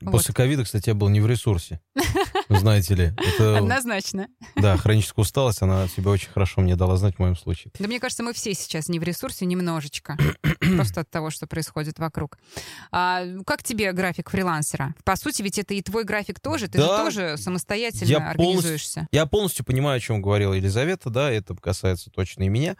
После 0.00 0.34
ковида, 0.34 0.64
кстати, 0.64 0.88
я 0.90 0.94
был 0.94 1.08
не 1.08 1.20
в 1.20 1.26
ресурсе. 1.26 1.80
Знаете 2.48 2.94
ли. 2.94 3.04
Это, 3.16 3.58
Однозначно. 3.58 4.28
да, 4.56 4.76
хроническая 4.76 5.22
усталость, 5.22 5.62
она 5.62 5.88
себя 5.88 6.10
очень 6.10 6.30
хорошо 6.30 6.60
мне 6.60 6.76
дала 6.76 6.96
знать 6.96 7.16
в 7.16 7.18
моем 7.18 7.36
случае. 7.36 7.72
Да 7.78 7.86
мне 7.86 7.98
кажется, 8.00 8.22
мы 8.22 8.32
все 8.32 8.54
сейчас 8.54 8.88
не 8.88 8.98
в 8.98 9.02
ресурсе 9.02 9.46
немножечко. 9.46 10.16
Просто 10.76 11.00
от 11.02 11.10
того, 11.10 11.30
что 11.30 11.46
происходит 11.46 11.98
вокруг. 11.98 12.38
А, 12.92 13.24
как 13.46 13.62
тебе 13.62 13.92
график 13.92 14.30
фрилансера? 14.30 14.94
По 15.04 15.16
сути, 15.16 15.42
ведь 15.42 15.58
это 15.58 15.74
и 15.74 15.82
твой 15.82 16.04
график 16.04 16.40
тоже. 16.40 16.68
Ты 16.68 16.78
Да. 16.78 16.98
же 16.98 17.04
тоже 17.04 17.36
самостоятельно 17.38 18.10
Я 18.10 18.30
организуешься. 18.30 19.08
Я 19.12 19.26
полностью 19.26 19.64
понимаю, 19.64 19.96
о 19.96 20.00
чем 20.00 20.20
говорила 20.22 20.52
Елизавета, 20.54 21.10
да, 21.10 21.30
это 21.30 21.54
касается 21.54 22.10
точно 22.10 22.44
и 22.44 22.48
меня. 22.48 22.76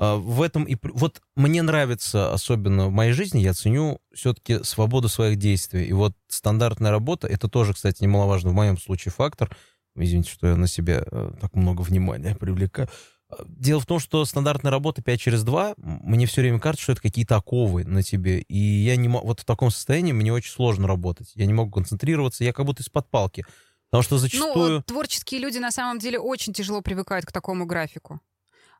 А, 0.00 0.16
В 0.16 0.40
этом 0.40 0.64
и... 0.64 0.76
Вот 0.82 1.20
мне 1.36 1.60
нравится, 1.60 2.32
особенно 2.32 2.86
в 2.86 2.90
моей 2.90 3.12
жизни, 3.12 3.40
я 3.40 3.52
ценю 3.52 4.00
все-таки 4.14 4.64
свободу 4.64 5.08
своих 5.10 5.36
действий. 5.36 5.84
И 5.84 5.92
вот 5.92 6.14
стандартная 6.26 6.90
работа, 6.90 7.26
это 7.26 7.48
тоже, 7.48 7.74
кстати, 7.74 8.02
немаловажно 8.02 8.50
в 8.50 8.54
моем 8.54 8.78
случае 8.78 9.12
фактор. 9.12 9.54
Извините, 9.94 10.30
что 10.30 10.46
я 10.46 10.56
на 10.56 10.68
себя 10.68 11.04
э, 11.04 11.32
так 11.38 11.54
много 11.54 11.82
внимания 11.82 12.34
привлекаю. 12.34 12.88
А, 13.28 13.44
Дело 13.46 13.78
в 13.80 13.84
том, 13.84 13.98
что 13.98 14.24
стандартная 14.24 14.70
работа 14.72 15.02
5 15.02 15.20
через 15.20 15.42
2, 15.42 15.74
мне 15.76 16.24
все 16.24 16.40
время 16.40 16.60
кажется, 16.60 16.84
что 16.84 16.92
это 16.92 17.02
какие-то 17.02 17.36
оковы 17.36 17.84
на 17.84 18.02
тебе. 18.02 18.40
И 18.40 18.56
я 18.56 18.96
не 18.96 19.08
могу... 19.08 19.26
Вот 19.26 19.40
в 19.40 19.44
таком 19.44 19.70
состоянии 19.70 20.12
мне 20.12 20.32
очень 20.32 20.50
сложно 20.50 20.88
работать. 20.88 21.30
Я 21.34 21.44
не 21.44 21.52
могу 21.52 21.70
концентрироваться, 21.70 22.42
я 22.42 22.54
как 22.54 22.64
будто 22.64 22.82
из-под 22.82 23.10
палки. 23.10 23.44
Потому 23.90 24.02
что 24.02 24.16
зачастую... 24.16 24.76
Ну, 24.76 24.82
творческие 24.82 25.40
люди 25.40 25.58
на 25.58 25.70
самом 25.70 25.98
деле 25.98 26.18
очень 26.18 26.54
тяжело 26.54 26.80
привыкают 26.80 27.26
к 27.26 27.32
такому 27.32 27.66
графику. 27.66 28.20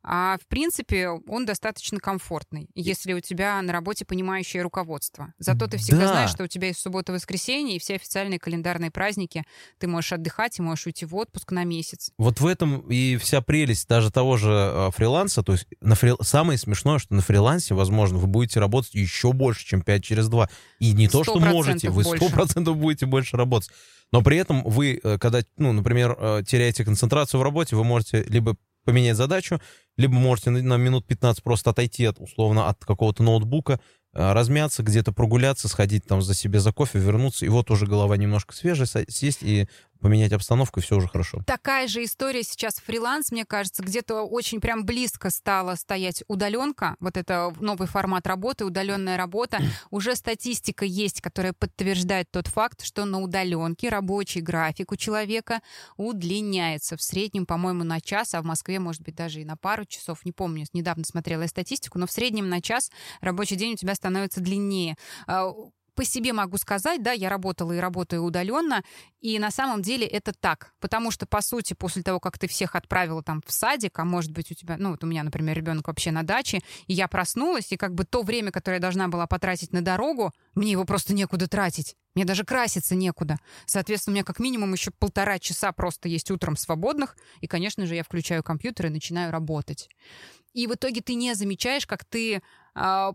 А 0.03 0.39
в 0.43 0.47
принципе 0.47 1.09
он 1.09 1.45
достаточно 1.45 1.99
комфортный, 2.01 2.69
если 2.75 3.13
у 3.13 3.21
тебя 3.21 3.61
на 3.61 3.73
работе 3.73 4.05
понимающее 4.05 4.63
руководство. 4.63 5.35
Зато 5.39 5.67
ты 5.67 5.77
всегда 5.77 6.03
Да. 6.03 6.09
знаешь, 6.09 6.31
что 6.31 6.45
у 6.45 6.47
тебя 6.47 6.69
есть 6.69 6.81
суббота, 6.81 7.13
воскресенье, 7.13 7.77
и 7.77 7.79
все 7.79 7.97
официальные 7.97 8.39
календарные 8.39 8.91
праздники. 8.91 9.45
Ты 9.79 9.89
можешь 9.89 10.13
отдыхать 10.13 10.59
и 10.59 10.63
можешь 10.63 10.87
уйти 10.87 11.05
в 11.05 11.15
отпуск 11.15 11.53
на 11.53 11.65
месяц. 11.65 12.13
Вот 12.19 12.41
в 12.41 12.47
этом 12.47 12.81
и 12.89 13.17
вся 13.17 13.43
прелесть 13.43 13.89
даже 13.89 14.11
того 14.11 14.37
же 14.37 14.51
э, 14.51 14.91
фриланса. 14.93 15.43
То 15.43 15.53
есть 15.53 15.67
на 15.81 15.95
фри... 15.95 16.15
самое 16.23 16.59
смешное, 16.59 16.99
что 16.99 17.15
на 17.15 17.23
фрилансе, 17.23 17.75
возможно, 17.75 18.19
вы 18.19 18.27
будете 18.27 18.61
работать 18.61 18.95
еще 18.95 19.33
больше, 19.33 19.67
чем 19.67 19.83
5 19.83 20.03
через 20.03 20.29
2. 20.29 20.49
И 20.79 20.93
не 20.93 21.09
то, 21.09 21.25
что 21.25 21.39
100% 21.39 21.53
можете, 21.53 21.91
вы 21.91 22.05
больше. 22.05 22.25
100% 22.25 22.73
будете 22.75 23.07
больше 23.07 23.37
работать. 23.37 23.71
Но 24.13 24.23
при 24.23 24.39
этом 24.39 24.63
вы, 24.65 25.01
э, 25.03 25.19
когда, 25.19 25.43
ну, 25.57 25.73
например, 25.73 26.17
э, 26.19 26.43
теряете 26.47 26.85
концентрацию 26.85 27.41
в 27.41 27.43
работе, 27.43 27.77
вы 27.77 27.85
можете 27.85 28.23
либо 28.25 28.57
поменять 28.85 29.17
задачу, 29.17 29.61
либо 29.97 30.15
можете 30.15 30.51
на, 30.51 30.77
минут 30.77 31.07
15 31.07 31.43
просто 31.43 31.71
отойти 31.71 32.05
от, 32.05 32.19
условно, 32.21 32.69
от 32.69 32.85
какого-то 32.85 33.23
ноутбука, 33.23 33.81
э, 34.15 34.33
размяться, 34.33 34.83
где-то 34.83 35.13
прогуляться, 35.13 35.69
сходить 35.69 36.05
там 36.07 36.23
за 36.23 36.35
себе 36.35 36.61
за 36.61 36.73
кофе, 36.73 36.99
вернуться, 36.99 37.47
и 37.47 37.49
вот 37.49 37.71
уже 37.71 37.87
голова 37.87 38.17
немножко 38.17 38.55
свежая, 38.55 38.87
сесть 39.09 39.43
и 39.43 39.69
поменять 40.01 40.33
обстановку, 40.33 40.81
и 40.81 40.83
все 40.83 40.97
уже 40.97 41.09
хорошо. 41.09 41.43
Такая 41.47 41.89
же 41.89 42.05
история 42.05 42.43
сейчас 42.43 42.77
фриланс, 42.77 43.31
мне 43.31 43.45
кажется, 43.45 43.83
где-то 43.83 44.23
очень 44.23 44.61
прям 44.61 44.85
близко 44.85 45.31
стала 45.31 45.75
стоять 45.75 46.25
удаленка. 46.29 46.97
Вот 47.01 47.17
это 47.17 47.55
новый 47.61 47.87
формат 47.89 48.27
работы, 48.27 48.65
удаленная 48.65 49.17
работа. 49.17 49.59
Уже 49.91 50.17
статистика 50.17 50.85
есть, 50.85 51.21
которая 51.21 51.53
подтверждает 51.53 52.31
тот 52.31 52.47
факт, 52.47 52.83
что 52.83 53.05
на 53.05 53.21
удаленке 53.21 53.89
рабочий 53.89 54.41
график 54.41 54.93
у 54.93 54.97
человека 54.97 55.61
удлиняется. 55.97 56.97
В 56.97 57.03
среднем, 57.03 57.47
по-моему, 57.47 57.85
на 57.85 58.01
час, 58.01 58.35
а 58.35 58.43
в 58.43 58.45
Москве, 58.45 58.79
может 58.79 59.03
быть, 59.03 59.15
даже 59.15 59.41
и 59.41 59.45
на 59.45 59.57
пару 59.57 59.85
часов. 59.85 60.25
Не 60.25 60.33
помню, 60.33 60.67
недавно 60.73 61.05
смотрела 61.05 61.43
я 61.43 61.49
статистику, 61.49 61.99
но 61.99 62.07
в 62.07 62.13
среднем 62.13 62.49
на 62.49 62.61
час 62.61 62.91
рабочий 63.21 63.57
день 63.57 63.75
у 63.75 63.77
тебя 63.77 63.95
становится 63.95 64.41
длиннее. 64.41 64.97
По 66.01 66.07
себе 66.07 66.33
могу 66.33 66.57
сказать, 66.57 67.03
да, 67.03 67.13
я 67.13 67.29
работала 67.29 67.73
и 67.73 67.79
работаю 67.79 68.25
удаленно, 68.25 68.83
и 69.21 69.39
на 69.39 69.51
самом 69.51 69.83
деле 69.83 70.07
это 70.07 70.33
так. 70.33 70.73
Потому 70.81 71.11
что, 71.11 71.27
по 71.27 71.43
сути, 71.43 71.75
после 71.75 72.03
того, 72.03 72.21
как 72.21 72.39
ты 72.39 72.49
всех 72.49 72.75
отправила 72.75 73.23
там 73.23 73.43
в 73.47 73.53
садик, 73.53 73.99
а 73.99 74.07
может 74.07 74.33
быть 74.33 74.51
у 74.51 74.55
тебя, 74.55 74.77
ну 74.79 74.93
вот 74.93 75.05
у 75.05 75.07
меня, 75.07 75.23
например, 75.25 75.55
ребенок 75.55 75.89
вообще 75.89 76.11
на 76.11 76.23
даче, 76.23 76.61
и 76.87 76.95
я 76.95 77.07
проснулась, 77.07 77.71
и 77.73 77.77
как 77.77 77.95
бы 77.95 78.07
то 78.07 78.23
время, 78.23 78.51
которое 78.51 78.77
я 78.77 78.81
должна 78.81 79.09
была 79.09 79.27
потратить 79.27 79.75
на 79.75 79.83
дорогу, 79.83 80.33
мне 80.55 80.73
его 80.73 80.87
просто 80.87 81.13
некуда 81.13 81.49
тратить. 81.49 81.97
Мне 82.15 82.25
даже 82.25 82.45
краситься 82.45 82.95
некуда. 82.95 83.37
Соответственно, 83.67 84.13
у 84.13 84.15
меня 84.15 84.25
как 84.25 84.39
минимум 84.39 84.73
еще 84.73 84.93
полтора 84.93 85.39
часа 85.39 85.71
просто 85.71 86.09
есть 86.09 86.31
утром 86.31 86.57
свободных, 86.57 87.15
и, 87.43 87.47
конечно 87.47 87.85
же, 87.85 87.95
я 87.95 88.05
включаю 88.05 88.43
компьютер 88.43 88.87
и 88.87 88.89
начинаю 88.89 89.31
работать. 89.31 89.91
И 90.55 90.67
в 90.67 90.73
итоге 90.73 91.03
ты 91.03 91.13
не 91.13 91.35
замечаешь, 91.35 91.87
как 91.87 92.07
ты 92.07 92.41
а, 92.75 93.13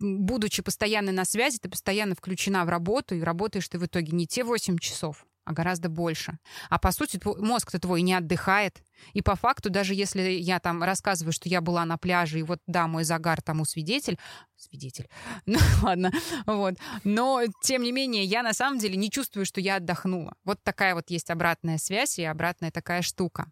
будучи 0.00 0.62
постоянно 0.62 1.12
на 1.12 1.24
связи, 1.24 1.58
ты 1.58 1.68
постоянно 1.68 2.14
включена 2.14 2.64
в 2.64 2.68
работу, 2.68 3.14
и 3.14 3.20
работаешь 3.20 3.68
ты 3.68 3.78
в 3.78 3.86
итоге 3.86 4.12
не 4.12 4.26
те 4.26 4.44
8 4.44 4.78
часов, 4.78 5.26
а 5.48 5.52
гораздо 5.52 5.88
больше. 5.88 6.38
А 6.68 6.78
по 6.78 6.92
сути, 6.92 7.18
мозг-то 7.24 7.78
твой 7.78 8.02
не 8.02 8.12
отдыхает. 8.12 8.82
И 9.14 9.22
по 9.22 9.34
факту, 9.34 9.70
даже 9.70 9.94
если 9.94 10.20
я 10.20 10.60
там 10.60 10.82
рассказываю, 10.82 11.32
что 11.32 11.48
я 11.48 11.62
была 11.62 11.86
на 11.86 11.96
пляже, 11.96 12.40
и 12.40 12.42
вот, 12.42 12.60
да, 12.66 12.86
мой 12.86 13.04
загар 13.04 13.40
тому 13.40 13.64
свидетель, 13.64 14.18
свидетель, 14.56 15.08
ну 15.46 15.58
ладно, 15.82 16.12
вот, 16.44 16.74
но, 17.02 17.44
тем 17.62 17.82
не 17.82 17.92
менее, 17.92 18.24
я 18.24 18.42
на 18.42 18.52
самом 18.52 18.78
деле 18.78 18.96
не 18.96 19.10
чувствую, 19.10 19.46
что 19.46 19.62
я 19.62 19.76
отдохнула. 19.76 20.34
Вот 20.44 20.62
такая 20.62 20.94
вот 20.94 21.08
есть 21.08 21.30
обратная 21.30 21.78
связь 21.78 22.18
и 22.18 22.24
обратная 22.24 22.70
такая 22.70 23.00
штука. 23.00 23.50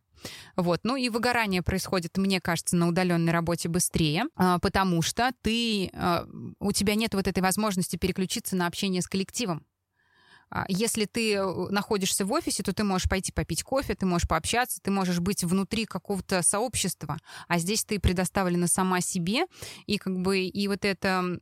Вот. 0.56 0.80
Ну 0.82 0.96
и 0.96 1.08
выгорание 1.08 1.62
происходит, 1.62 2.18
мне 2.18 2.40
кажется, 2.42 2.76
на 2.76 2.88
удаленной 2.88 3.32
работе 3.32 3.70
быстрее, 3.70 4.24
а, 4.34 4.58
потому 4.58 5.00
что 5.00 5.30
ты, 5.40 5.90
а, 5.94 6.26
у 6.58 6.72
тебя 6.72 6.94
нет 6.94 7.14
вот 7.14 7.26
этой 7.26 7.42
возможности 7.42 7.96
переключиться 7.96 8.54
на 8.54 8.66
общение 8.66 9.00
с 9.00 9.06
коллективом. 9.06 9.64
А, 10.50 10.64
если 10.68 11.04
ты 11.06 11.34
э, 11.34 11.68
находишься 11.70 12.24
в 12.24 12.32
офисе, 12.32 12.62
то 12.62 12.72
ты 12.72 12.84
можешь 12.84 13.08
пойти 13.08 13.32
попить 13.32 13.62
кофе, 13.62 13.94
ты 13.94 14.06
можешь 14.06 14.28
пообщаться, 14.28 14.80
ты 14.80 14.90
можешь 14.90 15.20
быть 15.20 15.44
внутри 15.44 15.86
какого-то 15.86 16.42
сообщества, 16.42 17.18
а 17.48 17.58
здесь 17.58 17.84
ты 17.84 17.98
предоставлена 17.98 18.68
сама 18.68 19.00
себе, 19.00 19.46
и 19.86 19.98
как 19.98 20.18
бы 20.18 20.40
и 20.40 20.68
вот 20.68 20.84
это 20.84 21.40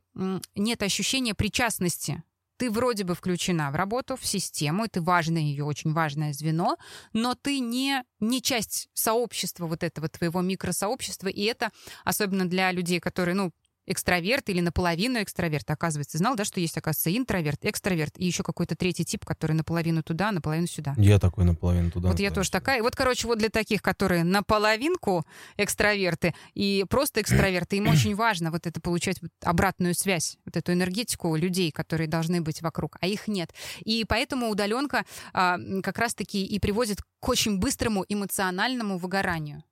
нет 0.55 0.83
ощущения 0.83 1.35
причастности. 1.35 2.23
Ты 2.57 2.71
вроде 2.71 3.03
бы 3.03 3.15
включена 3.15 3.69
в 3.69 3.75
работу, 3.75 4.15
в 4.15 4.25
систему, 4.25 4.87
ты 4.87 5.01
важное 5.01 5.41
ее, 5.41 5.65
очень 5.65 5.91
важное 5.91 6.31
звено, 6.31 6.77
но 7.11 7.35
ты 7.35 7.59
не, 7.59 8.03
не 8.21 8.41
часть 8.41 8.87
сообщества 8.93 9.67
вот 9.67 9.83
этого 9.83 10.07
твоего 10.07 10.41
микросообщества, 10.41 11.27
и 11.27 11.43
это 11.43 11.71
особенно 12.05 12.47
для 12.47 12.71
людей, 12.71 13.01
которые, 13.01 13.35
ну, 13.35 13.51
экстраверт 13.87 14.49
или 14.49 14.61
наполовину 14.61 15.21
экстраверт. 15.21 15.69
Оказывается, 15.69 16.17
знал, 16.17 16.35
да, 16.35 16.45
что 16.45 16.59
есть, 16.59 16.77
оказывается, 16.77 17.15
интроверт, 17.15 17.63
экстраверт 17.63 18.13
и 18.17 18.25
еще 18.25 18.43
какой-то 18.43 18.75
третий 18.75 19.05
тип, 19.05 19.25
который 19.25 19.53
наполовину 19.53 20.03
туда, 20.03 20.31
наполовину 20.31 20.67
сюда. 20.67 20.93
Я 20.97 21.19
такой 21.19 21.45
наполовину 21.45 21.91
туда. 21.91 22.09
Вот 22.09 22.19
я 22.19 22.31
тоже 22.31 22.47
сюда. 22.47 22.59
такая. 22.59 22.79
И 22.79 22.81
вот, 22.81 22.95
короче, 22.95 23.27
вот 23.27 23.37
для 23.37 23.49
таких, 23.49 23.81
которые 23.81 24.23
наполовинку 24.23 25.25
экстраверты 25.57 26.33
и 26.53 26.85
просто 26.89 27.21
экстраверты, 27.21 27.77
им 27.77 27.87
очень 27.87 28.15
важно 28.15 28.51
вот 28.51 28.67
это 28.67 28.79
получать 28.81 29.21
вот 29.21 29.31
обратную 29.43 29.93
связь, 29.93 30.37
вот 30.45 30.57
эту 30.57 30.73
энергетику 30.73 31.35
людей, 31.35 31.71
которые 31.71 32.07
должны 32.07 32.41
быть 32.41 32.61
вокруг, 32.61 32.97
а 33.01 33.07
их 33.07 33.27
нет. 33.27 33.53
И 33.83 34.05
поэтому 34.07 34.49
удаленка 34.49 35.05
а, 35.33 35.57
как 35.83 35.97
раз-таки 35.97 36.45
и 36.45 36.59
приводит 36.59 37.01
к 37.19 37.29
очень 37.29 37.59
быстрому 37.59 38.05
эмоциональному 38.07 38.97
выгоранию. 38.97 39.63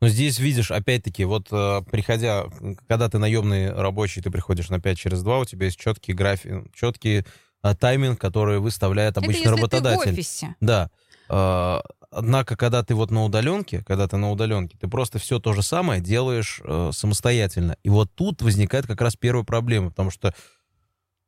Но 0.00 0.08
здесь 0.08 0.38
видишь, 0.38 0.70
опять-таки, 0.70 1.24
вот 1.24 1.48
э, 1.50 1.82
приходя, 1.90 2.44
когда 2.86 3.08
ты 3.08 3.18
наемный 3.18 3.72
рабочий, 3.72 4.22
ты 4.22 4.30
приходишь 4.30 4.68
на 4.68 4.80
5 4.80 4.98
через 4.98 5.22
2, 5.22 5.38
у 5.40 5.44
тебя 5.44 5.66
есть 5.66 5.78
четкий 5.78 6.12
график, 6.12 6.72
четкий 6.72 7.24
э, 7.62 7.74
тайминг, 7.74 8.20
который 8.20 8.60
выставляет 8.60 9.18
обычно 9.18 9.40
Это 9.40 9.48
если 9.48 9.60
работодатель. 9.60 10.02
Ты 10.02 10.10
в 10.10 10.12
офисе. 10.12 10.54
Да. 10.60 10.90
Э, 11.28 11.80
однако, 12.12 12.56
когда 12.56 12.84
ты 12.84 12.94
вот 12.94 13.10
на 13.10 13.24
удаленке, 13.24 13.82
когда 13.84 14.06
ты 14.06 14.16
на 14.18 14.30
удаленке, 14.30 14.78
ты 14.78 14.86
просто 14.86 15.18
все 15.18 15.40
то 15.40 15.52
же 15.52 15.62
самое 15.62 16.00
делаешь 16.00 16.60
э, 16.62 16.90
самостоятельно. 16.92 17.76
И 17.82 17.88
вот 17.88 18.08
тут 18.14 18.40
возникает 18.40 18.86
как 18.86 19.00
раз 19.00 19.16
первая 19.16 19.44
проблема, 19.44 19.90
потому 19.90 20.12
что 20.12 20.32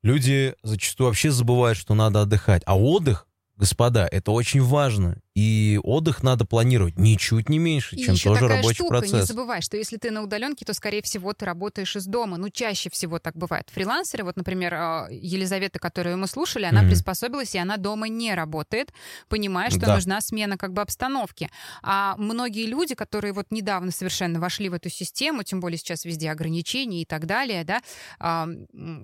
люди 0.04 0.54
зачастую 0.62 1.08
вообще 1.08 1.32
забывают, 1.32 1.76
что 1.76 1.94
надо 1.94 2.22
отдыхать. 2.22 2.62
А 2.66 2.78
отдых 2.78 3.26
Господа, 3.60 4.08
это 4.10 4.30
очень 4.30 4.62
важно. 4.62 5.18
И 5.36 5.78
отдых 5.84 6.22
надо 6.22 6.44
планировать 6.44 6.98
ничуть 6.98 7.48
не 7.48 7.58
меньше, 7.58 7.94
и 7.94 8.04
чем 8.04 8.14
еще 8.14 8.30
тоже 8.30 8.40
такая 8.40 8.56
рабочий 8.56 8.74
штука, 8.76 8.98
процесс. 8.98 9.12
Не 9.12 9.22
забывай, 9.22 9.62
что 9.62 9.76
если 9.76 9.96
ты 9.96 10.10
на 10.10 10.22
удаленке, 10.22 10.64
то, 10.64 10.74
скорее 10.74 11.02
всего, 11.02 11.32
ты 11.32 11.44
работаешь 11.44 11.94
из 11.94 12.06
дома. 12.06 12.36
Ну, 12.36 12.48
чаще 12.48 12.90
всего 12.90 13.18
так 13.18 13.36
бывает. 13.36 13.68
Фрилансеры, 13.70 14.24
вот, 14.24 14.36
например, 14.36 14.74
а, 14.74 15.08
Елизавета, 15.10 15.78
которую 15.78 16.18
мы 16.18 16.26
слушали, 16.26 16.64
она 16.64 16.82
mm-hmm. 16.82 16.88
приспособилась, 16.88 17.54
и 17.54 17.58
она 17.58 17.76
дома 17.76 18.08
не 18.08 18.34
работает, 18.34 18.92
понимая, 19.28 19.70
что 19.70 19.80
да. 19.80 19.94
нужна 19.94 20.20
смена 20.20 20.56
как 20.56 20.72
бы 20.72 20.82
обстановки. 20.82 21.48
А 21.82 22.16
многие 22.16 22.66
люди, 22.66 22.94
которые 22.94 23.32
вот 23.32 23.46
недавно 23.50 23.92
совершенно 23.92 24.40
вошли 24.40 24.68
в 24.68 24.74
эту 24.74 24.88
систему, 24.88 25.42
тем 25.42 25.60
более 25.60 25.78
сейчас 25.78 26.04
везде 26.04 26.30
ограничения 26.30 27.02
и 27.02 27.04
так 27.04 27.26
далее, 27.26 27.64
да, 27.64 27.80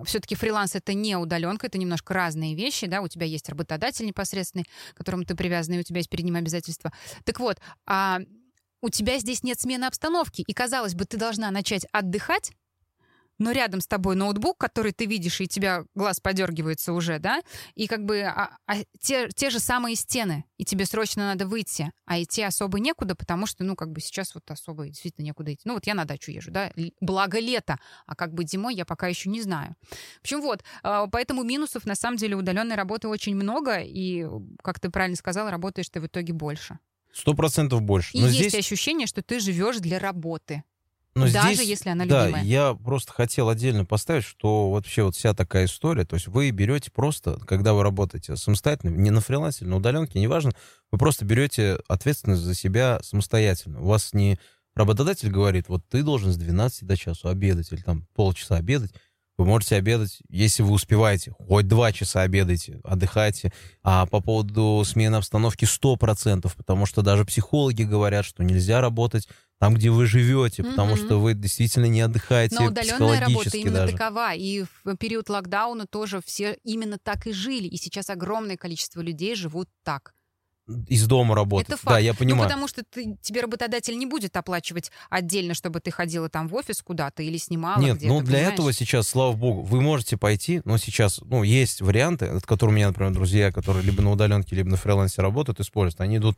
все-таки 0.05 0.35
фриланс— 0.35 0.75
это 0.75 0.93
не 0.93 1.15
удаленка, 1.15 1.67
это 1.67 1.77
немножко 1.77 2.13
разные 2.13 2.55
вещи, 2.55 2.87
да, 2.87 3.01
у 3.01 3.07
тебя 3.07 3.25
есть 3.25 3.47
работодатель 3.49 4.05
непосредственно, 4.05 4.47
ответственный, 4.47 4.65
к 4.93 4.97
которому 4.97 5.23
ты 5.23 5.35
привязан, 5.35 5.75
и 5.75 5.79
у 5.79 5.83
тебя 5.83 5.97
есть 5.97 6.09
перед 6.17 6.25
ним 6.25 6.35
обязательства. 6.35 6.91
Так 7.23 7.39
вот, 7.39 7.59
а 7.85 8.19
у 8.81 8.89
тебя 8.89 9.19
здесь 9.19 9.43
нет 9.43 9.59
смены 9.59 9.85
обстановки, 9.85 10.43
и, 10.45 10.53
казалось 10.53 10.95
бы, 10.95 11.05
ты 11.05 11.17
должна 11.17 11.51
начать 11.51 11.85
отдыхать, 11.91 12.51
но 13.37 13.51
рядом 13.51 13.81
с 13.81 13.87
тобой 13.87 14.15
ноутбук, 14.15 14.57
который 14.57 14.91
ты 14.91 15.05
видишь, 15.05 15.41
и 15.41 15.47
тебя 15.47 15.85
глаз 15.95 16.19
подергивается 16.19 16.93
уже, 16.93 17.19
да, 17.19 17.41
и 17.75 17.87
как 17.87 18.05
бы 18.05 18.21
а, 18.21 18.57
а, 18.65 18.75
те, 18.99 19.29
те 19.29 19.49
же 19.49 19.59
самые 19.59 19.95
стены, 19.95 20.45
и 20.57 20.65
тебе 20.65 20.85
срочно 20.85 21.27
надо 21.27 21.47
выйти, 21.47 21.91
а 22.05 22.21
идти 22.21 22.41
особо 22.41 22.79
некуда, 22.79 23.15
потому 23.15 23.45
что, 23.45 23.63
ну, 23.63 23.75
как 23.75 23.91
бы 23.91 24.01
сейчас 24.01 24.33
вот 24.35 24.49
особо 24.49 24.87
действительно 24.87 25.25
некуда 25.25 25.53
идти. 25.53 25.61
Ну, 25.65 25.73
вот 25.73 25.85
я 25.87 25.93
на 25.93 26.05
дачу 26.05 26.31
езжу, 26.31 26.51
да, 26.51 26.71
благо 27.01 27.39
лето, 27.39 27.77
а 28.05 28.15
как 28.15 28.33
бы 28.33 28.43
зимой 28.45 28.75
я 28.75 28.85
пока 28.85 29.07
еще 29.07 29.29
не 29.29 29.41
знаю. 29.41 29.75
В 30.17 30.21
общем, 30.21 30.41
вот, 30.41 30.63
а, 30.83 31.07
поэтому 31.07 31.43
минусов 31.43 31.85
на 31.85 31.95
самом 31.95 32.17
деле 32.17 32.35
удаленной 32.35 32.75
работы 32.75 33.07
очень 33.07 33.35
много, 33.35 33.79
и, 33.79 34.25
как 34.63 34.79
ты 34.79 34.89
правильно 34.89 35.15
сказал, 35.15 35.49
работаешь 35.49 35.89
ты 35.89 35.99
в 35.99 36.07
итоге 36.07 36.33
больше. 36.33 36.79
Сто 37.13 37.33
процентов 37.33 37.81
больше. 37.81 38.15
И 38.15 38.21
Но 38.21 38.27
есть 38.27 38.49
здесь... 38.49 38.55
ощущение, 38.55 39.07
что 39.07 39.23
ты 39.23 39.39
живешь 39.39 39.77
для 39.77 39.97
работы. 39.97 40.63
Но 41.17 41.31
Даже 41.31 41.55
здесь, 41.55 41.67
если 41.67 41.89
она 41.89 42.05
да, 42.05 42.25
любимая. 42.25 42.43
я 42.45 42.73
просто 42.73 43.11
хотел 43.11 43.49
отдельно 43.49 43.85
поставить, 43.85 44.23
что 44.23 44.69
вообще 44.71 45.03
вот 45.03 45.15
вся 45.15 45.33
такая 45.33 45.65
история, 45.65 46.05
то 46.05 46.15
есть 46.15 46.27
вы 46.27 46.51
берете 46.51 46.91
просто, 46.91 47.39
когда 47.45 47.73
вы 47.73 47.83
работаете 47.83 48.35
самостоятельно, 48.35 48.91
не 48.91 49.09
на 49.09 49.21
фрилансе, 49.21 49.65
на 49.65 49.77
удаленке, 49.77 50.19
неважно, 50.19 50.51
вы 50.91 50.97
просто 50.97 51.25
берете 51.25 51.79
ответственность 51.87 52.43
за 52.43 52.53
себя 52.53 52.99
самостоятельно. 53.01 53.81
У 53.81 53.87
вас 53.87 54.13
не 54.13 54.39
работодатель 54.75 55.29
говорит, 55.29 55.69
вот 55.69 55.83
ты 55.89 56.03
должен 56.03 56.31
с 56.31 56.37
12 56.37 56.85
до 56.85 56.95
часу 56.95 57.29
обедать 57.29 57.71
или 57.71 57.81
там 57.81 58.05
полчаса 58.13 58.57
обедать, 58.57 58.91
вы 59.37 59.45
можете 59.45 59.75
обедать, 59.75 60.19
если 60.29 60.63
вы 60.63 60.71
успеваете, 60.71 61.31
хоть 61.31 61.67
два 61.67 61.91
часа 61.91 62.21
обедайте, 62.21 62.79
отдыхайте. 62.83 63.53
А 63.83 64.07
по 64.07 64.19
поводу 64.19 64.81
смены 64.83 65.17
обстановки 65.17 65.65
100%, 65.65 66.51
потому 66.57 66.87
что 66.87 67.03
даже 67.03 67.23
психологи 67.23 67.83
говорят, 67.83 68.25
что 68.25 68.43
нельзя 68.43 68.81
работать 68.81 69.27
там, 69.59 69.73
где 69.73 69.89
вы 69.89 70.05
живете, 70.05 70.63
потому 70.63 70.93
mm-hmm. 70.93 71.05
что 71.05 71.19
вы 71.19 71.33
действительно 71.33 71.85
не 71.85 72.01
отдыхаете 72.01 72.55
Но 72.59 72.67
удаленная 72.67 73.19
работа 73.19 73.57
именно 73.57 73.79
даже. 73.79 73.93
такова. 73.93 74.33
И 74.35 74.65
в 74.83 74.95
период 74.97 75.29
локдауна 75.29 75.87
тоже 75.87 76.21
все 76.23 76.57
именно 76.63 76.97
так 76.99 77.25
и 77.25 77.31
жили. 77.31 77.67
И 77.67 77.77
сейчас 77.77 78.09
огромное 78.09 78.57
количество 78.57 79.01
людей 79.01 79.35
живут 79.35 79.67
так 79.83 80.13
из 80.87 81.07
дома 81.07 81.33
работать. 81.33 81.69
Это 81.69 81.77
факт. 81.77 81.95
Да, 81.95 81.99
я 81.99 82.11
ну, 82.11 82.17
понимаю. 82.17 82.43
Ну, 82.43 82.49
потому 82.49 82.67
что 82.67 82.83
ты, 82.83 83.17
тебе 83.21 83.41
работодатель 83.41 83.97
не 83.97 84.05
будет 84.05 84.35
оплачивать 84.35 84.91
отдельно, 85.09 85.53
чтобы 85.53 85.79
ты 85.79 85.91
ходила 85.91 86.29
там 86.29 86.47
в 86.47 86.55
офис 86.55 86.81
куда-то 86.81 87.23
или 87.23 87.37
снимала 87.37 87.81
Нет, 87.81 88.01
ну 88.01 88.19
для 88.21 88.33
понимаешь? 88.33 88.53
этого 88.53 88.73
сейчас, 88.73 89.07
слава 89.07 89.33
богу, 89.33 89.61
вы 89.61 89.81
можете 89.81 90.17
пойти, 90.17 90.61
но 90.65 90.77
сейчас, 90.77 91.21
ну, 91.21 91.43
есть 91.43 91.81
варианты, 91.81 92.25
от 92.25 92.45
которых 92.45 92.73
у 92.73 92.75
меня, 92.75 92.87
например, 92.87 93.13
друзья, 93.13 93.51
которые 93.51 93.83
либо 93.83 94.01
на 94.01 94.11
удаленке, 94.11 94.55
либо 94.55 94.69
на 94.69 94.77
фрилансе 94.77 95.21
работают, 95.21 95.61
используют. 95.61 96.01
Они 96.01 96.17
идут 96.17 96.37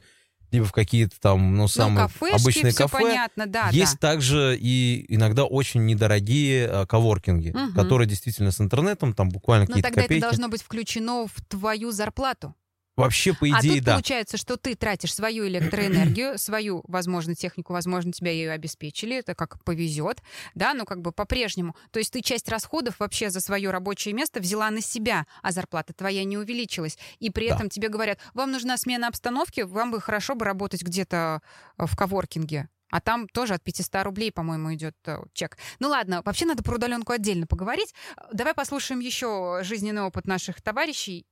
либо 0.52 0.66
в 0.66 0.72
какие-то 0.72 1.20
там, 1.20 1.56
ну, 1.56 1.68
самые 1.68 2.04
ну, 2.04 2.08
кафешки, 2.08 2.42
обычные 2.42 2.74
кафе. 2.74 2.98
понятно, 3.00 3.46
да, 3.48 3.70
Есть 3.72 4.00
да. 4.00 4.08
также 4.10 4.58
и 4.60 5.06
иногда 5.08 5.44
очень 5.46 5.86
недорогие 5.86 6.68
а, 6.68 6.86
коворкинги, 6.86 7.50
Мгм. 7.50 7.74
которые 7.74 8.08
действительно 8.08 8.52
с 8.52 8.60
интернетом, 8.60 9.14
там 9.14 9.30
буквально 9.30 9.64
Но 9.64 9.68
какие-то 9.68 9.90
тогда 9.90 10.02
копейки. 10.04 10.20
это 10.22 10.30
должно 10.30 10.48
быть 10.50 10.62
включено 10.64 11.28
в 11.28 11.42
твою 11.48 11.92
зарплату. 11.92 12.56
Вообще, 13.00 13.34
по 13.34 13.46
а 13.46 13.62
идее, 13.62 13.76
тут 13.76 13.84
да. 13.84 13.94
получается, 13.94 14.38
что 14.38 14.58
ты 14.58 14.76
тратишь 14.76 15.14
свою 15.14 15.48
электроэнергию, 15.48 16.38
свою, 16.38 16.84
возможно, 16.88 17.36
технику, 17.36 17.74
возможно, 17.74 18.12
тебя 18.12 18.32
ее 18.32 18.52
обеспечили, 18.52 19.18
это 19.18 19.36
как 19.36 19.64
повезет, 19.64 20.22
да, 20.56 20.74
но 20.74 20.86
как 20.86 21.02
бы 21.02 21.12
по-прежнему. 21.12 21.76
То 21.92 22.00
есть 22.00 22.12
ты 22.12 22.22
часть 22.22 22.50
расходов 22.50 23.00
вообще 23.00 23.30
за 23.30 23.40
свое 23.42 23.72
рабочее 23.72 24.14
место 24.14 24.40
взяла 24.40 24.70
на 24.70 24.82
себя, 24.82 25.26
а 25.42 25.52
зарплата 25.52 25.94
твоя 25.94 26.24
не 26.24 26.38
увеличилась. 26.38 26.98
И 27.20 27.30
при 27.30 27.50
Да. 27.50 27.56
этом 27.56 27.70
тебе 27.70 27.90
говорят, 27.90 28.20
вам 28.34 28.52
нужна 28.52 28.78
смена 28.78 29.08
обстановки, 29.08 29.62
вам 29.62 29.92
бы 29.92 30.02
хорошо 30.02 30.36
бы 30.36 30.46
работать 30.46 30.84
где-то 30.84 31.42
э, 31.78 31.86
в 31.86 31.96
коворкинге. 31.96 32.70
А 32.92 33.02
там 33.02 33.28
тоже 33.28 33.54
от 33.54 33.64
500 33.64 34.04
рублей, 34.04 34.32
по-моему, 34.32 34.74
идет 34.74 34.96
э, 35.06 35.20
чек. 35.34 35.58
Ну 35.80 35.90
ладно, 35.90 36.22
вообще 36.26 36.46
надо 36.46 36.64
про 36.64 36.76
удаленку 36.76 37.14
отдельно 37.14 37.46
поговорить. 37.46 37.94
Давай 38.34 38.54
послушаем 38.54 39.00
еще 39.00 39.60
жизненный 39.64 40.02
опыт 40.02 40.26
наших 40.26 40.62
товарищей 40.62 41.26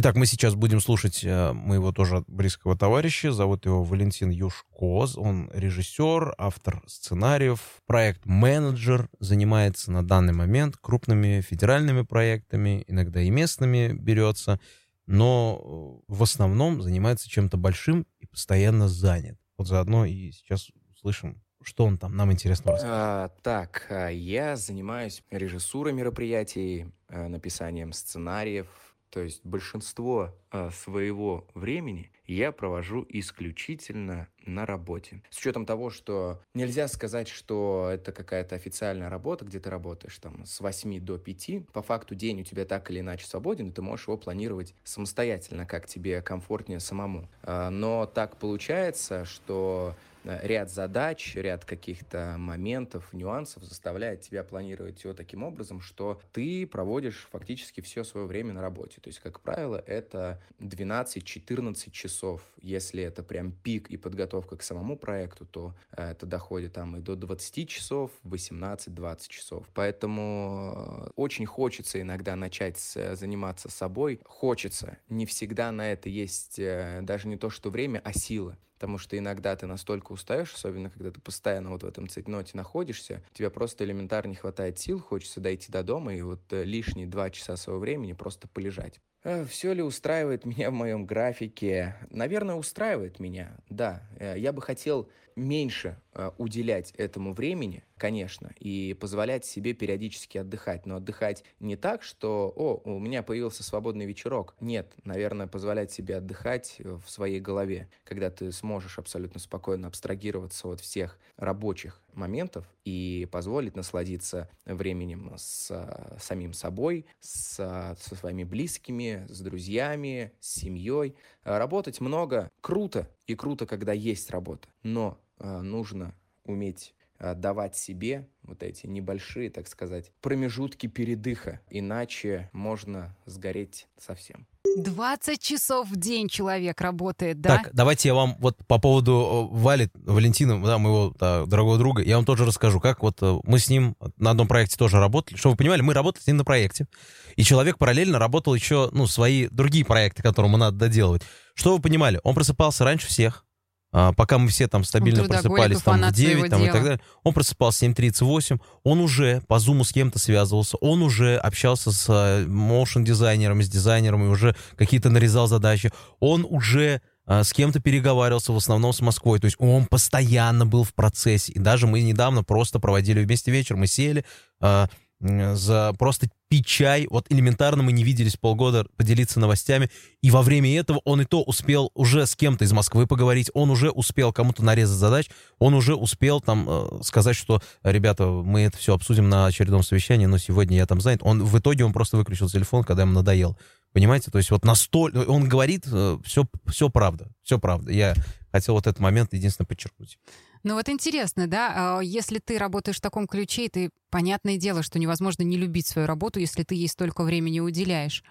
Итак, 0.00 0.14
мы 0.14 0.26
сейчас 0.26 0.54
будем 0.54 0.78
слушать 0.78 1.24
э, 1.24 1.52
моего 1.52 1.90
тоже 1.90 2.22
близкого 2.28 2.78
товарища. 2.78 3.32
Зовут 3.32 3.66
его 3.66 3.82
Валентин 3.82 4.30
Юшкоз. 4.30 5.18
Он 5.18 5.50
режиссер, 5.52 6.36
автор 6.38 6.84
сценариев, 6.86 7.60
проект-менеджер. 7.84 9.08
Занимается 9.18 9.90
на 9.90 10.06
данный 10.06 10.32
момент 10.32 10.76
крупными 10.76 11.40
федеральными 11.40 12.02
проектами, 12.02 12.84
иногда 12.86 13.20
и 13.20 13.30
местными 13.30 13.92
берется. 13.92 14.60
Но 15.08 16.04
э, 16.08 16.12
в 16.12 16.22
основном 16.22 16.80
занимается 16.80 17.28
чем-то 17.28 17.56
большим 17.56 18.06
и 18.20 18.26
постоянно 18.26 18.86
занят. 18.86 19.36
Вот 19.56 19.66
заодно 19.66 20.04
и 20.04 20.30
сейчас 20.30 20.70
услышим, 20.94 21.42
что 21.60 21.84
он 21.84 21.98
там 21.98 22.16
нам 22.16 22.30
интересно 22.30 22.70
рассказать. 22.70 22.94
А, 22.94 23.28
так, 23.42 23.88
а, 23.90 24.10
я 24.10 24.54
занимаюсь 24.54 25.24
режиссурой 25.32 25.92
мероприятий, 25.92 26.86
а, 27.08 27.26
написанием 27.26 27.92
сценариев, 27.92 28.68
То 29.10 29.20
есть 29.20 29.44
большинство 29.44 30.34
э, 30.50 30.70
своего 30.70 31.46
времени 31.54 32.10
я 32.26 32.52
провожу 32.52 33.06
исключительно 33.08 34.28
на 34.44 34.66
работе. 34.66 35.22
С 35.30 35.38
учетом 35.38 35.64
того, 35.64 35.90
что 35.90 36.40
нельзя 36.54 36.88
сказать, 36.88 37.28
что 37.28 37.88
это 37.90 38.12
какая-то 38.12 38.54
официальная 38.54 39.08
работа, 39.08 39.44
где 39.44 39.60
ты 39.60 39.70
работаешь 39.70 40.18
там 40.18 40.44
с 40.44 40.60
8 40.60 41.00
до 41.00 41.18
5. 41.18 41.68
По 41.72 41.82
факту 41.82 42.14
день 42.14 42.42
у 42.42 42.44
тебя 42.44 42.64
так 42.64 42.90
или 42.90 43.00
иначе 43.00 43.26
свободен, 43.26 43.68
и 43.68 43.72
ты 43.72 43.82
можешь 43.82 44.08
его 44.08 44.18
планировать 44.18 44.74
самостоятельно, 44.84 45.66
как 45.66 45.86
тебе 45.86 46.20
комфортнее 46.20 46.80
самому. 46.80 47.28
А, 47.42 47.70
но 47.70 48.06
так 48.06 48.36
получается, 48.36 49.24
что 49.24 49.78
Э, 49.88 50.07
ряд 50.42 50.70
задач, 50.70 51.34
ряд 51.34 51.64
каких-то 51.64 52.36
моментов, 52.38 53.12
нюансов 53.12 53.64
заставляет 53.64 54.20
тебя 54.20 54.44
планировать 54.44 54.98
все 54.98 55.14
таким 55.14 55.42
образом, 55.42 55.80
что 55.80 56.20
ты 56.32 56.66
проводишь 56.66 57.28
фактически 57.30 57.80
все 57.80 58.04
свое 58.04 58.26
время 58.26 58.52
на 58.52 58.60
работе. 58.60 59.00
То 59.00 59.08
есть, 59.08 59.20
как 59.20 59.40
правило, 59.40 59.82
это 59.86 60.40
12-14 60.60 61.90
часов. 61.90 62.42
Если 62.60 63.02
это 63.02 63.22
прям 63.22 63.52
пик 63.52 63.90
и 63.90 63.96
подготовка 63.96 64.56
к 64.56 64.62
самому 64.62 64.96
проекту, 64.96 65.46
то 65.46 65.74
э, 65.92 66.10
это 66.10 66.26
доходит 66.26 66.74
там 66.74 66.96
и 66.96 67.00
до 67.00 67.16
20 67.16 67.68
часов, 67.68 68.10
18-20 68.24 69.28
часов. 69.28 69.66
Поэтому 69.74 71.06
э, 71.06 71.10
очень 71.16 71.46
хочется 71.46 72.00
иногда 72.00 72.36
начать 72.36 72.78
заниматься 72.78 73.70
собой. 73.70 74.20
Хочется. 74.24 74.98
Не 75.08 75.26
всегда 75.26 75.72
на 75.72 75.92
это 75.92 76.08
есть 76.08 76.56
даже 76.58 77.28
не 77.28 77.36
то, 77.36 77.50
что 77.50 77.70
время, 77.70 78.00
а 78.04 78.12
сила 78.12 78.56
потому 78.78 78.96
что 78.96 79.18
иногда 79.18 79.56
ты 79.56 79.66
настолько 79.66 80.12
устаешь, 80.12 80.54
особенно 80.54 80.88
когда 80.88 81.10
ты 81.10 81.20
постоянно 81.20 81.70
вот 81.70 81.82
в 81.82 81.86
этом 81.86 82.08
цейтноте 82.08 82.56
находишься, 82.56 83.24
тебе 83.32 83.50
просто 83.50 83.84
элементарно 83.84 84.30
не 84.30 84.36
хватает 84.36 84.78
сил, 84.78 85.00
хочется 85.00 85.40
дойти 85.40 85.72
до 85.72 85.82
дома 85.82 86.14
и 86.14 86.22
вот 86.22 86.40
э, 86.52 86.62
лишние 86.62 87.08
два 87.08 87.28
часа 87.30 87.56
своего 87.56 87.80
времени 87.80 88.12
просто 88.12 88.46
полежать. 88.46 89.00
Э, 89.24 89.44
Все 89.46 89.72
ли 89.72 89.82
устраивает 89.82 90.44
меня 90.44 90.70
в 90.70 90.74
моем 90.74 91.06
графике? 91.06 91.96
Наверное, 92.10 92.54
устраивает 92.54 93.18
меня, 93.18 93.56
да. 93.68 94.08
Э, 94.20 94.38
я 94.38 94.52
бы 94.52 94.62
хотел 94.62 95.10
меньше 95.38 96.00
уделять 96.36 96.92
этому 96.92 97.32
времени, 97.32 97.84
конечно, 97.96 98.50
и 98.58 98.94
позволять 98.94 99.44
себе 99.44 99.72
периодически 99.72 100.38
отдыхать. 100.38 100.84
Но 100.84 100.96
отдыхать 100.96 101.44
не 101.60 101.76
так, 101.76 102.02
что 102.02 102.52
«О, 102.56 102.80
у 102.84 102.98
меня 102.98 103.22
появился 103.22 103.62
свободный 103.62 104.04
вечерок». 104.04 104.56
Нет, 104.60 104.92
наверное, 105.04 105.46
позволять 105.46 105.92
себе 105.92 106.16
отдыхать 106.16 106.76
в 106.80 107.08
своей 107.08 107.40
голове, 107.40 107.88
когда 108.04 108.30
ты 108.30 108.50
сможешь 108.52 108.98
абсолютно 108.98 109.38
спокойно 109.38 109.86
абстрагироваться 109.86 110.68
от 110.68 110.80
всех 110.80 111.18
рабочих 111.36 112.02
моментов 112.14 112.66
и 112.84 113.28
позволить 113.30 113.76
насладиться 113.76 114.50
временем 114.64 115.32
с 115.36 116.16
самим 116.20 116.52
собой, 116.52 117.06
с, 117.20 117.56
со 117.56 118.14
своими 118.16 118.44
близкими, 118.44 119.24
с 119.28 119.40
друзьями, 119.40 120.32
с 120.40 120.54
семьей. 120.54 121.14
Работать 121.44 122.00
много 122.00 122.50
круто, 122.60 123.08
и 123.26 123.34
круто, 123.34 123.66
когда 123.66 123.92
есть 123.92 124.30
работа, 124.30 124.68
но 124.82 125.18
э, 125.20 125.27
нужно 125.40 126.14
уметь 126.44 126.94
Э, 127.20 127.34
давать 127.34 127.76
себе 127.76 128.28
вот 128.44 128.62
эти 128.62 128.86
небольшие, 128.86 129.50
так 129.50 129.66
сказать, 129.66 130.12
промежутки 130.20 130.86
передыха, 130.86 131.60
иначе 131.68 132.48
можно 132.52 133.16
сгореть 133.26 133.88
совсем. 133.98 134.46
20 134.76 135.42
часов 135.42 135.88
в 135.88 135.96
день 135.96 136.28
человек 136.28 136.80
работает, 136.80 137.40
да? 137.40 137.56
Так, 137.56 137.70
давайте 137.74 138.10
я 138.10 138.14
вам 138.14 138.36
вот 138.38 138.56
по 138.68 138.78
поводу 138.78 139.50
э, 139.52 139.56
Вали, 139.56 139.90
Валентина, 139.94 140.62
да, 140.62 140.78
моего 140.78 141.12
да, 141.18 141.44
дорогого 141.44 141.76
друга, 141.76 142.02
я 142.02 142.14
вам 142.16 142.24
тоже 142.24 142.44
расскажу, 142.44 142.78
как 142.78 143.02
вот 143.02 143.18
э, 143.20 143.38
мы 143.42 143.58
с 143.58 143.68
ним 143.68 143.96
на 144.16 144.30
одном 144.30 144.46
проекте 144.46 144.76
тоже 144.76 145.00
работали. 145.00 145.36
Чтобы 145.36 145.54
вы 145.54 145.56
понимали, 145.56 145.80
мы 145.80 145.94
работали 145.94 146.22
с 146.22 146.26
ним 146.28 146.36
на 146.36 146.44
проекте, 146.44 146.86
и 147.34 147.42
человек 147.42 147.78
параллельно 147.78 148.20
работал 148.20 148.54
еще, 148.54 148.90
ну, 148.92 149.08
свои 149.08 149.48
другие 149.48 149.84
проекты, 149.84 150.22
которые 150.22 150.50
ему 150.50 150.56
надо 150.56 150.76
доделывать. 150.76 151.22
Что 151.54 151.74
вы 151.74 151.82
понимали, 151.82 152.20
он 152.22 152.36
просыпался 152.36 152.84
раньше 152.84 153.08
всех, 153.08 153.44
а, 153.90 154.12
пока 154.12 154.38
мы 154.38 154.48
все 154.48 154.68
там 154.68 154.84
стабильно 154.84 155.24
просыпались 155.24 155.82
там, 155.82 156.02
в 156.02 156.12
9 156.12 156.50
там, 156.50 156.62
и 156.62 156.66
так 156.70 156.82
далее, 156.82 157.00
он 157.22 157.32
просыпался 157.32 157.86
в 157.86 157.88
7.38, 157.88 158.60
он 158.84 159.00
уже 159.00 159.42
по 159.48 159.58
зуму 159.58 159.84
с 159.84 159.92
кем-то 159.92 160.18
связывался, 160.18 160.76
он 160.78 161.02
уже 161.02 161.36
общался 161.36 161.90
с 161.90 162.06
э, 162.08 162.46
моушен-дизайнером, 162.46 163.62
с 163.62 163.68
дизайнером, 163.68 164.24
и 164.24 164.28
уже 164.28 164.54
какие-то 164.76 165.10
нарезал 165.10 165.46
задачи, 165.46 165.90
он 166.20 166.46
уже 166.48 167.00
а, 167.28 167.44
с 167.44 167.52
кем-то 167.52 167.78
переговаривался, 167.78 168.52
в 168.52 168.56
основном 168.56 168.94
с 168.94 169.02
Москвой. 169.02 169.38
То 169.38 169.44
есть 169.44 169.56
он 169.60 169.84
постоянно 169.86 170.64
был 170.64 170.82
в 170.82 170.94
процессе. 170.94 171.52
И 171.52 171.58
даже 171.58 171.86
мы 171.86 172.00
недавно 172.00 172.42
просто 172.42 172.80
проводили 172.80 173.22
вместе 173.22 173.50
вечер, 173.50 173.76
мы 173.76 173.86
сели, 173.86 174.24
а, 174.60 174.88
за 175.20 175.92
просто 175.98 176.28
пить. 176.48 176.82
Вот 177.10 177.26
элементарно 177.28 177.82
мы 177.82 177.92
не 177.92 178.04
виделись 178.04 178.36
полгода, 178.36 178.86
поделиться 178.96 179.40
новостями. 179.40 179.90
И 180.22 180.30
во 180.30 180.42
время 180.42 180.78
этого 180.78 181.00
он 181.04 181.20
и 181.20 181.24
то 181.24 181.42
успел 181.42 181.90
уже 181.94 182.26
с 182.26 182.36
кем-то 182.36 182.64
из 182.64 182.72
Москвы 182.72 183.06
поговорить, 183.06 183.50
он 183.54 183.70
уже 183.70 183.90
успел 183.90 184.32
кому-то 184.32 184.64
нарезать 184.64 184.96
задач, 184.96 185.28
он 185.58 185.74
уже 185.74 185.94
успел 185.94 186.40
там 186.40 186.66
э, 186.68 187.00
сказать, 187.02 187.36
что, 187.36 187.60
ребята, 187.82 188.26
мы 188.26 188.62
это 188.62 188.78
все 188.78 188.94
обсудим 188.94 189.28
на 189.28 189.46
очередном 189.46 189.82
совещании, 189.82 190.26
но 190.26 190.38
сегодня 190.38 190.76
я 190.76 190.86
там 190.86 191.00
занят. 191.00 191.20
Он, 191.22 191.44
в 191.44 191.58
итоге 191.58 191.84
он 191.84 191.92
просто 191.92 192.16
выключил 192.16 192.48
телефон, 192.48 192.84
когда 192.84 193.02
ему 193.02 193.12
надоел. 193.12 193.58
Понимаете? 193.92 194.30
То 194.30 194.38
есть 194.38 194.50
вот 194.50 194.64
настолько... 194.64 195.18
Он 195.28 195.48
говорит 195.48 195.84
все, 195.84 196.42
э, 196.42 196.46
все 196.66 196.88
правда. 196.88 197.28
Все 197.42 197.58
правда. 197.58 197.90
Я 197.92 198.14
хотел 198.52 198.74
вот 198.74 198.86
этот 198.86 199.00
момент 199.00 199.32
единственно 199.32 199.66
подчеркнуть. 199.66 200.18
Ну 200.62 200.74
вот 200.74 200.88
интересно, 200.88 201.46
да, 201.46 201.98
а, 201.98 202.00
если 202.00 202.38
ты 202.38 202.58
работаешь 202.58 202.98
в 202.98 203.00
таком 203.00 203.26
ключе, 203.26 203.68
ты, 203.68 203.90
понятное 204.10 204.56
дело, 204.56 204.82
что 204.82 204.98
невозможно 204.98 205.42
не 205.42 205.56
любить 205.56 205.86
свою 205.86 206.06
работу, 206.06 206.40
если 206.40 206.62
ты 206.62 206.74
ей 206.74 206.88
столько 206.88 207.22
времени 207.22 207.60
уделяешь. 207.60 208.24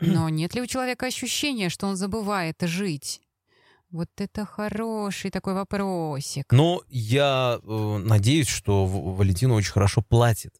Но 0.00 0.28
нет 0.28 0.54
ли 0.54 0.62
у 0.62 0.66
человека 0.66 1.06
ощущения, 1.06 1.68
что 1.68 1.86
он 1.86 1.96
забывает 1.96 2.56
жить? 2.62 3.20
Вот 3.90 4.08
это 4.16 4.44
хороший 4.44 5.30
такой 5.30 5.54
вопросик. 5.54 6.44
Ну, 6.50 6.82
я 6.88 7.58
э, 7.62 7.98
надеюсь, 7.98 8.48
что 8.48 8.84
Валентина 8.84 9.54
очень 9.54 9.72
хорошо 9.72 10.02
платит. 10.02 10.52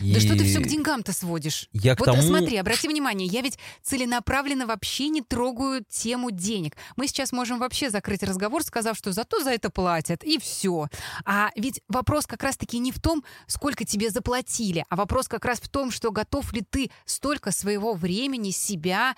И... 0.00 0.14
Да 0.14 0.20
что 0.20 0.36
ты 0.36 0.44
все 0.44 0.60
к 0.60 0.66
деньгам-то 0.66 1.12
сводишь? 1.12 1.68
Я 1.72 1.96
к 1.96 2.00
вот 2.00 2.06
тому... 2.06 2.22
смотри, 2.22 2.56
обрати 2.56 2.88
внимание, 2.88 3.26
я 3.26 3.40
ведь 3.40 3.58
целенаправленно 3.82 4.66
вообще 4.66 5.08
не 5.08 5.22
трогаю 5.22 5.84
тему 5.88 6.30
денег. 6.30 6.76
Мы 6.96 7.08
сейчас 7.08 7.32
можем 7.32 7.58
вообще 7.58 7.90
закрыть 7.90 8.22
разговор, 8.22 8.62
сказав, 8.62 8.96
что 8.96 9.12
зато 9.12 9.42
за 9.42 9.50
это 9.50 9.70
платят, 9.70 10.24
и 10.24 10.38
все. 10.38 10.88
А 11.24 11.50
ведь 11.56 11.80
вопрос 11.88 12.26
как 12.26 12.42
раз-таки 12.42 12.78
не 12.78 12.92
в 12.92 13.00
том, 13.00 13.24
сколько 13.46 13.84
тебе 13.84 14.10
заплатили, 14.10 14.84
а 14.88 14.96
вопрос 14.96 15.28
как 15.28 15.44
раз 15.44 15.60
в 15.60 15.68
том, 15.68 15.90
что 15.90 16.10
готов 16.10 16.52
ли 16.52 16.62
ты 16.62 16.90
столько 17.04 17.50
своего 17.50 17.94
времени, 17.94 18.50
себя 18.50 19.16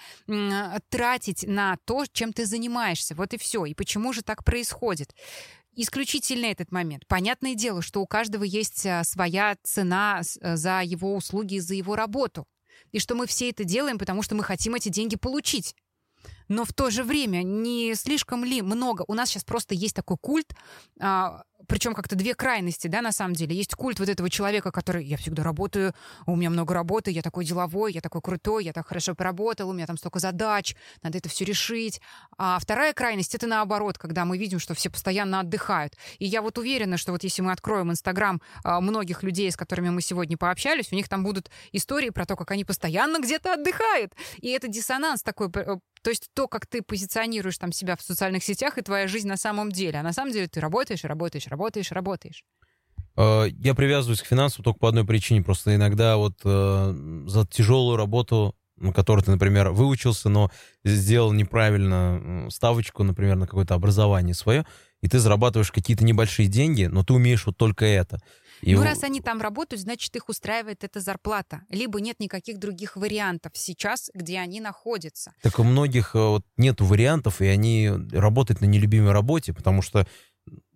тратить 0.89 1.45
на 1.47 1.77
то, 1.85 2.05
чем 2.13 2.33
ты 2.33 2.47
занимаешься. 2.47 3.15
Вот 3.15 3.35
и 3.35 3.39
все. 3.39 3.65
И 3.65 3.75
почему 3.75 4.13
же 4.13 4.23
так 4.23 4.45
происходит? 4.45 5.15
Исключительно 5.75 6.47
этот 6.47 6.73
момент. 6.73 7.07
Понятное 7.07 7.55
дело, 7.55 7.83
что 7.83 8.01
у 8.01 8.07
каждого 8.07 8.45
есть 8.45 8.85
а, 8.87 9.05
своя 9.05 9.57
цена 9.63 10.21
э, 10.41 10.57
за 10.57 10.83
его 10.83 11.15
услуги, 11.15 11.59
за 11.59 11.75
его 11.75 11.97
работу. 11.97 12.47
И 12.93 12.99
что 12.99 13.15
мы 13.15 13.27
все 13.27 13.51
это 13.51 13.65
делаем, 13.65 13.99
потому 13.99 14.23
что 14.23 14.35
мы 14.35 14.43
хотим 14.43 14.75
эти 14.75 14.89
деньги 14.89 15.17
получить. 15.17 15.75
Но 16.49 16.65
в 16.65 16.73
то 16.73 16.91
же 16.91 17.05
время 17.05 17.43
не 17.43 17.95
слишком 17.95 18.45
ли 18.45 18.63
много? 18.63 19.05
У 19.07 19.15
нас 19.15 19.31
сейчас 19.31 19.45
просто 19.45 19.75
есть 19.75 19.95
такой 19.95 20.17
культ 20.21 20.53
а, 21.01 21.45
причем 21.71 21.95
как-то 21.95 22.17
две 22.17 22.35
крайности, 22.35 22.89
да, 22.89 23.01
на 23.01 23.13
самом 23.13 23.35
деле. 23.35 23.55
Есть 23.55 23.77
культ 23.77 24.01
вот 24.01 24.09
этого 24.09 24.29
человека, 24.29 24.73
который 24.73 25.05
я 25.05 25.17
всегда 25.17 25.45
работаю, 25.45 25.95
у 26.27 26.35
меня 26.35 26.51
много 26.51 26.75
работы, 26.75 27.13
я 27.13 27.23
такой 27.23 27.45
деловой, 27.45 27.93
я 27.93 28.01
такой 28.01 28.21
крутой, 28.21 28.65
я 28.65 28.73
так 28.73 28.89
хорошо 28.89 29.15
поработал, 29.15 29.71
у 29.71 29.73
меня 29.73 29.87
там 29.87 29.97
столько 29.97 30.19
задач, 30.19 30.75
надо 31.03 31.19
это 31.19 31.29
все 31.29 31.45
решить. 31.45 32.01
А 32.37 32.59
вторая 32.59 32.93
крайность 32.93 33.37
это 33.37 33.47
наоборот, 33.47 33.99
когда 33.99 34.25
мы 34.25 34.37
видим, 34.37 34.59
что 34.59 34.75
все 34.75 34.91
постоянно 34.91 35.41
отдыхают. 35.41 35.95
И 36.19 36.27
я 36.27 36.43
вот 36.43 36.59
уверена, 36.59 36.97
что 36.97 37.13
вот 37.13 37.23
если 37.23 37.41
мы 37.41 37.53
откроем 37.53 37.93
Инстаграм 37.93 38.43
а, 38.65 38.81
многих 38.81 39.23
людей, 39.23 39.49
с 39.49 39.57
которыми 39.57 39.91
мы 39.91 40.03
сегодня 40.03 40.37
пообщались, 40.37 40.91
у 40.91 40.97
них 40.97 41.09
там 41.09 41.23
будут 41.23 41.51
истории 41.71 42.11
про 42.11 42.27
то, 42.27 42.35
как 42.35 42.51
они 42.51 42.65
постоянно 42.65 43.21
где-то 43.21 43.55
отдыхают. 43.55 44.13
И 44.39 44.49
это 44.51 44.67
диссонанс 44.67 45.23
такой 45.23 45.49
э, 45.55 45.77
то 46.03 46.11
есть 46.11 46.31
то, 46.35 46.49
как 46.49 46.67
ты 46.67 46.83
позиционируешь 46.83 47.59
там 47.59 47.73
себя 47.73 47.97
в 47.97 48.03
социальных 48.03 48.43
сетях, 48.43 48.79
и 48.79 48.83
твоя 48.83 49.07
жизнь 49.07 49.29
на 49.29 49.37
самом 49.37 49.71
деле. 49.71 49.99
А 49.99 50.03
на 50.03 50.13
самом 50.13 50.33
деле 50.33 50.49
ты 50.49 50.61
работаешь, 50.61 51.05
работаешь, 51.05 51.47
работаешь, 51.47 51.47
работаешь. 51.93 52.45
Э, 53.17 53.47
я 53.49 53.75
привязываюсь 53.75 54.23
к 54.23 54.27
финансам 54.27 54.65
только 54.65 54.79
по 54.79 54.89
одной 54.89 55.05
причине. 55.05 55.43
Просто 55.43 55.75
иногда 55.75 56.17
вот 56.17 56.41
э, 56.45 57.25
за 57.27 57.47
тяжелую 57.47 57.97
работу, 57.97 58.55
на 58.77 58.93
которой 58.93 59.23
ты, 59.23 59.31
например, 59.31 59.71
выучился, 59.71 60.29
но 60.29 60.51
сделал 60.85 61.33
неправильно 61.33 62.49
ставочку, 62.51 63.03
например, 63.03 63.37
на 63.37 63.47
какое-то 63.47 63.75
образование 63.75 64.35
свое, 64.35 64.65
и 65.03 65.09
ты 65.09 65.19
зарабатываешь 65.19 65.71
какие-то 65.71 66.05
небольшие 66.05 66.49
деньги, 66.49 66.85
но 66.85 67.05
ты 67.05 67.13
умеешь 67.13 67.47
вот 67.47 67.57
только 67.57 67.85
это. 67.85 68.21
И 68.63 68.75
ну, 68.75 68.83
раз 68.83 69.03
они 69.03 69.21
там 69.21 69.41
работают, 69.41 69.81
значит, 69.81 70.15
их 70.17 70.29
устраивает 70.29 70.85
эта 70.85 71.01
зарплата. 71.01 71.63
Либо 71.71 72.01
нет 72.01 72.21
никаких 72.21 72.59
других 72.59 72.97
вариантов 72.97 73.53
сейчас, 73.55 74.11
где 74.15 74.39
они 74.39 74.61
находятся. 74.61 75.33
Так 75.43 75.59
у 75.59 75.65
многих 75.65 76.15
э, 76.15 76.19
вот, 76.19 76.45
нет 76.57 76.81
вариантов, 76.81 77.41
и 77.41 77.47
они 77.47 77.91
работают 78.13 78.61
на 78.61 78.67
нелюбимой 78.67 79.13
работе, 79.13 79.55
потому 79.55 79.81
что 79.81 80.07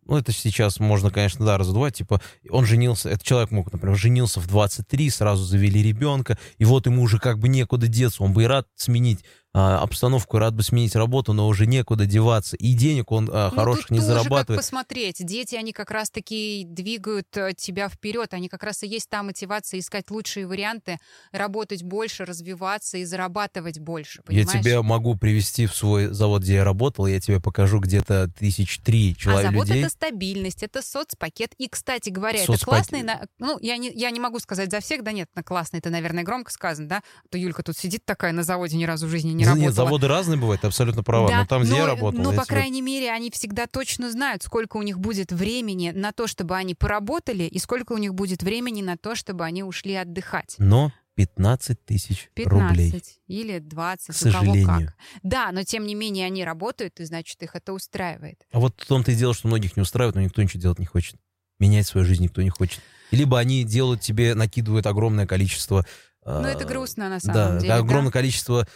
ну, 0.07 0.17
это 0.17 0.33
сейчас 0.33 0.81
можно, 0.81 1.11
конечно, 1.11 1.45
да, 1.45 1.59
раздувать, 1.59 1.97
типа, 1.97 2.21
он 2.51 2.65
женился, 2.67 3.09
этот 3.09 3.25
человек 3.25 3.51
мог, 3.51 3.73
например, 3.73 3.97
женился 3.97 4.41
в 4.41 4.47
23, 4.47 5.11
сразу 5.11 5.45
завели 5.45 5.83
ребенка, 5.83 6.39
и 6.59 6.65
вот 6.65 6.87
ему 6.87 7.03
уже 7.03 7.19
как 7.19 7.39
бы 7.39 7.49
некуда 7.49 7.89
деться, 7.89 8.23
он 8.23 8.33
бы 8.33 8.45
и 8.45 8.47
рад 8.47 8.67
сменить 8.77 9.25
обстановку, 9.55 10.39
рад 10.39 10.55
бы 10.55 10.63
сменить 10.63 10.97
работу, 10.97 11.33
но 11.33 11.47
уже 11.47 11.67
некуда 11.67 12.07
деваться. 12.07 12.57
И 12.57 12.73
денег 12.75 13.13
он 13.13 13.31
а, 13.33 13.51
Ну, 13.51 13.57
хороших 13.57 13.91
не 13.91 13.99
тоже 13.99 14.09
зарабатывает. 14.09 14.47
как 14.49 14.57
посмотреть. 14.57 15.25
Дети, 15.25 15.55
они 15.55 15.73
как 15.73 15.91
раз-таки 15.93 16.65
двигают 16.69 17.29
э, 17.37 17.53
тебя 17.57 17.89
вперед. 17.89 18.35
Они 18.35 18.49
как 18.49 18.65
раз 18.65 18.83
и 18.83 18.89
есть 18.89 19.09
та 19.09 19.23
мотивация 19.23 19.79
искать 19.79 20.11
лучшие 20.11 20.47
варианты, 20.49 20.99
работать 21.31 21.85
больше, 21.85 22.25
развиваться 22.25 22.99
и 22.99 23.05
зарабатывать 23.05 23.79
больше. 23.79 24.19
Я 24.29 24.43
Понимаешь? 24.45 24.65
тебя 24.65 24.83
могу 24.83 25.17
привести 25.17 25.67
в 25.67 25.75
свой 25.77 26.09
завод, 26.09 26.43
где 26.43 26.55
я 26.55 26.65
работал, 26.65 27.07
я 27.07 27.21
тебе 27.21 27.41
покажу 27.41 27.79
где-то 27.79 28.29
тысяч 28.37 28.81
три 28.81 29.15
А 29.17 29.21
человек 29.21 29.51
завод 29.53 29.69
людей. 29.69 29.83
это 29.85 29.91
стабильность, 29.93 30.63
это 30.65 30.83
соцпакет. 30.83 31.55
И, 31.59 31.69
кстати 31.69 32.11
говоря, 32.11 32.39
это 32.39 32.47
Соцпакет. 32.53 32.65
классный... 32.89 33.03
на- 33.03 33.27
Ну, 33.39 33.59
я 33.61 33.77
не, 33.77 33.93
я 33.95 34.11
не 34.11 34.19
могу 34.19 34.41
сказать 34.41 34.71
за 34.73 34.81
всех, 34.81 35.05
да 35.05 35.13
нет, 35.13 35.29
на 35.37 35.43
классный, 35.45 35.79
это, 35.79 35.91
наверное, 35.91 36.25
громко 36.25 36.51
сказано, 36.51 36.89
да? 36.89 37.03
А 37.25 37.29
То 37.29 37.39
Юлька 37.39 37.63
тут 37.63 37.77
сидит 37.77 38.05
такая 38.05 38.33
на 38.33 38.43
заводе, 38.43 38.77
ни 38.77 38.85
разу 38.85 39.07
в 39.07 39.11
жизни 39.11 39.31
не 39.33 39.44
Да 39.45 39.51
работала. 39.51 39.67
Нет, 39.67 39.75
заводы 39.75 40.09
разные 40.09 40.39
бывают, 40.39 40.65
абсолютно 40.65 41.03
права. 41.03 41.29
Да, 41.29 41.41
но 41.41 41.47
там, 41.47 41.63
где 41.63 41.75
я 41.75 41.81
но- 41.83 41.87
работал, 41.87 42.23
но, 42.23 42.33
я 42.33 42.39
по 42.39 42.45
тебе- 42.45 42.57
крайней 42.57 42.83
мере, 42.83 43.11
они 43.11 43.31
всегда 43.31 43.67
точно 43.67 44.11
знают, 44.11 44.43
сколько 44.43 44.77
у 44.77 44.83
них 44.83 44.99
будет 44.99 45.33
времени 45.33 45.91
на 45.95 46.13
то, 46.13 46.27
чтобы 46.27 46.57
они 46.57 46.75
поработали, 46.75 47.45
и 47.45 47.59
сколько 47.59 47.93
у 47.93 47.99
них 47.99 48.15
будет 48.15 48.43
времени 48.43 48.83
на 48.83 48.97
то, 48.97 49.15
чтобы 49.15 49.45
они 49.45 49.63
ушли 49.63 49.95
отдыхать. 49.95 50.57
Но 50.59 50.93
15 51.17 51.85
тысяч 51.85 52.29
15 52.35 52.71
рублей. 52.71 53.03
или 53.29 53.59
20, 53.61 54.07
К 54.07 54.11
у 54.11 54.31
кого 54.33 54.33
сожалению. 54.45 54.67
как. 54.89 54.95
Да, 55.23 55.53
но 55.53 55.63
тем 55.63 55.87
не 55.87 55.95
менее 55.95 56.27
они 56.27 56.45
работают, 56.45 56.99
и 57.01 57.05
значит, 57.05 57.41
их 57.43 57.55
это 57.55 57.73
устраивает. 57.73 58.45
А 58.53 58.59
вот 58.59 58.75
в 58.81 58.87
том-то 58.87 59.13
и 59.13 59.15
дело, 59.15 59.33
что 59.35 59.47
многих 59.49 59.77
не 59.77 59.83
устраивает, 59.83 60.17
но 60.17 60.23
никто 60.23 60.43
ничего 60.43 60.61
делать 60.61 60.79
не 60.81 60.87
хочет. 60.87 61.17
Менять 61.61 61.87
свою 61.87 62.05
жизнь 62.05 62.25
никто 62.25 62.43
не 62.43 62.51
хочет. 62.51 62.81
Либо 63.13 63.39
они 63.39 63.63
делают 63.63 64.01
тебе, 64.01 64.35
накидывают 64.35 64.87
огромное 64.87 65.25
количество... 65.27 65.87
Ну, 66.27 66.33
а, 66.33 66.49
это 66.49 66.65
грустно 66.65 67.09
на 67.09 67.21
самом 67.21 67.35
да, 67.35 67.57
деле. 67.59 67.69
да. 67.69 67.77
огромное 67.77 68.11
количество... 68.11 68.67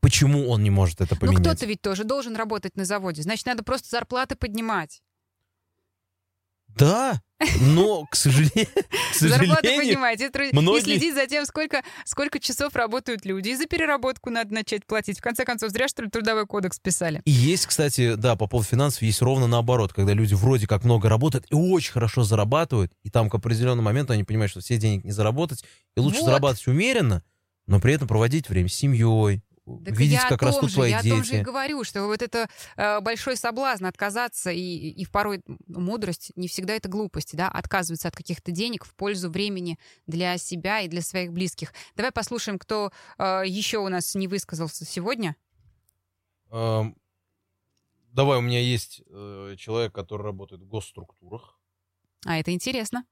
Почему 0.00 0.48
он 0.48 0.62
не 0.62 0.70
может 0.70 1.00
это 1.00 1.14
Ну, 1.14 1.20
поменять? 1.20 1.40
кто-то 1.40 1.66
ведь 1.66 1.82
тоже 1.82 2.04
должен 2.04 2.36
работать 2.36 2.76
на 2.76 2.84
заводе. 2.84 3.22
Значит, 3.22 3.46
надо 3.46 3.62
просто 3.64 3.88
зарплаты 3.90 4.36
поднимать. 4.36 5.02
Да, 6.76 7.20
но, 7.60 8.04
к 8.06 8.14
сожалению, 8.14 8.66
к 9.12 9.14
Зарплаты 9.16 9.76
поднимать. 9.76 10.20
И, 10.20 10.28
тру- 10.28 10.44
и 10.44 10.54
многие- 10.54 10.84
следить 10.84 11.14
за 11.14 11.26
тем, 11.26 11.44
сколько, 11.44 11.82
сколько 12.04 12.38
часов 12.38 12.76
работают 12.76 13.24
люди. 13.24 13.48
И 13.48 13.56
за 13.56 13.66
переработку 13.66 14.30
надо 14.30 14.54
начать 14.54 14.86
платить. 14.86 15.18
В 15.18 15.22
конце 15.22 15.44
концов, 15.44 15.70
зря, 15.70 15.88
что 15.88 16.02
ли, 16.02 16.10
трудовой 16.10 16.46
кодекс 16.46 16.78
писали. 16.78 17.20
И 17.24 17.30
есть, 17.32 17.66
кстати, 17.66 18.14
да, 18.14 18.36
по 18.36 18.46
поводу 18.46 18.68
финансов, 18.68 19.02
есть 19.02 19.22
ровно 19.22 19.48
наоборот, 19.48 19.92
когда 19.92 20.12
люди 20.12 20.34
вроде 20.34 20.68
как 20.68 20.84
много 20.84 21.08
работают 21.08 21.46
и 21.50 21.54
очень 21.54 21.90
хорошо 21.92 22.22
зарабатывают, 22.22 22.92
и 23.02 23.10
там 23.10 23.28
к 23.28 23.34
определенному 23.34 23.82
моменту 23.82 24.12
они 24.12 24.22
понимают, 24.22 24.50
что 24.52 24.60
все 24.60 24.76
денег 24.76 25.02
не 25.04 25.10
заработать, 25.10 25.64
и 25.96 26.00
лучше 26.00 26.18
Вот. 26.20 26.26
зарабатывать 26.26 26.68
умеренно, 26.68 27.24
но 27.66 27.80
при 27.80 27.94
этом 27.94 28.06
проводить 28.06 28.48
время 28.48 28.68
с 28.68 28.74
семьей, 28.74 29.42
Так 29.84 29.96
видеть, 29.96 30.20
я 30.22 30.28
как 30.28 30.42
о 30.42 30.46
том 30.46 30.48
растут 30.48 30.70
же, 30.70 30.74
твои 30.76 30.90
я 30.90 31.02
дети. 31.02 31.12
о 31.12 31.16
том 31.16 31.24
же 31.24 31.36
и 31.38 31.42
говорю, 31.42 31.84
что 31.84 32.06
вот 32.06 32.22
это 32.22 32.48
э, 32.76 33.00
большой 33.00 33.36
соблазн 33.36 33.86
отказаться, 33.86 34.50
и, 34.50 34.60
и 34.60 35.06
порой 35.06 35.42
мудрость, 35.66 36.32
не 36.36 36.48
всегда 36.48 36.74
это 36.74 36.88
глупость, 36.88 37.36
да, 37.36 37.48
отказываться 37.48 38.08
от 38.08 38.16
каких-то 38.16 38.50
денег 38.50 38.84
в 38.84 38.94
пользу 38.94 39.30
времени 39.30 39.78
для 40.06 40.38
себя 40.38 40.80
и 40.80 40.88
для 40.88 41.02
своих 41.02 41.32
близких. 41.32 41.72
Давай 41.96 42.12
послушаем, 42.12 42.58
кто 42.58 42.92
э, 43.18 43.42
еще 43.46 43.78
у 43.78 43.88
нас 43.88 44.14
не 44.14 44.28
высказался 44.28 44.84
сегодня. 44.84 45.36
Эм, 46.50 46.96
Давай, 48.12 48.38
у 48.38 48.40
меня 48.40 48.58
есть 48.58 49.02
э, 49.06 49.54
человек, 49.56 49.92
который 49.92 50.22
работает 50.22 50.62
в 50.62 50.66
госструктурах. 50.66 51.58
А 52.24 52.38
это 52.38 52.52
интересно. 52.52 53.04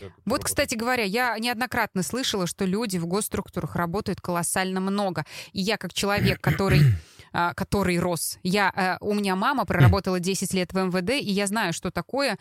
Э, 0.00 0.10
Вот, 0.24 0.44
кстати 0.44 0.74
говоря, 0.74 1.04
я 1.04 1.38
неоднократно 1.38 2.02
слышала, 2.02 2.46
что 2.46 2.64
люди 2.64 2.98
в 2.98 3.06
госструктурах 3.06 3.76
работают 3.76 4.20
колоссально 4.20 4.80
много. 4.80 5.24
И 5.52 5.60
я 5.60 5.76
как 5.76 5.92
человек, 5.92 6.40
который 6.40 6.80
а, 7.32 7.52
который 7.54 7.98
рос. 7.98 8.38
Я, 8.42 8.72
э, 8.74 9.04
у 9.04 9.12
меня 9.14 9.34
мама 9.34 9.64
проработала 9.66 10.20
10 10.20 10.54
лет 10.54 10.72
в 10.72 10.76
МВД, 10.76 11.10
и 11.10 11.32
я 11.32 11.46
знаю, 11.46 11.72
что 11.72 11.90
такое 11.90 12.38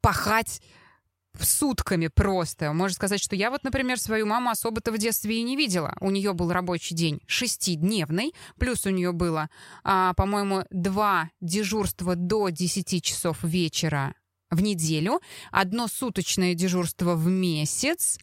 пахать 0.00 0.60
сутками 1.44 2.08
просто. 2.08 2.72
Можно 2.72 2.94
сказать, 2.94 3.22
что 3.22 3.36
я 3.36 3.50
вот, 3.50 3.64
например, 3.64 3.98
свою 3.98 4.26
маму 4.26 4.50
особо-то 4.50 4.90
в 4.92 4.98
детстве 4.98 5.38
и 5.38 5.42
не 5.42 5.56
видела. 5.56 5.96
У 6.00 6.10
нее 6.10 6.32
был 6.32 6.50
рабочий 6.52 6.94
день 6.94 7.20
шестидневный, 7.26 8.34
плюс 8.58 8.86
у 8.86 8.90
нее 8.90 9.12
было, 9.12 9.48
а, 9.84 10.14
по-моему, 10.14 10.64
два 10.70 11.30
дежурства 11.40 12.16
до 12.16 12.48
10 12.48 13.02
часов 13.02 13.42
вечера 13.42 14.14
в 14.50 14.62
неделю, 14.62 15.20
одно 15.50 15.88
суточное 15.88 16.54
дежурство 16.54 17.14
в 17.14 17.26
месяц, 17.26 18.18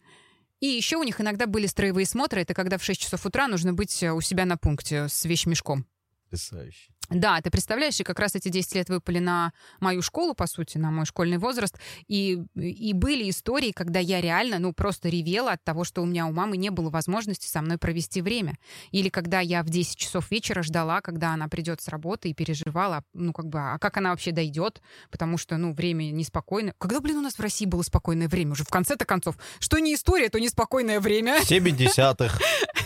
и 0.60 0.66
еще 0.66 0.96
у 0.96 1.02
них 1.02 1.20
иногда 1.20 1.46
были 1.46 1.66
строевые 1.66 2.06
смотры. 2.06 2.40
Это 2.40 2.54
когда 2.54 2.78
в 2.78 2.84
6 2.84 3.00
часов 3.00 3.26
утра 3.26 3.48
нужно 3.48 3.74
быть 3.74 4.02
э, 4.02 4.12
у 4.12 4.20
себя 4.20 4.46
на 4.46 4.56
пункте 4.56 5.08
с 5.08 5.24
вещмешком. 5.26 5.86
Потрясающе. 6.24 6.93
Да, 7.10 7.40
ты 7.40 7.50
представляешь, 7.50 8.00
и 8.00 8.04
как 8.04 8.18
раз 8.18 8.34
эти 8.34 8.48
10 8.48 8.74
лет 8.74 8.88
выпали 8.88 9.18
на 9.18 9.52
мою 9.80 10.02
школу, 10.02 10.34
по 10.34 10.46
сути, 10.46 10.78
на 10.78 10.90
мой 10.90 11.06
школьный 11.06 11.38
возраст. 11.38 11.78
И, 12.08 12.42
и 12.54 12.92
были 12.92 13.28
истории, 13.30 13.72
когда 13.72 14.00
я 14.00 14.20
реально, 14.20 14.58
ну, 14.58 14.72
просто 14.72 15.08
ревела 15.08 15.52
от 15.52 15.64
того, 15.64 15.84
что 15.84 16.02
у 16.02 16.06
меня 16.06 16.26
у 16.26 16.32
мамы 16.32 16.56
не 16.56 16.70
было 16.70 16.90
возможности 16.90 17.46
со 17.46 17.60
мной 17.62 17.78
провести 17.78 18.22
время. 18.22 18.58
Или 18.90 19.08
когда 19.08 19.40
я 19.40 19.62
в 19.62 19.68
10 19.68 19.96
часов 19.96 20.30
вечера 20.30 20.62
ждала, 20.62 21.00
когда 21.00 21.34
она 21.34 21.48
придет 21.48 21.80
с 21.80 21.88
работы 21.88 22.30
и 22.30 22.34
переживала, 22.34 23.04
ну, 23.12 23.32
как 23.32 23.48
бы, 23.48 23.58
а 23.58 23.78
как 23.78 23.96
она 23.96 24.10
вообще 24.10 24.32
дойдет, 24.32 24.80
потому 25.10 25.38
что, 25.38 25.56
ну, 25.56 25.72
время 25.72 26.04
неспокойное. 26.10 26.74
Когда, 26.78 27.00
блин, 27.00 27.18
у 27.18 27.22
нас 27.22 27.34
в 27.34 27.40
России 27.40 27.66
было 27.66 27.82
спокойное 27.82 28.28
время? 28.28 28.52
Уже 28.52 28.64
в 28.64 28.68
конце-то 28.68 29.04
концов. 29.04 29.36
Что 29.58 29.78
не 29.78 29.94
история, 29.94 30.28
то 30.28 30.40
неспокойное 30.40 31.00
время. 31.00 31.40
70-х. 31.42 32.38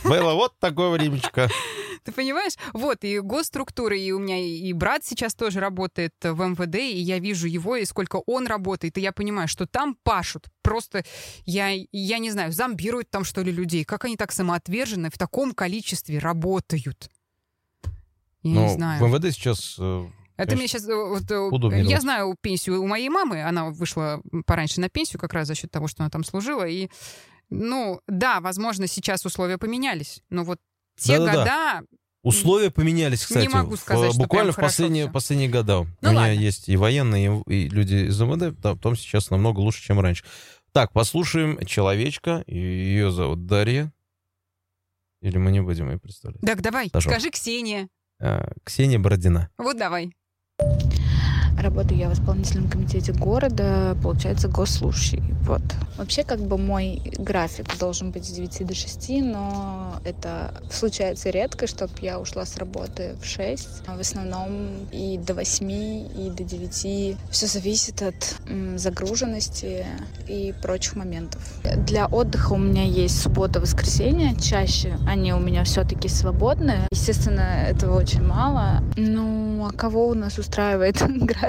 Было 0.05 0.35
вот 0.35 0.59
такое 0.59 0.91
времечко. 0.99 1.49
Ты 2.05 2.13
понимаешь? 2.13 2.55
Вот, 2.73 3.05
и 3.05 3.21
госструктуры, 3.21 3.99
и 3.99 4.13
у 4.13 4.19
меня 4.19 4.39
и 4.39 4.73
брат 4.73 5.05
сейчас 5.05 5.35
тоже 5.35 5.61
работает 5.61 6.15
в 6.23 6.43
МВД, 6.43 6.77
и 6.77 6.99
я 6.99 7.19
вижу 7.19 7.47
его, 7.47 7.77
и 7.77 7.85
сколько 7.85 8.23
он 8.27 8.47
работает, 8.47 8.99
и 8.99 9.01
я 9.01 9.13
понимаю, 9.13 9.49
что 9.49 9.67
там 9.67 9.97
пашут. 10.03 10.49
Просто, 10.63 11.05
я, 11.45 11.71
я 11.93 12.19
не 12.19 12.31
знаю, 12.31 12.53
зомбируют 12.53 13.11
там, 13.11 13.25
что 13.25 13.43
ли, 13.43 13.53
людей. 13.53 13.85
Как 13.85 14.05
они 14.05 14.17
так 14.17 14.33
самоотверженно 14.33 15.11
в 15.11 15.19
таком 15.19 15.53
количестве 15.53 16.19
работают? 16.19 17.11
Я 18.43 18.55
Но 18.55 18.63
не 18.65 18.69
знаю. 18.75 19.05
в 19.05 19.09
МВД 19.09 19.33
сейчас... 19.35 19.77
э, 19.79 20.07
Это 20.37 20.57
мне 20.57 20.69
сейчас... 20.69 20.85
Вот, 20.87 21.31
э, 21.31 21.39
удобнее 21.39 21.85
я 21.85 22.01
знаю 22.01 22.37
пенсию 22.41 22.83
у 22.83 22.87
моей 22.87 23.09
мамы, 23.09 23.43
она 23.43 23.71
вышла 23.71 24.23
пораньше 24.47 24.81
на 24.81 24.89
пенсию 24.89 25.21
как 25.21 25.33
раз 25.33 25.49
за 25.49 25.55
счет 25.55 25.71
того, 25.71 25.89
что 25.89 26.03
она 26.03 26.11
там 26.11 26.23
служила, 26.23 26.67
и, 26.67 26.89
ну, 27.51 28.01
да, 28.07 28.41
возможно, 28.41 28.87
сейчас 28.87 29.27
условия 29.27 29.59
поменялись, 29.59 30.23
но 30.31 30.45
вот 30.45 30.61
те 30.99 31.19
Да-да-да. 31.19 31.81
года 31.81 31.87
Условия 32.25 32.71
поменялись, 32.71 33.25
кстати. 33.25 33.49
могу 33.49 33.77
в- 33.77 33.81
сказать, 33.81 34.11
что 34.13 34.21
буквально 34.21 34.53
в 34.53 34.57
последние, 34.57 35.11
последние 35.11 35.49
года. 35.49 35.87
Ну 36.03 36.09
У 36.09 36.13
меня 36.13 36.21
ладно. 36.23 36.33
есть 36.33 36.69
и 36.69 36.77
военные, 36.77 37.43
и, 37.47 37.53
и 37.65 37.69
люди 37.69 38.09
из 38.09 38.21
МВД, 38.21 38.59
да, 38.61 38.75
потом 38.75 38.97
сейчас 38.97 39.31
намного 39.31 39.61
лучше, 39.61 39.83
чем 39.83 40.01
раньше. 40.01 40.25
Так, 40.73 40.93
послушаем 40.93 41.65
человечка. 41.65 42.43
Ее 42.47 43.11
зовут 43.11 43.47
Дарья. 43.47 43.93
Или 45.23 45.39
мы 45.39 45.51
не 45.53 45.61
будем 45.63 45.91
ее 45.91 45.99
представлять? 45.99 46.41
Так, 46.43 46.61
давай, 46.61 46.91
Пожалуйста. 46.91 47.21
скажи 47.21 47.31
Ксения. 47.31 47.89
А, 48.21 48.51
Ксения 48.65 48.99
Бородина. 48.99 49.49
Вот 49.57 49.79
давай. 49.79 50.13
Работаю 51.59 51.99
я 51.99 52.09
в 52.09 52.13
исполнительном 52.13 52.71
комитете 52.71 53.13
города, 53.13 53.97
получается, 54.01 54.49
госслужащий. 54.49 55.23
Вот. 55.43 55.63
Вообще, 55.97 56.23
как 56.23 56.39
бы 56.41 56.57
мой 56.57 57.03
график 57.19 57.77
должен 57.79 58.13
быть 58.13 58.25
с 58.25 58.31
9 58.31 58.67
до 58.67 58.75
6, 58.75 59.09
но 59.23 59.95
это 60.05 60.55
случается 60.71 61.31
редко, 61.31 61.67
чтобы 61.67 61.93
я 62.01 62.21
ушла 62.21 62.45
с 62.45 62.57
работы 62.57 63.17
в 63.21 63.27
6. 63.27 63.69
А 63.87 63.97
В 63.97 64.01
основном 64.01 64.89
и 64.93 65.19
до 65.19 65.35
8, 65.35 65.71
и 65.71 66.31
до 66.31 66.45
9. 66.45 67.17
Все 67.31 67.47
зависит 67.47 68.03
от 68.03 68.37
загруженности 68.77 69.85
и 70.29 70.55
прочих 70.63 70.95
моментов. 70.95 71.43
Для 71.87 72.07
отдыха 72.07 72.53
у 72.53 72.59
меня 72.59 72.85
есть 72.85 73.21
суббота, 73.21 73.59
воскресенье. 73.61 74.37
Чаще 74.41 74.97
они 75.09 75.33
у 75.33 75.41
меня 75.41 75.65
все-таки 75.65 76.09
свободны. 76.09 76.87
Естественно, 76.93 77.65
этого 77.69 77.99
очень 77.99 78.23
мало. 78.23 78.85
Ну, 78.97 79.67
а 79.67 79.73
кого 79.73 80.09
у 80.09 80.15
нас 80.15 80.39
устраивает 80.39 81.03
график 81.09 81.48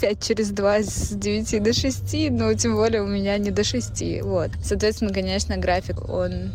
5 0.00 0.22
через 0.22 0.50
2 0.50 0.78
с 0.78 1.10
9 1.10 1.62
до 1.62 1.72
6? 1.72 2.30
Ну, 2.30 2.54
тем 2.54 2.74
более 2.74 3.02
у 3.02 3.06
меня 3.06 3.36
не 3.38 3.50
до 3.50 3.64
6. 3.64 4.22
Вот. 4.22 4.50
Соответственно, 4.62 5.12
конечно, 5.12 5.56
график, 5.56 6.08
он 6.08 6.52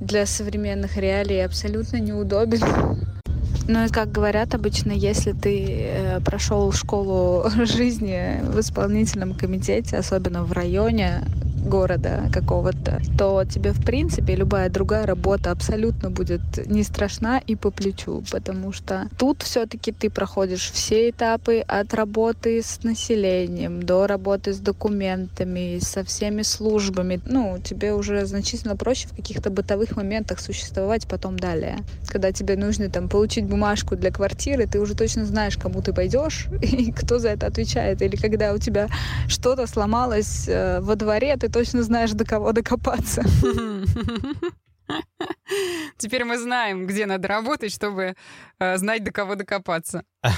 для 0.00 0.26
современных 0.26 0.96
реалий 0.96 1.44
абсолютно 1.44 1.98
неудобен. 1.98 2.60
Ну 3.68 3.84
и 3.84 3.88
как 3.88 4.10
говорят 4.10 4.54
обычно, 4.54 4.90
если 4.90 5.32
ты 5.32 5.66
э, 5.66 6.20
прошел 6.20 6.72
школу 6.72 7.48
жизни 7.64 8.40
в 8.42 8.58
исполнительном 8.58 9.34
комитете, 9.34 9.96
особенно 9.96 10.42
в 10.42 10.52
районе, 10.52 11.22
города 11.62 12.28
какого-то, 12.32 13.00
то 13.18 13.44
тебе, 13.44 13.72
в 13.72 13.84
принципе, 13.84 14.34
любая 14.34 14.68
другая 14.68 15.06
работа 15.06 15.50
абсолютно 15.50 16.10
будет 16.10 16.40
не 16.66 16.82
страшна 16.82 17.38
и 17.38 17.56
по 17.56 17.70
плечу, 17.70 18.22
потому 18.30 18.72
что 18.72 19.08
тут 19.18 19.42
все-таки 19.42 19.92
ты 19.92 20.10
проходишь 20.10 20.70
все 20.70 21.10
этапы 21.10 21.60
от 21.60 21.94
работы 21.94 22.62
с 22.62 22.82
населением 22.82 23.82
до 23.82 24.06
работы 24.06 24.52
с 24.52 24.58
документами, 24.58 25.78
со 25.80 26.04
всеми 26.04 26.42
службами. 26.42 27.20
Ну, 27.26 27.58
тебе 27.62 27.94
уже 27.94 28.26
значительно 28.26 28.76
проще 28.76 29.08
в 29.08 29.16
каких-то 29.16 29.50
бытовых 29.50 29.96
моментах 29.96 30.40
существовать 30.40 31.06
потом 31.06 31.38
далее. 31.38 31.78
Когда 32.08 32.32
тебе 32.32 32.56
нужно 32.56 32.88
там 32.88 33.08
получить 33.08 33.44
бумажку 33.44 33.96
для 33.96 34.10
квартиры, 34.10 34.66
ты 34.66 34.80
уже 34.80 34.94
точно 34.94 35.24
знаешь, 35.24 35.56
кому 35.56 35.82
ты 35.82 35.92
пойдешь 35.92 36.46
и 36.62 36.92
кто 36.92 37.18
за 37.18 37.30
это 37.30 37.46
отвечает. 37.46 38.02
Или 38.02 38.16
когда 38.16 38.52
у 38.52 38.58
тебя 38.58 38.88
что-то 39.28 39.66
сломалось 39.66 40.48
э, 40.48 40.80
во 40.80 40.96
дворе, 40.96 41.36
ты 41.36 41.48
точно 41.52 41.82
знаешь, 41.82 42.12
до 42.12 42.24
кого 42.24 42.52
докопаться. 42.52 43.22
Теперь 45.98 46.24
мы 46.24 46.38
знаем, 46.38 46.86
где 46.86 47.06
надо 47.06 47.28
работать, 47.28 47.72
чтобы 47.72 48.14
э, 48.58 48.76
знать, 48.78 49.04
до 49.04 49.12
кого 49.12 49.34
докопаться. 49.34 50.04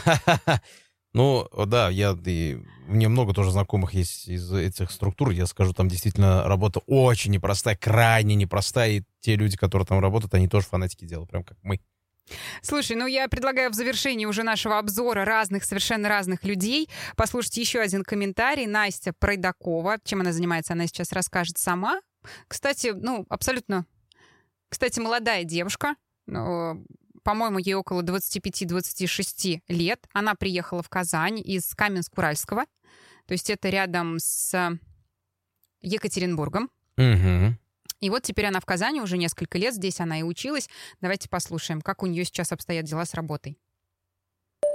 Ну, 1.16 1.48
да, 1.66 1.90
я, 1.90 2.18
и, 2.26 2.58
мне 2.88 3.06
много 3.06 3.32
тоже 3.32 3.52
знакомых 3.52 3.94
есть 3.94 4.26
из 4.26 4.52
этих 4.52 4.90
структур. 4.90 5.30
Я 5.30 5.46
скажу, 5.46 5.72
там 5.72 5.88
действительно 5.88 6.42
работа 6.42 6.80
очень 6.88 7.30
непростая, 7.30 7.76
крайне 7.76 8.34
непростая. 8.34 8.90
И 8.90 9.02
те 9.20 9.36
люди, 9.36 9.56
которые 9.56 9.86
там 9.86 10.00
работают, 10.00 10.34
они 10.34 10.48
тоже 10.48 10.66
фанатики 10.66 11.04
дела, 11.04 11.24
прям 11.24 11.44
как 11.44 11.56
мы. 11.62 11.78
Слушай, 12.62 12.96
ну 12.96 13.06
я 13.06 13.28
предлагаю 13.28 13.70
в 13.70 13.74
завершении 13.74 14.26
уже 14.26 14.42
нашего 14.42 14.78
обзора 14.78 15.24
разных, 15.24 15.64
совершенно 15.64 16.08
разных 16.08 16.44
людей 16.44 16.88
послушать 17.16 17.56
еще 17.58 17.80
один 17.80 18.02
комментарий. 18.02 18.66
Настя 18.66 19.12
Пройдакова. 19.12 19.98
Чем 20.04 20.20
она 20.20 20.32
занимается, 20.32 20.72
она 20.72 20.86
сейчас 20.86 21.12
расскажет 21.12 21.58
сама. 21.58 22.00
Кстати, 22.48 22.92
ну, 22.94 23.26
абсолютно... 23.28 23.86
Кстати, 24.68 24.98
молодая 24.98 25.44
девушка, 25.44 25.94
ну, 26.26 26.84
по-моему, 27.22 27.58
ей 27.58 27.74
около 27.74 28.02
25-26 28.02 29.62
лет. 29.68 30.06
Она 30.12 30.34
приехала 30.34 30.82
в 30.82 30.88
Казань 30.88 31.40
из 31.40 31.72
Каменск-Уральского. 31.74 32.64
То 33.26 33.32
есть 33.32 33.50
это 33.50 33.68
рядом 33.68 34.18
с 34.18 34.78
Екатеринбургом. 35.80 36.70
Угу. 36.96 37.56
И 38.00 38.10
вот 38.10 38.22
теперь 38.22 38.46
она 38.46 38.60
в 38.60 38.66
Казани 38.66 39.00
уже 39.00 39.16
несколько 39.16 39.58
лет, 39.58 39.74
здесь 39.74 40.00
она 40.00 40.18
и 40.18 40.22
училась. 40.22 40.68
Давайте 41.00 41.28
послушаем, 41.28 41.80
как 41.80 42.02
у 42.02 42.06
нее 42.06 42.24
сейчас 42.24 42.52
обстоят 42.52 42.84
дела 42.84 43.04
с 43.04 43.14
работой. 43.14 43.58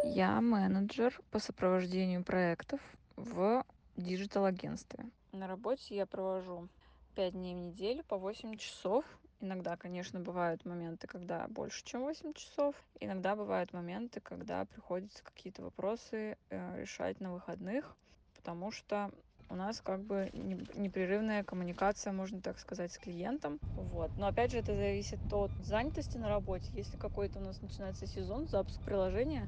Я 0.03 0.39
менеджер 0.41 1.19
по 1.29 1.39
сопровождению 1.39 2.23
проектов 2.23 2.79
в 3.15 3.65
digital-агентстве. 3.97 5.05
На 5.31 5.47
работе 5.47 5.95
я 5.95 6.05
провожу 6.05 6.69
5 7.15 7.33
дней 7.33 7.53
в 7.53 7.57
неделю 7.57 8.03
по 8.05 8.17
8 8.17 8.57
часов. 8.57 9.05
Иногда, 9.41 9.77
конечно, 9.77 10.19
бывают 10.19 10.65
моменты, 10.65 11.07
когда 11.07 11.47
больше, 11.47 11.83
чем 11.83 12.01
8 12.01 12.33
часов. 12.33 12.75
Иногда 12.99 13.35
бывают 13.35 13.73
моменты, 13.73 14.21
когда 14.21 14.65
приходится 14.65 15.23
какие-то 15.23 15.61
вопросы 15.63 16.37
э, 16.49 16.81
решать 16.81 17.19
на 17.19 17.33
выходных, 17.33 17.95
потому 18.35 18.71
что 18.71 19.11
у 19.49 19.55
нас 19.55 19.81
как 19.81 20.01
бы 20.01 20.29
непрерывная 20.33 21.43
коммуникация, 21.43 22.13
можно 22.13 22.39
так 22.39 22.59
сказать, 22.59 22.91
с 22.93 22.97
клиентом. 22.97 23.59
Вот. 23.75 24.11
Но 24.17 24.27
опять 24.27 24.51
же, 24.51 24.59
это 24.59 24.75
зависит 24.75 25.19
от 25.31 25.51
занятости 25.65 26.17
на 26.17 26.29
работе. 26.29 26.69
Если 26.73 26.97
какой-то 26.97 27.39
у 27.39 27.41
нас 27.41 27.61
начинается 27.61 28.05
сезон, 28.07 28.47
запуск 28.47 28.79
приложения, 28.81 29.47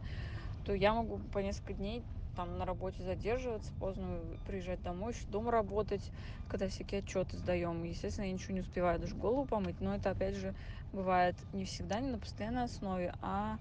то 0.65 0.73
я 0.73 0.93
могу 0.93 1.19
по 1.31 1.39
несколько 1.39 1.73
дней 1.73 2.03
там 2.35 2.57
на 2.57 2.65
работе 2.65 3.03
задерживаться, 3.03 3.71
поздно 3.79 4.19
приезжать 4.47 4.81
домой, 4.81 5.13
еще 5.13 5.25
дома 5.27 5.51
работать, 5.51 6.11
когда 6.47 6.67
всякие 6.67 6.99
отчеты 6.99 7.37
сдаем. 7.37 7.83
Естественно, 7.83 8.25
я 8.25 8.31
ничего 8.31 8.53
не 8.53 8.61
успеваю 8.61 8.99
даже 8.99 9.15
голову 9.15 9.45
помыть, 9.45 9.81
но 9.81 9.95
это, 9.95 10.11
опять 10.11 10.35
же, 10.35 10.53
бывает 10.93 11.35
не 11.51 11.65
всегда, 11.65 11.99
не 11.99 12.09
на 12.09 12.19
постоянной 12.19 12.63
основе, 12.63 13.13
а 13.21 13.57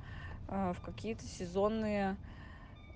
э, 0.49 0.73
в 0.77 0.81
какие-то 0.83 1.27
сезонные 1.27 2.17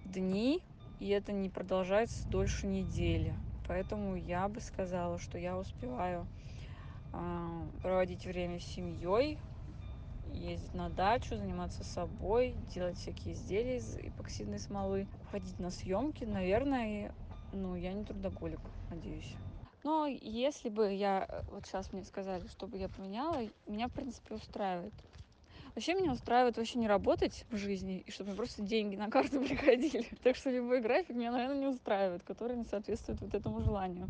дни, 0.05 0.63
и 1.01 1.09
это 1.09 1.33
не 1.33 1.49
продолжается 1.49 2.29
дольше 2.29 2.67
недели. 2.67 3.35
Поэтому 3.67 4.17
я 4.17 4.49
бы 4.49 4.61
сказала, 4.61 5.19
что 5.19 5.39
я 5.39 5.57
успеваю 5.57 6.27
э, 7.13 7.67
проводить 7.83 8.27
время 8.27 8.61
с 8.61 8.65
семьей, 8.65 9.39
ездить 10.33 10.75
на 10.75 10.91
дачу, 10.91 11.37
заниматься 11.37 11.85
собой, 11.85 12.55
делать 12.75 12.99
всякие 12.99 13.35
изделия 13.35 13.79
из 13.79 13.97
эпоксидной 13.97 14.59
смолы, 14.59 15.07
ходить 15.31 15.59
на 15.59 15.71
съемки, 15.71 16.25
наверное, 16.25 17.13
ну, 17.53 17.75
я 17.77 17.93
не 17.93 18.05
трудоголик, 18.05 18.61
надеюсь. 18.91 19.35
Но 19.83 20.07
если 20.07 20.71
бы 20.71 20.93
я, 20.93 21.29
вот 21.49 21.67
сейчас 21.67 21.93
мне 21.93 22.05
сказали, 22.05 22.47
чтобы 22.49 22.79
я 22.79 22.89
поменяла, 22.89 23.47
меня, 23.67 23.89
в 23.89 23.93
принципе, 23.93 24.35
устраивает. 24.35 24.95
Вообще 25.75 25.95
меня 25.95 26.13
устраивает 26.13 26.57
вообще 26.57 26.79
не 26.79 26.87
работать 26.87 27.45
в 27.51 27.57
жизни, 27.57 28.01
и 28.07 28.11
чтобы 28.13 28.31
мне 28.31 28.37
просто 28.37 28.63
деньги 28.63 28.95
на 28.95 29.11
карту 29.11 29.41
приходили. 29.45 30.09
Так 30.23 30.37
что 30.37 30.51
любой 30.51 30.81
график 30.81 31.17
меня, 31.17 31.33
наверное, 31.33 31.59
не 31.59 31.67
устраивает, 31.67 32.23
который 32.23 32.57
не 32.57 32.65
соответствует 32.65 33.21
вот 33.21 33.35
этому 33.35 33.61
желанию. 33.61 34.09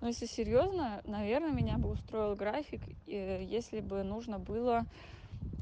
Но 0.00 0.08
если 0.08 0.26
серьезно, 0.26 1.00
наверное, 1.04 1.50
меня 1.50 1.78
бы 1.78 1.90
устроил 1.90 2.34
график, 2.34 2.82
если 3.06 3.80
бы 3.80 4.02
нужно 4.02 4.38
было 4.38 4.86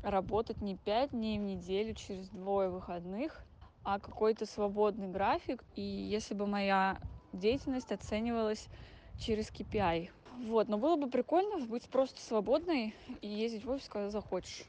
работать 0.03 0.61
не 0.61 0.77
пять 0.77 1.11
дней 1.11 1.39
в 1.39 1.43
неделю 1.43 1.95
через 1.95 2.29
двое 2.29 2.69
выходных, 2.69 3.45
а 3.85 3.99
какой-то 3.99 4.47
свободный 4.47 5.09
график. 5.09 5.65
И 5.75 5.83
если 5.83 6.35
бы 6.35 6.47
моя 6.47 7.01
деятельность 7.33 7.93
оценивалась 7.93 8.69
через 9.17 9.51
KPI. 9.51 10.11
Вот, 10.45 10.69
но 10.69 10.79
было 10.79 10.97
бы 10.97 11.11
прикольно 11.11 11.65
быть 11.67 11.89
просто 11.89 12.21
свободной 12.21 12.95
и 13.21 13.29
ездить 13.29 13.65
в 13.65 13.71
офис, 13.71 13.89
когда 13.89 14.11
захочешь. 14.11 14.65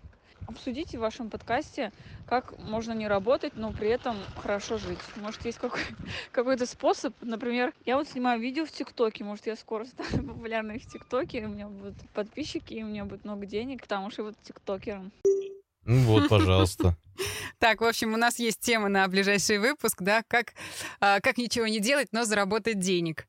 Обсудите 0.50 0.98
в 0.98 1.02
вашем 1.02 1.30
подкасте, 1.30 1.92
как 2.28 2.58
можно 2.58 2.92
не 2.94 3.08
работать, 3.08 3.56
но 3.56 3.72
при 3.72 3.88
этом 3.90 4.18
хорошо 4.36 4.80
жить. 4.80 4.98
Может, 5.18 5.46
есть 5.46 5.60
какой- 5.60 5.80
какой-то 6.32 6.66
способ. 6.66 7.14
Например, 7.22 7.72
я 7.86 7.98
вот 7.98 8.10
снимаю 8.10 8.42
видео 8.42 8.66
в 8.66 8.72
ТикТоке. 8.72 9.24
Может, 9.24 9.46
я 9.46 9.56
скоро 9.56 9.86
стану 9.86 10.24
популярной 10.28 10.80
в 10.80 10.88
ТикТоке, 10.88 11.46
у 11.46 11.50
меня 11.50 11.68
будут 11.68 11.94
подписчики, 12.16 12.74
и 12.74 12.84
у 12.84 12.88
меня 12.88 13.06
будет 13.06 13.26
много 13.26 13.46
денег, 13.46 13.84
потому 13.84 14.10
что 14.10 14.24
я 14.24 14.30
буду 14.30 14.38
тиктокером. 14.42 15.12
Ну 15.86 16.02
вот, 16.06 16.30
пожалуйста. 16.30 16.96
Так, 17.60 17.82
в 17.82 17.84
общем, 17.84 18.14
у 18.14 18.18
нас 18.18 18.40
есть 18.40 18.62
тема 18.62 18.88
на 18.88 19.06
ближайший 19.10 19.58
выпуск, 19.58 20.02
да, 20.02 20.24
как, 20.26 20.54
а, 21.02 21.20
как 21.20 21.38
ничего 21.38 21.68
не 21.68 21.82
делать, 21.82 22.08
но 22.14 22.24
заработать 22.24 22.80
денег. 22.80 23.28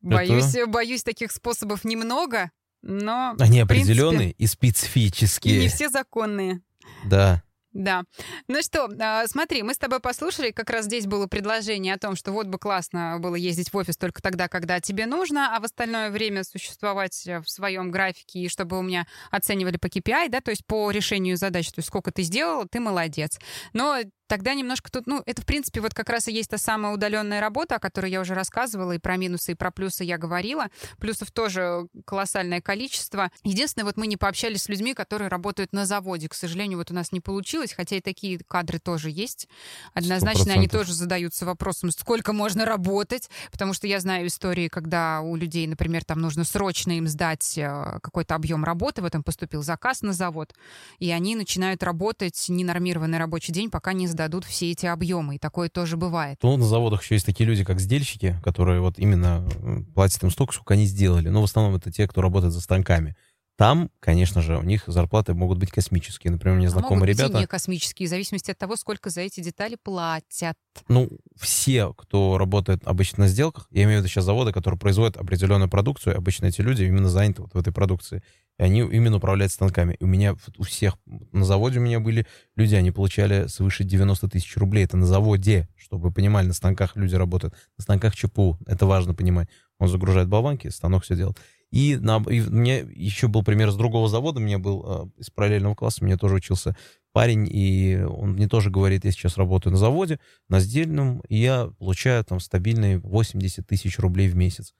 Боюсь, 0.00 0.54
боюсь, 0.68 1.02
таких 1.02 1.32
способов 1.32 1.84
немного, 1.84 2.52
но... 2.82 3.34
Они 3.38 3.62
в 3.62 3.66
принципе, 3.66 3.92
определенные 3.92 4.32
и 4.32 4.46
специфические. 4.46 5.56
И 5.56 5.60
не 5.62 5.68
все 5.68 5.88
законные. 5.88 6.60
Да. 7.04 7.42
Да. 7.72 8.04
Ну 8.48 8.62
что, 8.62 8.88
а, 8.98 9.26
смотри, 9.26 9.62
мы 9.62 9.74
с 9.74 9.78
тобой 9.78 10.00
послушали, 10.00 10.50
как 10.50 10.70
раз 10.70 10.86
здесь 10.86 11.06
было 11.06 11.26
предложение 11.26 11.94
о 11.94 11.98
том, 11.98 12.16
что 12.16 12.32
вот 12.32 12.46
бы 12.46 12.58
классно 12.58 13.18
было 13.20 13.34
ездить 13.34 13.72
в 13.72 13.76
офис 13.76 13.96
только 13.96 14.22
тогда, 14.22 14.48
когда 14.48 14.80
тебе 14.80 15.06
нужно, 15.06 15.54
а 15.54 15.60
в 15.60 15.64
остальное 15.64 16.10
время 16.10 16.44
существовать 16.44 17.24
в 17.26 17.48
своем 17.48 17.90
графике, 17.90 18.40
и 18.40 18.48
чтобы 18.48 18.78
у 18.78 18.82
меня 18.82 19.06
оценивали 19.30 19.76
по 19.76 19.86
KPI, 19.86 20.28
да, 20.30 20.40
то 20.40 20.50
есть 20.50 20.64
по 20.66 20.90
решению 20.90 21.36
задач, 21.36 21.68
то 21.68 21.78
есть 21.78 21.88
сколько 21.88 22.10
ты 22.10 22.22
сделал, 22.22 22.66
ты 22.66 22.80
молодец. 22.80 23.38
Но 23.74 23.98
тогда 24.28 24.54
немножко 24.54 24.90
тут, 24.90 25.06
ну, 25.06 25.22
это, 25.26 25.42
в 25.42 25.46
принципе, 25.46 25.80
вот 25.80 25.94
как 25.94 26.08
раз 26.08 26.28
и 26.28 26.32
есть 26.32 26.50
та 26.50 26.58
самая 26.58 26.92
удаленная 26.92 27.40
работа, 27.40 27.76
о 27.76 27.78
которой 27.78 28.10
я 28.10 28.20
уже 28.20 28.34
рассказывала, 28.34 28.92
и 28.92 28.98
про 28.98 29.16
минусы, 29.16 29.52
и 29.52 29.54
про 29.54 29.70
плюсы 29.70 30.04
я 30.04 30.18
говорила. 30.18 30.66
Плюсов 30.98 31.30
тоже 31.30 31.88
колоссальное 32.04 32.60
количество. 32.60 33.30
Единственное, 33.42 33.86
вот 33.86 33.96
мы 33.96 34.06
не 34.06 34.16
пообщались 34.16 34.62
с 34.62 34.68
людьми, 34.68 34.94
которые 34.94 35.28
работают 35.28 35.72
на 35.72 35.86
заводе. 35.86 36.28
К 36.28 36.34
сожалению, 36.34 36.78
вот 36.78 36.90
у 36.90 36.94
нас 36.94 37.10
не 37.10 37.20
получилось, 37.20 37.72
хотя 37.72 37.96
и 37.96 38.00
такие 38.00 38.38
кадры 38.46 38.78
тоже 38.78 39.10
есть. 39.10 39.48
Однозначно 39.94 40.52
они 40.52 40.66
100%. 40.66 40.70
тоже 40.70 40.92
задаются 40.92 41.46
вопросом, 41.46 41.90
сколько 41.90 42.32
можно 42.32 42.64
работать, 42.64 43.30
потому 43.50 43.72
что 43.72 43.86
я 43.86 43.98
знаю 43.98 44.26
истории, 44.26 44.68
когда 44.68 45.22
у 45.22 45.36
людей, 45.36 45.66
например, 45.66 46.04
там 46.04 46.20
нужно 46.20 46.44
срочно 46.44 46.92
им 46.92 47.08
сдать 47.08 47.56
э, 47.56 47.98
какой-то 48.02 48.34
объем 48.34 48.64
работы, 48.64 49.00
в 49.00 49.06
этом 49.06 49.22
поступил 49.22 49.62
заказ 49.62 50.02
на 50.02 50.12
завод, 50.12 50.54
и 50.98 51.10
они 51.10 51.34
начинают 51.34 51.82
работать 51.82 52.46
ненормированный 52.48 53.18
рабочий 53.18 53.52
день, 53.52 53.70
пока 53.70 53.92
не 53.92 54.06
сдадут 54.18 54.44
все 54.44 54.72
эти 54.72 54.86
объемы. 54.86 55.36
И 55.36 55.38
такое 55.38 55.68
тоже 55.68 55.96
бывает. 55.96 56.38
Ну, 56.42 56.56
на 56.56 56.66
заводах 56.66 57.02
еще 57.02 57.14
есть 57.14 57.26
такие 57.26 57.46
люди, 57.46 57.62
как 57.62 57.78
сдельщики, 57.78 58.36
которые 58.42 58.80
вот 58.80 58.98
именно 58.98 59.48
платят 59.94 60.22
им 60.24 60.30
столько, 60.32 60.54
сколько 60.54 60.74
они 60.74 60.86
сделали. 60.86 61.28
Но 61.28 61.40
в 61.40 61.44
основном 61.44 61.76
это 61.76 61.92
те, 61.92 62.08
кто 62.08 62.20
работает 62.20 62.52
за 62.52 62.60
станками. 62.60 63.14
Там, 63.58 63.90
конечно 63.98 64.40
же, 64.40 64.56
у 64.56 64.62
них 64.62 64.84
зарплаты 64.86 65.34
могут 65.34 65.58
быть 65.58 65.72
космические. 65.72 66.30
Например, 66.30 66.54
у 66.54 66.58
меня 66.58 66.68
А 66.68 66.70
знакомые 66.70 67.00
могут 67.00 67.08
быть 67.08 67.18
и 67.18 67.22
ребята... 67.24 67.40
не 67.40 67.46
космические, 67.48 68.06
в 68.06 68.10
зависимости 68.10 68.52
от 68.52 68.58
того, 68.58 68.76
сколько 68.76 69.10
за 69.10 69.22
эти 69.22 69.40
детали 69.40 69.76
платят. 69.82 70.54
Ну, 70.86 71.08
все, 71.34 71.92
кто 71.94 72.38
работает 72.38 72.82
обычно 72.84 73.24
на 73.24 73.28
сделках, 73.28 73.66
я 73.72 73.82
имею 73.82 73.98
в 73.98 74.02
виду 74.02 74.08
сейчас 74.08 74.26
заводы, 74.26 74.52
которые 74.52 74.78
производят 74.78 75.16
определенную 75.16 75.68
продукцию, 75.68 76.16
обычно 76.16 76.46
эти 76.46 76.60
люди 76.60 76.84
именно 76.84 77.08
заняты 77.08 77.42
вот 77.42 77.52
в 77.52 77.58
этой 77.58 77.72
продукции. 77.72 78.22
И 78.60 78.62
они 78.62 78.78
именно 78.78 79.16
управляют 79.16 79.50
станками. 79.50 79.94
И 79.94 80.04
у 80.04 80.06
меня 80.06 80.36
у 80.56 80.62
всех 80.62 80.96
на 81.06 81.44
заводе 81.44 81.80
у 81.80 81.82
меня 81.82 81.98
были 81.98 82.28
люди, 82.54 82.76
они 82.76 82.92
получали 82.92 83.48
свыше 83.48 83.82
90 83.82 84.28
тысяч 84.28 84.56
рублей. 84.56 84.84
Это 84.84 84.96
на 84.96 85.06
заводе, 85.06 85.68
чтобы 85.76 86.04
вы 86.04 86.12
понимали, 86.12 86.46
на 86.46 86.54
станках 86.54 86.94
люди 86.94 87.16
работают. 87.16 87.54
На 87.76 87.82
станках 87.82 88.14
ЧПУ, 88.14 88.56
это 88.66 88.86
важно 88.86 89.14
понимать. 89.14 89.48
Он 89.80 89.88
загружает 89.88 90.28
болванки, 90.28 90.68
станок 90.68 91.02
все 91.02 91.16
делает. 91.16 91.38
И, 91.70 91.96
на, 91.96 92.16
и 92.28 92.40
у 92.40 92.50
меня 92.50 92.78
еще 92.78 93.28
был 93.28 93.42
пример 93.44 93.70
с 93.70 93.76
другого 93.76 94.08
завода, 94.08 94.40
мне 94.40 94.56
был 94.58 94.84
э, 95.16 95.20
из 95.20 95.30
параллельного 95.30 95.74
класса, 95.74 96.02
мне 96.04 96.16
тоже 96.16 96.36
учился 96.36 96.76
парень, 97.12 97.46
и 97.50 97.96
он 98.02 98.32
мне 98.32 98.48
тоже 98.48 98.70
говорит, 98.70 99.04
я 99.04 99.10
сейчас 99.12 99.36
работаю 99.36 99.72
на 99.72 99.78
заводе, 99.78 100.18
на 100.48 100.60
сдельном, 100.60 101.20
и 101.28 101.36
я 101.36 101.66
получаю 101.78 102.24
там 102.24 102.40
стабильные 102.40 102.98
80 102.98 103.66
тысяч 103.66 103.98
рублей 103.98 104.28
в 104.28 104.36
месяц. 104.36 104.72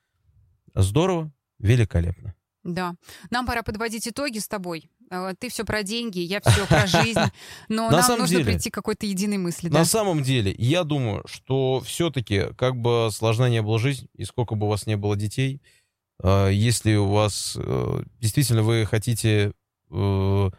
Здорово, 0.75 1.31
великолепно. 1.59 2.35
Да. 2.65 2.95
Нам 3.31 3.47
пора 3.47 3.63
подводить 3.63 4.07
итоги 4.09 4.39
с 4.39 4.49
тобой. 4.49 4.91
Э, 5.11 5.33
Ты 5.39 5.49
все 5.49 5.65
про 5.65 5.83
деньги, 5.83 6.19
я 6.21 6.41
все 6.41 6.67
про 6.67 6.87
жизнь. 6.87 7.19
Но 7.69 7.91
На 7.91 8.01
нам 8.07 8.19
нужно 8.21 8.39
деле- 8.39 8.45
прийти 8.53 8.71
к 8.71 8.75
какой-то 8.75 9.07
единой 9.07 9.39
мысли. 9.39 9.69
На 9.69 9.81
да. 9.81 9.85
самом 9.85 10.23
деле, 10.23 10.55
я 10.59 10.85
думаю, 10.85 11.23
что 11.27 11.81
все-таки, 11.85 12.47
как 12.57 12.77
бы 12.77 13.09
сложна 13.13 13.49
не 13.49 13.63
была 13.63 13.79
жизнь, 13.79 14.09
и 14.15 14.25
сколько 14.25 14.55
бы 14.55 14.67
у 14.67 14.69
вас 14.71 14.87
не 14.87 14.97
было 14.97 15.17
детей, 15.17 15.63
если 16.23 16.97
у 16.97 17.09
вас 17.09 17.57
э, 17.57 18.03
действительно 18.21 18.63
вы 18.63 18.87
хотите 18.87 19.53
э, 19.91 20.51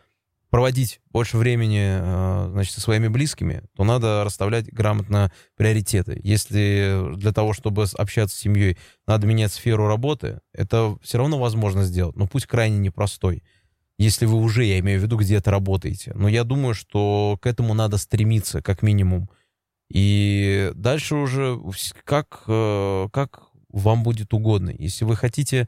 проводить 0.50 1.00
больше 1.12 1.38
времени, 1.38 2.00
э, 2.00 2.50
значит, 2.52 2.74
со 2.74 2.82
своими 2.82 3.08
близкими, 3.08 3.64
то 3.76 3.84
надо 3.84 4.24
расставлять 4.24 4.72
грамотно 4.72 5.32
приоритеты. 5.56 6.20
Если 6.24 7.16
для 7.16 7.32
того, 7.32 7.54
чтобы 7.54 7.86
общаться 7.98 8.36
с 8.36 8.40
семьей, 8.40 8.78
надо 9.06 9.28
менять 9.28 9.54
сферу 9.54 9.88
работы, 9.88 10.40
это 10.54 10.98
все 11.02 11.18
равно 11.20 11.40
возможно 11.40 11.84
сделать, 11.84 12.16
но 12.16 12.28
путь 12.28 12.46
крайне 12.46 12.80
непростой. 12.80 13.44
Если 13.98 14.26
вы 14.26 14.38
уже, 14.38 14.64
я 14.64 14.80
имею 14.80 15.00
в 15.00 15.04
виду, 15.04 15.18
где-то 15.18 15.52
работаете. 15.52 16.14
Но 16.16 16.30
я 16.30 16.46
думаю, 16.46 16.74
что 16.74 17.38
к 17.42 17.46
этому 17.46 17.74
надо 17.74 17.98
стремиться, 17.98 18.62
как 18.62 18.82
минимум. 18.82 19.30
И 19.90 20.72
дальше 20.74 21.16
уже 21.16 21.60
как, 22.06 22.44
э, 22.48 23.08
как 23.12 23.49
вам 23.70 24.04
будет 24.04 24.34
угодно. 24.34 24.74
Если 24.78 25.06
вы 25.06 25.16
хотите 25.16 25.68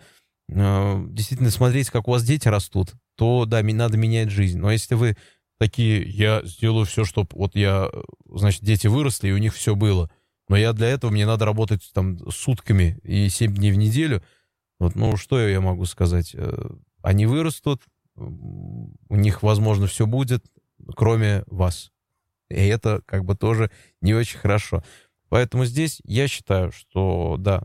э, 0.49 1.05
действительно 1.09 1.51
смотреть, 1.51 1.89
как 1.89 2.07
у 2.07 2.11
вас 2.11 2.23
дети 2.23 2.47
растут, 2.47 2.93
то 3.15 3.45
да, 3.45 3.61
ми- 3.61 3.73
надо 3.73 3.97
менять 3.97 4.29
жизнь. 4.29 4.59
Но 4.59 4.71
если 4.71 4.95
вы 4.95 5.15
такие, 5.59 6.01
я 6.09 6.41
сделаю 6.43 6.85
все, 6.85 7.05
чтобы 7.05 7.29
вот 7.33 7.55
я, 7.55 7.89
э, 7.91 8.01
значит, 8.33 8.63
дети 8.63 8.87
выросли, 8.87 9.29
и 9.29 9.33
у 9.33 9.37
них 9.37 9.53
все 9.53 9.75
было. 9.75 10.09
Но 10.49 10.57
я 10.57 10.73
для 10.73 10.87
этого, 10.87 11.11
мне 11.11 11.25
надо 11.25 11.45
работать 11.45 11.89
там 11.93 12.19
сутками 12.31 12.99
и 13.03 13.29
7 13.29 13.53
дней 13.55 13.71
в 13.71 13.77
неделю. 13.77 14.23
Вот, 14.79 14.95
ну, 14.95 15.15
что 15.17 15.39
я 15.39 15.61
могу 15.61 15.85
сказать? 15.85 16.31
Э, 16.33 16.69
Они 17.03 17.25
вырастут, 17.25 17.81
у 18.15 19.15
них, 19.15 19.43
возможно, 19.43 19.87
все 19.87 20.05
будет, 20.05 20.45
кроме 20.95 21.43
вас. 21.47 21.91
И 22.49 22.55
это 22.55 23.01
как 23.05 23.23
бы 23.25 23.35
тоже 23.35 23.71
не 24.01 24.13
очень 24.13 24.37
хорошо. 24.39 24.83
Поэтому 25.29 25.65
здесь 25.65 26.01
я 26.03 26.27
считаю, 26.27 26.71
что 26.71 27.37
да, 27.39 27.63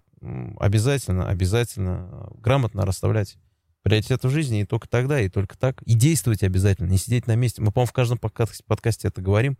обязательно, 0.58 1.28
обязательно 1.28 2.08
э, 2.10 2.40
грамотно 2.40 2.84
расставлять 2.84 3.36
приоритеты 3.82 4.28
в 4.28 4.30
жизни, 4.32 4.62
и 4.62 4.64
только 4.64 4.88
тогда, 4.88 5.20
и 5.20 5.28
только 5.28 5.56
так. 5.56 5.80
И 5.82 5.94
действовать 5.94 6.42
обязательно, 6.42 6.88
не 6.88 6.98
сидеть 6.98 7.26
на 7.26 7.36
месте. 7.36 7.62
Мы, 7.62 7.70
по-моему, 7.70 7.88
в 7.88 7.92
каждом 7.92 8.18
подкасте, 8.18 8.64
подкасте 8.66 9.08
это 9.08 9.20
говорим. 9.20 9.56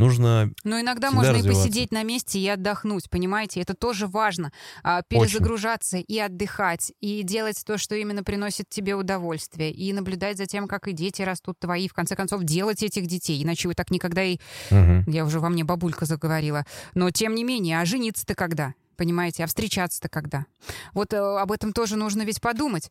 Нужно 0.00 0.50
Но 0.64 0.80
иногда 0.80 1.10
можно 1.10 1.36
и 1.36 1.42
посидеть 1.42 1.92
на 1.92 2.02
месте 2.02 2.38
и 2.38 2.48
отдохнуть, 2.48 3.10
понимаете? 3.10 3.60
Это 3.60 3.74
тоже 3.74 4.06
важно. 4.06 4.50
А, 4.82 5.02
Перезагружаться 5.02 5.98
и 5.98 6.18
отдыхать, 6.18 6.92
и 7.00 7.22
делать 7.22 7.62
то, 7.66 7.76
что 7.76 7.94
именно 7.94 8.24
приносит 8.24 8.70
тебе 8.70 8.94
удовольствие, 8.94 9.70
и 9.70 9.92
наблюдать 9.92 10.38
за 10.38 10.46
тем, 10.46 10.68
как 10.68 10.88
и 10.88 10.92
дети 10.92 11.20
растут 11.20 11.58
твои, 11.58 11.86
в 11.86 11.92
конце 11.92 12.16
концов, 12.16 12.44
делать 12.44 12.82
этих 12.82 13.06
детей. 13.06 13.42
Иначе 13.42 13.68
вы 13.68 13.74
так 13.74 13.90
никогда 13.90 14.22
и... 14.22 14.38
Мгм. 14.70 15.04
Я 15.06 15.26
уже 15.26 15.38
во 15.38 15.50
мне 15.50 15.64
бабулька 15.64 16.06
заговорила. 16.06 16.64
Но 16.94 17.10
тем 17.10 17.34
не 17.34 17.44
менее, 17.44 17.78
а 17.78 17.84
жениться-то 17.84 18.34
когда? 18.34 18.72
Понимаете, 19.00 19.44
а 19.44 19.46
встречаться-то 19.46 20.10
когда? 20.10 20.44
Вот 20.92 21.14
э, 21.14 21.16
об 21.16 21.52
этом 21.52 21.72
тоже 21.72 21.96
нужно 21.96 22.20
ведь 22.20 22.38
подумать. 22.38 22.90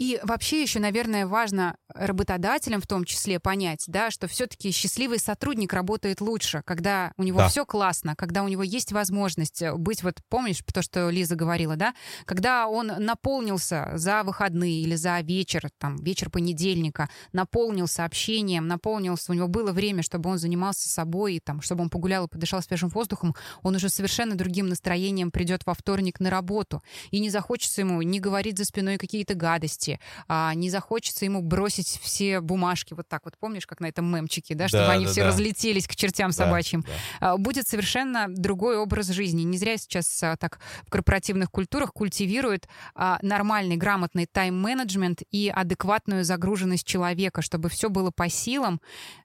И 0.00 0.18
вообще 0.22 0.62
еще, 0.62 0.80
наверное, 0.80 1.26
важно 1.26 1.76
работодателям 1.94 2.80
в 2.80 2.86
том 2.86 3.04
числе 3.04 3.38
понять, 3.38 3.84
да, 3.86 4.10
что 4.10 4.28
все-таки 4.28 4.70
счастливый 4.70 5.18
сотрудник 5.18 5.74
работает 5.74 6.22
лучше, 6.22 6.62
когда 6.64 7.12
у 7.18 7.22
него 7.22 7.40
Да. 7.40 7.48
все 7.50 7.66
классно, 7.66 8.16
когда 8.16 8.42
у 8.42 8.48
него 8.48 8.62
есть 8.62 8.92
возможность 8.92 9.60
э, 9.60 9.74
быть, 9.74 10.02
вот 10.02 10.20
помнишь 10.30 10.62
то, 10.72 10.80
что 10.80 11.10
Лиза 11.10 11.36
говорила, 11.36 11.76
да, 11.76 11.94
когда 12.24 12.66
он 12.66 12.86
наполнился 12.86 13.90
за 13.94 14.22
выходные 14.22 14.80
или 14.80 14.94
за 14.94 15.20
вечер, 15.20 15.68
там, 15.76 15.96
вечер 15.96 16.30
понедельника, 16.30 17.10
наполнился 17.34 18.06
общением, 18.06 18.68
наполнился, 18.68 19.32
у 19.32 19.34
него 19.34 19.48
было 19.48 19.72
время, 19.72 20.02
чтобы 20.02 20.30
он 20.30 20.38
занимался 20.38 20.88
собой, 20.88 21.42
там, 21.44 21.60
чтобы 21.60 21.82
он 21.82 21.90
погулял 21.90 22.24
и 22.24 22.28
подышал 22.28 22.62
свежим 22.62 22.88
воздухом, 22.88 23.34
он 23.62 23.74
уже 23.74 23.90
совершенно 23.90 24.34
другим 24.34 24.66
настроением 24.68 25.30
придет 25.30 25.66
во 25.66 25.74
вторник 25.74 26.20
на 26.20 26.30
работу. 26.30 26.82
И 27.10 27.20
не 27.20 27.28
захочется 27.28 27.82
ему 27.82 28.00
не 28.00 28.18
говорить 28.18 28.56
за 28.56 28.64
спиной 28.64 28.96
какие-то 28.96 29.34
гадости, 29.34 29.89
а 30.28 30.54
не 30.54 30.70
захочется 30.70 31.24
ему 31.24 31.42
бросить 31.42 31.98
все 32.02 32.40
бумажки 32.40 32.94
вот 32.94 33.08
так 33.08 33.22
вот. 33.24 33.34
Помнишь, 33.38 33.66
как 33.66 33.80
на 33.80 33.86
этом 33.86 34.06
мемчике, 34.14 34.54
да, 34.54 34.68
чтобы 34.68 34.84
Да, 34.84 34.92
они 34.92 35.06
да, 35.06 35.10
все 35.10 35.22
да. 35.22 35.28
разлетелись 35.28 35.86
к 35.88 35.96
чертям 35.96 36.30
Да, 36.30 36.36
собачьим. 36.36 36.82
да. 37.20 37.32
А, 37.32 37.36
Будет 37.36 37.66
совершенно 37.66 38.26
другой 38.28 38.76
образ 38.76 39.08
жизни. 39.08 39.42
Не 39.42 39.58
зря 39.58 39.76
сейчас 39.78 40.22
а, 40.22 40.36
так 40.36 40.58
в 40.86 40.90
корпоративных 40.90 41.50
культурах 41.50 41.92
культивируют 41.92 42.68
а, 42.94 43.18
нормальный, 43.22 43.76
грамотный 43.76 44.26
тайм-менеджмент 44.26 45.22
и 45.30 45.48
адекватную 45.54 46.24
загруженность 46.24 46.86
человека, 46.86 47.42
чтобы 47.42 47.68
все 47.68 47.88
было 47.88 48.10
по 48.10 48.28
силам, 48.28 48.80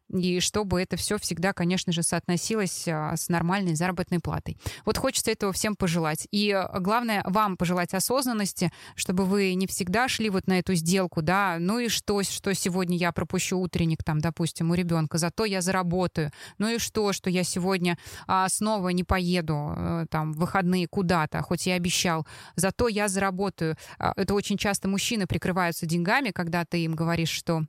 и 0.10 0.40
чтобы 0.40 0.82
это 0.82 0.98
все 0.98 1.18
всегда, 1.18 1.54
конечно 1.54 1.92
же, 1.92 2.04
соотносилось 2.04 2.88
а, 2.88 3.16
с 3.16 3.30
нормальной 3.30 3.76
заработной 3.76 4.20
платой. 4.20 4.58
Вот 4.86 4.98
хочется 4.98 5.32
этого 5.32 5.52
всем 5.52 5.76
пожелать. 5.76 6.28
И 6.32 6.52
а, 6.52 6.80
главное, 6.80 7.24
вам 7.26 7.58
пожелать 7.58 7.94
осознанности, 7.94 8.72
чтобы 8.96 9.26
вы 9.26 9.54
не 9.56 9.68
всегда 9.68 10.08
шли 10.08 10.30
вот 10.30 10.48
на 10.48 10.60
эту 10.60 10.76
сделку, 10.76 11.22
да, 11.22 11.58
ну 11.60 11.80
и 11.80 11.90
что, 11.90 12.22
что 12.24 12.54
сегодня 12.54 12.98
я 12.98 13.12
пропущу 13.12 13.58
утренник, 13.60 14.04
там, 14.04 14.20
допустим, 14.20 14.72
у 14.72 14.74
ребенка, 14.76 15.18
зато 15.18 15.46
я 15.46 15.62
заработаю. 15.62 16.32
Ну 16.58 16.70
и 16.70 16.78
что, 16.78 17.14
что 17.14 17.30
я 17.30 17.44
сегодня 17.44 17.98
а, 18.28 18.48
снова 18.50 18.90
не 18.90 19.04
поеду 19.04 19.74
э, 19.76 20.06
там 20.10 20.34
в 20.34 20.38
выходные 20.38 20.88
куда-то, 20.88 21.42
хоть 21.42 21.66
я 21.66 21.76
обещал, 21.76 22.28
зато 22.56 22.88
я 22.88 23.08
заработаю. 23.08 23.76
Это 23.98 24.34
очень 24.34 24.58
часто 24.58 24.88
мужчины 24.88 25.26
прикрываются 25.28 25.86
деньгами, 25.86 26.30
когда 26.30 26.66
ты 26.66 26.84
им 26.84 26.96
говоришь, 26.96 27.30
что 27.30 27.64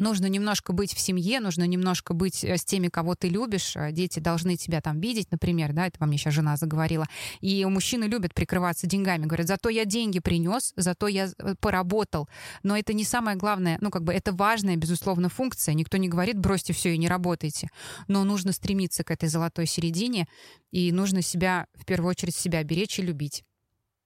нужно 0.00 0.26
немножко 0.26 0.72
быть 0.72 0.94
в 0.94 0.98
семье, 0.98 1.40
нужно 1.40 1.64
немножко 1.64 2.14
быть 2.14 2.42
э, 2.42 2.56
с 2.56 2.64
теми, 2.64 2.88
кого 2.88 3.14
ты 3.14 3.28
любишь. 3.28 3.76
Э, 3.76 3.92
Дети 3.92 4.18
должны 4.18 4.56
тебя 4.56 4.80
там 4.80 5.00
видеть, 5.00 5.30
например, 5.30 5.72
да, 5.72 5.86
это 5.86 5.98
во 6.00 6.06
мне 6.06 6.18
сейчас 6.18 6.34
жена 6.34 6.56
заговорила. 6.56 7.06
И 7.40 7.64
мужчины 7.66 8.04
любят 8.04 8.34
прикрываться 8.34 8.86
деньгами, 8.86 9.26
говорят, 9.26 9.46
зато 9.46 9.68
я 9.68 9.84
деньги 9.84 10.18
принес, 10.18 10.72
зато 10.76 11.06
я 11.06 11.28
э, 11.38 11.54
поработал. 11.60 12.28
Но 12.62 12.76
это 12.76 12.92
не 12.92 13.04
самое 13.04 13.36
главное, 13.36 13.78
ну 13.80 13.90
как 13.90 14.02
бы 14.02 14.12
это 14.12 14.32
важная, 14.32 14.76
безусловно, 14.76 15.28
функция. 15.28 15.74
Никто 15.74 15.98
не 15.98 16.08
говорит, 16.08 16.38
бросьте 16.38 16.72
все 16.72 16.94
и 16.94 16.98
не 16.98 17.08
работайте. 17.08 17.68
Но 18.08 18.24
нужно 18.24 18.52
стремиться 18.52 19.04
к 19.04 19.10
этой 19.10 19.28
золотой 19.28 19.66
середине, 19.66 20.26
и 20.72 20.92
нужно 20.92 21.22
себя, 21.22 21.66
в 21.74 21.84
первую 21.84 22.10
очередь, 22.10 22.34
себя 22.34 22.64
беречь 22.64 22.98
и 22.98 23.02
любить. 23.02 23.44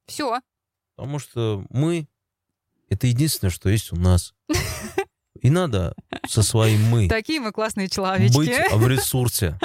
Все. 0.07 0.41
Потому 0.97 1.19
что 1.19 1.65
мы— 1.71 2.07
это 2.89 3.07
единственное, 3.07 3.51
что 3.51 3.69
есть 3.69 3.93
у 3.93 3.97
нас. 3.97 4.35
И 5.45 5.51
надо 5.51 5.95
со 6.27 6.43
своим 6.43 6.85
«мы» 6.85 7.07
Такие 7.07 7.39
мы 7.39 7.53
классные 7.53 7.91
человечки. 7.91 8.35
быть 8.35 8.51
в 8.73 8.89
ресурсе. 8.89 9.59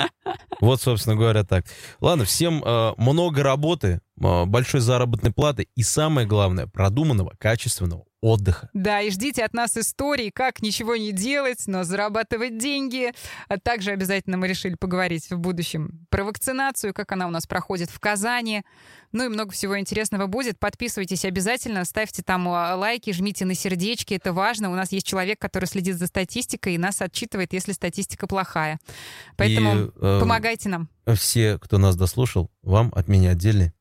Вот, 0.60 0.82
собственно 0.82 1.16
говоря, 1.16 1.46
так. 1.46 1.66
Ладно, 2.02 2.26
всем 2.26 2.62
э, 2.62 2.94
много 2.98 3.44
работы, 3.44 4.02
э, 4.22 4.46
большой 4.46 4.82
заработной 4.82 5.32
платы 5.32 5.70
и, 5.76 5.84
самое 5.84 6.28
главное, 6.28 6.68
продуманного, 6.68 7.34
качественного 7.40 8.04
отдыха. 8.22 8.70
Да, 8.74 9.02
и 9.02 9.12
ждите 9.12 9.44
от 9.44 9.54
нас 9.54 9.78
историй, 9.78 10.32
как 10.32 10.62
ничего 10.62 10.96
не 10.96 11.12
делать, 11.12 11.64
но 11.68 11.84
зарабатывать 11.84 12.58
деньги. 12.58 13.14
А 13.48 13.58
также 13.58 13.92
обязательно 13.92 14.38
мы 14.38 14.48
решили 14.48 14.76
поговорить 14.76 15.30
в 15.30 15.38
будущем 15.38 16.06
про 16.10 16.24
вакцинацию, 16.24 16.94
как 16.94 17.12
она 17.12 17.28
у 17.28 17.30
нас 17.30 17.48
проходит 17.48 17.90
в 17.90 18.00
Казани. 18.00 18.64
Ну 19.12 19.26
и 19.26 19.30
много 19.30 19.52
всего 19.52 19.80
интересного 19.80 20.28
будет. 20.28 20.60
Подписывайтесь 20.60 21.26
обязательно, 21.26 21.86
ставьте 21.86 22.22
там 22.22 22.48
а, 22.50 22.76
лайки, 22.76 23.12
жмите 23.12 23.46
на 23.46 23.56
сердечки, 23.56 24.14
это 24.14 24.34
важно. 24.34 24.70
У 24.70 24.76
нас 24.76 24.92
есть 24.92 25.08
человек, 25.08 25.40
который 25.40 25.66
следит 25.66 25.98
за 25.98 26.08
статистикой 26.08 26.76
и 26.76 26.78
нас 26.78 27.02
отчитывает, 27.02 27.54
если 27.54 27.72
статистика 27.72 28.28
плохая. 28.28 28.80
Поэтому 29.38 29.74
И, 29.76 29.92
э, 29.96 30.20
помогайте 30.20 30.70
нам. 30.70 30.90
Все, 31.16 31.58
кто 31.58 31.78
нас 31.78 31.96
дослушал, 31.96 32.52
вам 32.62 32.92
от 32.96 33.08
меня 33.08 33.32
отдельный 33.32 33.72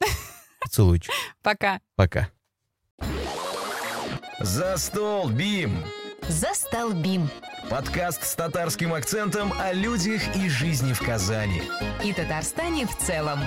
поцелуйчик. 0.60 1.12
Пока. 1.42 1.80
Пока. 1.96 2.28
За 4.40 4.76
стол, 4.76 5.30
Бим! 5.30 5.84
Застал 6.28 6.92
Бим. 6.92 7.28
Подкаст 7.70 8.24
с 8.24 8.34
татарским 8.34 8.92
акцентом 8.92 9.52
о 9.60 9.72
людях 9.72 10.22
и 10.36 10.48
жизни 10.48 10.92
в 10.92 11.00
Казани. 11.00 11.62
И 12.02 12.12
Татарстане 12.12 12.86
в 12.86 12.96
целом. 12.96 13.38